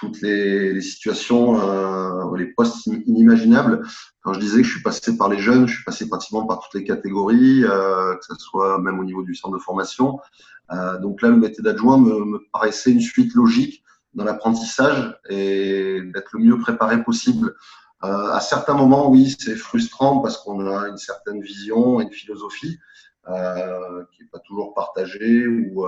toutes 0.00 0.22
les, 0.22 0.80
situations, 0.80 1.60
euh, 1.60 2.36
les 2.36 2.46
postes 2.46 2.86
inimaginables. 3.06 3.86
Quand 4.22 4.32
je 4.32 4.40
disais 4.40 4.62
que 4.62 4.66
je 4.66 4.72
suis 4.72 4.82
passé 4.82 5.16
par 5.16 5.28
les 5.28 5.38
jeunes, 5.38 5.68
je 5.68 5.74
suis 5.74 5.84
passé 5.84 6.08
pratiquement 6.08 6.46
par 6.46 6.60
toutes 6.60 6.80
les 6.80 6.84
catégories, 6.84 7.64
euh, 7.64 8.14
que 8.16 8.24
ce 8.24 8.34
soit 8.38 8.78
même 8.78 8.98
au 8.98 9.04
niveau 9.04 9.22
du 9.22 9.34
centre 9.34 9.54
de 9.54 9.62
formation. 9.62 10.18
Euh, 10.72 10.98
donc 10.98 11.20
là, 11.20 11.28
le 11.28 11.36
métier 11.36 11.62
d'adjoint 11.62 11.98
me, 11.98 12.24
me, 12.24 12.38
paraissait 12.52 12.92
une 12.92 13.00
suite 13.00 13.34
logique 13.34 13.84
dans 14.14 14.24
l'apprentissage 14.24 15.16
et 15.28 16.00
d'être 16.14 16.30
le 16.32 16.40
mieux 16.40 16.58
préparé 16.58 17.02
possible. 17.02 17.54
Euh, 18.02 18.32
à 18.32 18.40
certains 18.40 18.74
moments, 18.74 19.10
oui, 19.10 19.36
c'est 19.38 19.56
frustrant 19.56 20.20
parce 20.20 20.38
qu'on 20.38 20.66
a 20.66 20.88
une 20.88 20.96
certaine 20.96 21.42
vision, 21.42 22.00
une 22.00 22.10
philosophie 22.10 22.78
euh, 23.28 24.04
qui 24.12 24.22
n'est 24.22 24.28
pas 24.30 24.38
toujours 24.38 24.72
partagée 24.72 25.46
ou 25.46 25.86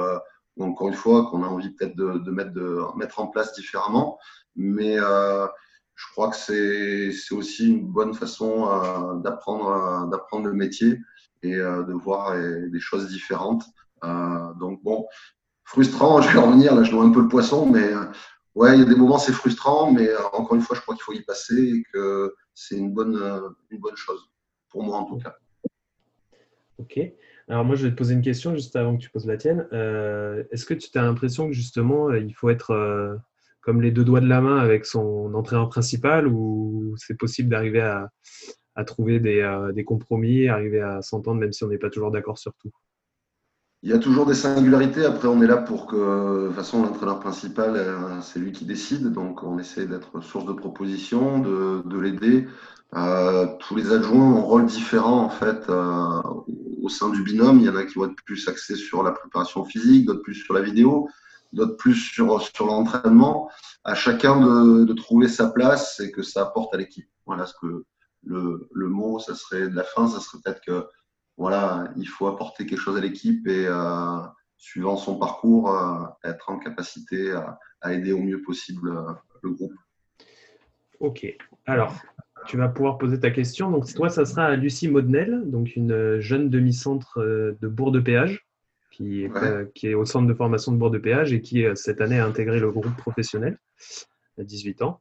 encore 0.60 0.88
une 0.88 0.94
fois, 0.94 1.26
qu'on 1.26 1.42
a 1.42 1.46
envie 1.46 1.70
peut-être 1.70 1.96
de, 1.96 2.30
mettre, 2.30 3.20
en 3.20 3.26
place 3.28 3.54
différemment. 3.54 4.18
Mais 4.54 4.98
euh, 4.98 5.46
je 5.94 6.04
crois 6.12 6.30
que 6.30 6.36
c'est 6.36 7.34
aussi 7.34 7.68
une 7.68 7.86
bonne 7.86 8.14
façon 8.14 8.68
euh, 8.68 9.14
d'apprendre 9.20 9.68
euh, 9.68 10.10
d'apprendre 10.10 10.46
le 10.46 10.52
métier 10.52 10.98
et 11.42 11.56
de 11.56 11.92
voir 11.92 12.36
des 12.36 12.80
choses 12.80 13.08
différentes. 13.08 13.64
Donc 14.02 14.82
bon, 14.84 15.06
frustrant, 15.64 16.20
je 16.22 16.32
vais 16.32 16.38
revenir, 16.38 16.74
là 16.74 16.84
je 16.84 16.90
dois 16.90 17.04
un 17.04 17.10
peu 17.10 17.20
le 17.20 17.28
poisson, 17.28 17.66
mais 17.66 17.92
ouais, 18.54 18.74
il 18.74 18.80
y 18.80 18.82
a 18.82 18.86
des 18.86 18.94
moments 18.94 19.18
c'est 19.18 19.32
frustrant, 19.32 19.90
mais 19.90 20.08
encore 20.32 20.54
une 20.54 20.60
fois, 20.60 20.76
je 20.76 20.82
crois 20.82 20.94
qu'il 20.94 21.02
faut 21.02 21.12
y 21.12 21.22
passer 21.22 21.56
et 21.56 21.82
que 21.92 22.32
c'est 22.54 22.76
une 22.76 22.92
bonne, 22.92 23.20
une 23.70 23.80
bonne 23.80 23.96
chose, 23.96 24.30
pour 24.68 24.84
moi 24.84 24.98
en 24.98 25.04
tout 25.04 25.18
cas. 25.18 25.34
Ok. 26.78 27.00
Alors 27.48 27.64
moi, 27.64 27.76
je 27.76 27.85
vais 27.85 27.90
te 27.90 27.96
poser 27.96 28.14
une 28.14 28.22
question 28.22 28.55
juste 28.55 28.76
avant 28.76 28.96
que 28.96 29.02
tu 29.02 29.11
poses 29.11 29.26
la 29.26 29.37
tienne. 29.37 29.66
Euh, 29.72 30.44
est-ce 30.50 30.64
que 30.64 30.74
tu 30.74 30.88
as 30.96 31.02
l'impression 31.02 31.48
que 31.48 31.52
justement, 31.52 32.09
euh, 32.09 32.18
il 32.18 32.33
faut 32.35 32.50
être 32.50 32.70
euh, 32.70 33.16
comme 33.61 33.83
les 33.83 33.90
deux 33.90 34.05
doigts 34.05 34.20
de 34.20 34.28
la 34.28 34.40
main 34.40 34.59
avec 34.59 34.87
son 34.87 35.35
entraîneur 35.35 35.68
principal 35.68 36.26
ou 36.26 36.94
c'est 36.96 37.18
possible 37.18 37.48
d'arriver 37.48 37.81
à, 37.81 38.85
trouver 38.85 39.20
des, 39.20 39.85
compromis, 39.85 40.48
arriver 40.48 40.81
à 40.81 41.02
s'entendre 41.02 41.40
même 41.40 41.52
si 41.52 41.62
on 41.62 41.68
n'est 41.68 41.78
pas 41.78 41.90
toujours 41.90 42.11
d'accord 42.11 42.38
sur 42.38 42.55
tout? 42.55 42.70
Il 43.85 43.90
y 43.90 43.92
a 43.92 43.98
toujours 43.98 44.26
des 44.26 44.35
singularités. 44.35 45.05
Après, 45.05 45.26
on 45.26 45.42
est 45.42 45.46
là 45.46 45.57
pour 45.57 45.87
que, 45.87 45.96
de 45.96 46.46
toute 46.46 46.57
façon, 46.57 46.83
l'entraîneur 46.83 47.18
principal, 47.18 47.76
c'est 48.22 48.38
lui 48.38 48.52
qui 48.52 48.64
décide. 48.64 49.12
Donc, 49.12 49.42
on 49.42 49.59
essaie 49.59 49.87
d'être 49.87 50.22
source 50.22 50.46
de 50.46 50.52
propositions, 50.52 51.40
de, 51.40 51.83
de 51.85 51.98
l'aider. 51.98 52.46
Euh, 52.94 53.46
tous 53.59 53.74
les 53.74 53.90
adjoints 53.90 54.20
ont 54.20 54.38
un 54.38 54.42
rôle 54.42 54.66
différent 54.66 55.22
en 55.22 55.31
fait 55.31 55.68
euh, 55.70 56.22
au 56.83 56.88
sein 56.90 57.09
du 57.09 57.22
binôme. 57.22 57.59
Il 57.61 57.64
y 57.64 57.68
en 57.68 57.76
a 57.76 57.85
qui 57.85 57.94
vont 57.94 58.05
être 58.05 58.22
plus 58.24 58.46
axés 58.48 58.76
sur 58.76 59.02
la 59.02 59.12
préparation 59.12 59.64
physique, 59.64 60.07
d'autres 60.07 60.22
plus 60.22 60.35
sur 60.35 60.52
la 60.52 60.61
vidéo, 60.61 61.09
d'autres 61.52 61.76
plus 61.76 61.94
sur, 61.94 62.42
sur 62.42 62.66
l'entraînement. 62.66 63.50
À 63.85 63.94
chacun 63.94 64.40
de, 64.85 64.92
trouver 64.92 65.28
sa 65.28 65.48
place 65.48 66.00
et 66.00 66.12
que 66.12 66.22
ça 66.22 66.42
apporte 66.42 66.74
à 66.74 66.76
l'équipe. 66.76 67.09
Voilà 67.24 67.46
ce 67.46 67.55
que 67.61 67.85
le, 68.24 68.68
le, 68.70 68.88
mot, 68.88 69.18
ça 69.18 69.35
serait 69.35 69.68
de 69.68 69.74
la 69.74 69.83
fin, 69.85 70.07
ça 70.07 70.20
serait 70.20 70.38
peut-être 70.44 70.61
que 70.61 70.87
voilà, 71.37 71.88
il 71.96 72.07
faut 72.07 72.28
apporter 72.28 72.66
quelque 72.66 72.78
chose 72.78 72.96
à 72.96 73.00
l'équipe 73.00 73.46
et 73.48 73.66
euh, 73.66 74.18
suivant 74.59 74.96
son 74.96 75.18
parcours, 75.18 75.74
être 76.22 76.50
en 76.50 76.59
capacité 76.59 77.33
à, 77.33 77.59
à, 77.81 77.94
aider 77.94 78.12
au 78.12 78.20
mieux 78.20 78.42
possible 78.42 78.94
le 79.42 79.50
groupe. 79.50 79.74
Ok. 81.00 81.26
Alors, 81.66 81.92
tu 82.46 82.57
vas 82.57 82.68
pouvoir 82.68 82.98
poser 82.98 83.20
ta 83.20 83.31
question. 83.31 83.70
Donc, 83.70 83.92
toi, 83.94 84.09
ça 84.09 84.24
sera 84.24 84.44
à 84.44 84.57
Lucie 84.57 84.88
Modnel, 84.88 85.42
donc 85.46 85.76
une 85.76 86.18
jeune 86.20 86.50
demi-centre 86.50 87.18
euh, 87.18 87.57
de 87.61 87.68
Bourg-de-Péage, 87.68 88.46
qui, 88.90 89.26
euh, 89.26 89.64
qui, 89.74 89.88
est 89.88 89.94
au 89.94 90.05
centre 90.05 90.26
de 90.26 90.35
formation 90.35 90.72
de 90.72 90.76
Bourg-de-Péage 90.76 91.33
et 91.33 91.40
qui, 91.40 91.64
euh, 91.64 91.74
cette 91.74 92.00
année, 92.00 92.18
a 92.18 92.26
intégré 92.26 92.61
le 92.61 92.70
groupe 92.70 92.96
professionnel 92.96 93.59
à 94.38 94.44
18 94.44 94.83
ans. 94.83 95.00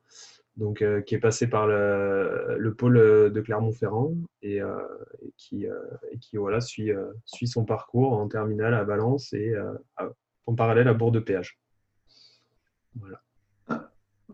Donc, 0.57 0.83
qui 1.05 1.15
est 1.15 1.19
passé 1.19 1.47
par 1.47 1.65
le, 1.65 2.57
le 2.59 2.73
pôle 2.73 2.95
de 2.95 3.41
Clermont-Ferrand 3.41 4.13
et, 4.41 4.57
et, 4.57 5.33
qui, 5.37 5.63
et 5.63 6.17
qui 6.19 6.35
voilà, 6.35 6.59
suit, 6.59 6.91
suit 7.25 7.47
son 7.47 7.63
parcours 7.63 8.11
en 8.11 8.27
terminale 8.27 8.73
à 8.73 8.83
Valence 8.83 9.31
et 9.31 9.55
en 10.45 10.53
parallèle 10.53 10.89
à 10.89 10.93
Bourg-de-Péage. 10.93 11.57
Voilà. 12.95 13.21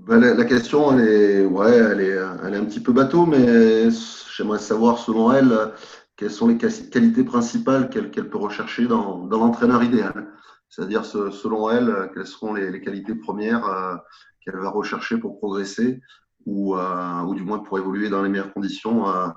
Ben, 0.02 0.20
la, 0.20 0.46
question, 0.46 0.98
elle 0.98 1.08
est, 1.08 1.46
ouais, 1.46 1.76
elle 1.76 2.02
est, 2.02 2.18
elle 2.46 2.54
est 2.54 2.58
un 2.58 2.66
petit 2.66 2.80
peu 2.80 2.94
bateau, 2.94 3.26
mais 3.26 3.90
j'aimerais 4.36 4.60
savoir, 4.60 5.00
selon 5.00 5.32
elle, 5.32 5.72
quelles 6.16 6.32
sont 6.32 6.48
les 6.48 6.58
qualités 6.58 7.24
principales 7.24 7.90
qu'elle 7.90 8.10
peut 8.12 8.38
rechercher 8.38 8.88
dans, 8.88 9.26
dans 9.26 9.40
l'entraîneur 9.40 9.84
idéal. 9.84 10.28
C'est-à-dire, 10.70 11.06
selon 11.06 11.70
elle, 11.70 12.12
quelles 12.14 12.28
seront 12.28 12.54
les, 12.54 12.82
qualités 12.82 13.16
premières 13.16 13.66
euh, 13.66 13.96
qu'elle 14.42 14.58
va 14.58 14.70
rechercher 14.70 15.18
pour 15.18 15.38
progresser 15.38 16.02
ou, 16.46 16.76
euh, 16.76 17.22
ou 17.22 17.36
du 17.36 17.44
moins 17.44 17.60
pour 17.60 17.78
évoluer 17.78 18.10
dans 18.10 18.22
les 18.22 18.30
meilleures 18.30 18.54
conditions 18.54 19.10
euh, 19.10 19.28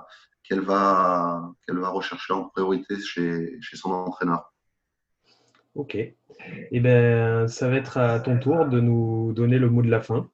qu'elle 0.42 0.60
va, 0.60 1.52
qu'elle 1.66 1.78
va 1.78 1.90
rechercher 1.90 2.32
en 2.32 2.44
priorité 2.44 2.98
chez, 3.00 3.58
chez 3.60 3.76
son 3.76 3.90
entraîneur. 3.92 4.52
Ok. 5.74 5.96
Eh 5.96 6.80
ben, 6.80 7.46
ça 7.46 7.68
va 7.68 7.76
être 7.76 7.96
à 7.98 8.18
ton 8.20 8.38
tour 8.38 8.66
de 8.66 8.80
nous 8.80 9.32
donner 9.32 9.58
le 9.58 9.70
mot 9.70 9.82
de 9.82 9.90
la 9.90 10.00
fin. 10.00 10.28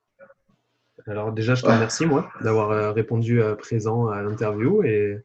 Alors 1.06 1.32
déjà, 1.32 1.54
je 1.54 1.62
te 1.62 1.68
remercie, 1.68 2.04
moi, 2.04 2.28
d'avoir 2.40 2.70
euh, 2.72 2.92
répondu 2.92 3.40
euh, 3.40 3.54
présent 3.54 4.08
à 4.08 4.22
l'interview 4.22 4.82
et 4.82 5.22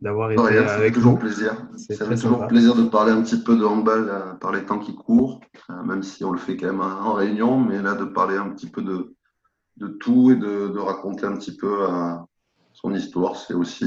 d'avoir 0.00 0.30
été 0.30 0.40
avec 0.58 0.94
toujours 0.94 1.14
nous. 1.14 1.18
plaisir. 1.18 1.66
C'est 1.76 1.98
toujours 1.98 2.46
plaisir 2.46 2.74
de 2.76 2.84
parler 2.84 3.12
un 3.12 3.22
petit 3.22 3.42
peu 3.42 3.56
de 3.56 3.64
handball 3.64 4.08
euh, 4.08 4.34
par 4.34 4.52
les 4.52 4.64
temps 4.64 4.78
qui 4.78 4.94
courent, 4.94 5.40
même 5.84 6.02
si 6.02 6.24
on 6.24 6.30
le 6.30 6.38
fait 6.38 6.56
quand 6.56 6.66
même 6.66 6.80
en 6.80 7.14
réunion, 7.14 7.58
mais 7.58 7.82
là, 7.82 7.94
de 7.94 8.04
parler 8.04 8.36
un 8.36 8.50
petit 8.50 8.70
peu 8.70 8.82
de, 8.82 9.14
de 9.78 9.88
tout 9.88 10.30
et 10.30 10.36
de, 10.36 10.68
de 10.68 10.78
raconter 10.78 11.26
un 11.26 11.36
petit 11.36 11.56
peu 11.56 11.76
son 12.72 12.94
histoire, 12.94 13.36
c'est 13.36 13.54
aussi, 13.54 13.86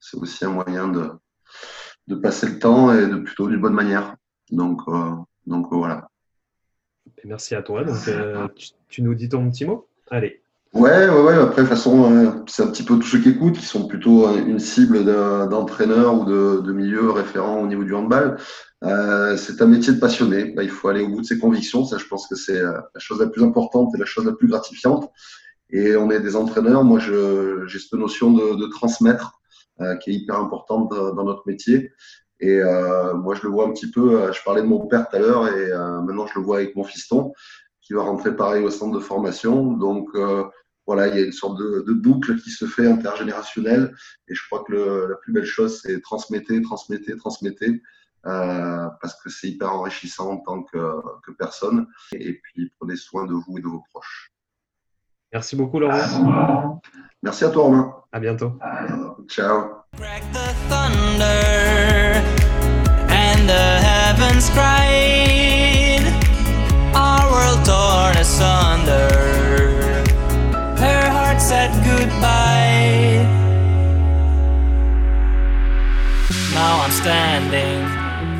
c'est 0.00 0.16
aussi 0.16 0.44
un 0.44 0.50
moyen 0.50 0.88
de, 0.88 1.10
de 2.06 2.14
passer 2.14 2.48
le 2.48 2.58
temps 2.58 2.92
et 2.92 3.06
de 3.06 3.16
plutôt 3.16 3.48
d'une 3.48 3.60
bonne 3.60 3.74
manière. 3.74 4.14
Donc, 4.50 4.80
donc 5.46 5.66
voilà. 5.70 6.08
merci 7.24 7.54
à 7.54 7.62
toi. 7.62 7.84
Donc, 7.84 7.96
tu, 8.54 8.68
tu 8.88 9.02
nous 9.02 9.14
dis 9.14 9.28
ton 9.28 9.50
petit 9.50 9.66
mot? 9.66 9.88
Allez. 10.10 10.40
Ouais, 10.74 11.08
ouais, 11.08 11.20
ouais. 11.22 11.34
Après, 11.34 11.62
de 11.62 11.66
toute 11.66 11.76
façon, 11.76 12.12
euh, 12.12 12.30
c'est 12.46 12.62
un 12.62 12.66
petit 12.66 12.82
peu 12.82 12.98
tous 12.98 13.06
ceux 13.06 13.20
qui 13.20 13.30
écoutent 13.30 13.58
qui 13.58 13.64
sont 13.64 13.88
plutôt 13.88 14.28
euh, 14.28 14.36
une 14.46 14.58
cible 14.58 15.04
d'entraîneur 15.48 16.20
ou 16.20 16.24
de, 16.24 16.60
de, 16.60 16.72
milieu 16.72 17.10
référent 17.10 17.60
au 17.62 17.66
niveau 17.66 17.84
du 17.84 17.94
handball. 17.94 18.36
Euh, 18.84 19.36
c'est 19.36 19.60
un 19.62 19.66
métier 19.66 19.92
de 19.92 19.98
passionné. 19.98 20.52
Bah, 20.52 20.62
il 20.62 20.70
faut 20.70 20.88
aller 20.88 21.02
au 21.02 21.08
bout 21.08 21.22
de 21.22 21.26
ses 21.26 21.38
convictions. 21.38 21.84
Ça, 21.84 21.98
je 21.98 22.06
pense 22.06 22.28
que 22.28 22.36
c'est 22.36 22.60
euh, 22.60 22.72
la 22.94 23.00
chose 23.00 23.20
la 23.20 23.28
plus 23.28 23.42
importante 23.42 23.94
et 23.94 23.98
la 23.98 24.04
chose 24.04 24.26
la 24.26 24.32
plus 24.32 24.48
gratifiante. 24.48 25.10
Et 25.70 25.96
on 25.96 26.10
est 26.10 26.20
des 26.20 26.36
entraîneurs. 26.36 26.84
Moi, 26.84 26.98
j'ai 26.98 27.78
cette 27.78 27.92
notion 27.94 28.32
de, 28.32 28.54
de 28.56 28.66
transmettre 28.66 29.40
euh, 29.80 29.96
qui 29.96 30.10
est 30.10 30.14
hyper 30.14 30.38
importante 30.38 30.90
dans, 30.90 31.24
notre 31.24 31.42
métier. 31.46 31.92
Et 32.40 32.60
moi, 33.16 33.34
je 33.34 33.42
le 33.42 33.48
vois 33.48 33.66
un 33.66 33.72
petit 33.72 33.90
peu. 33.90 34.32
Je 34.32 34.38
parlais 34.44 34.62
de 34.62 34.66
mon 34.66 34.86
père 34.86 35.08
tout 35.08 35.16
à 35.16 35.18
l'heure 35.18 35.48
et 35.48 35.70
maintenant, 36.06 36.26
je 36.26 36.38
le 36.38 36.44
vois 36.44 36.58
avec 36.58 36.76
mon 36.76 36.84
fiston 36.84 37.32
qui 37.88 37.94
va 37.94 38.02
rentrer 38.02 38.36
pareil 38.36 38.62
au 38.62 38.70
centre 38.70 38.94
de 38.94 39.02
formation. 39.02 39.72
Donc, 39.72 40.10
voilà, 40.86 41.08
il 41.08 41.18
y 41.18 41.22
a 41.22 41.24
une 41.24 41.32
sorte 41.32 41.58
de, 41.58 41.92
boucle 41.92 42.38
qui 42.40 42.50
se 42.50 42.66
fait 42.66 42.86
intergénérationnelle. 42.86 43.94
Et 44.28 44.34
je 44.34 44.40
crois 44.46 44.62
que 44.66 45.06
la 45.08 45.16
plus 45.16 45.32
belle 45.32 45.46
chose, 45.46 45.80
c'est 45.82 46.00
transmettez, 46.00 46.62
transmettez, 46.62 47.16
transmettez. 47.16 47.82
Euh, 48.26 48.88
parce 49.00 49.14
que 49.22 49.30
c'est 49.30 49.48
hyper 49.48 49.72
enrichissant 49.72 50.32
en 50.32 50.36
tant 50.38 50.62
que, 50.62 50.78
que, 51.24 51.30
personne. 51.32 51.86
Et 52.12 52.34
puis, 52.42 52.70
prenez 52.78 52.96
soin 52.96 53.26
de 53.26 53.32
vous 53.32 53.58
et 53.58 53.62
de 53.62 53.66
vos 53.66 53.82
proches. 53.90 54.32
Merci 55.32 55.56
beaucoup, 55.56 55.78
Laurent. 55.78 56.80
Merci 57.22 57.44
à 57.44 57.50
toi, 57.50 57.64
Romain. 57.64 57.94
À 58.12 58.20
bientôt. 58.20 58.52
Euh, 58.62 59.26
ciao. 59.28 59.82
Standing 77.08 77.80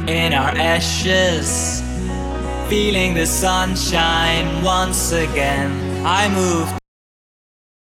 in 0.06 0.34
our 0.34 0.50
ashes, 0.50 1.80
feeling 2.68 3.14
the 3.14 3.24
sunshine 3.24 4.62
once 4.62 5.12
again. 5.12 5.70
I 6.04 6.28
moved. 6.28 6.87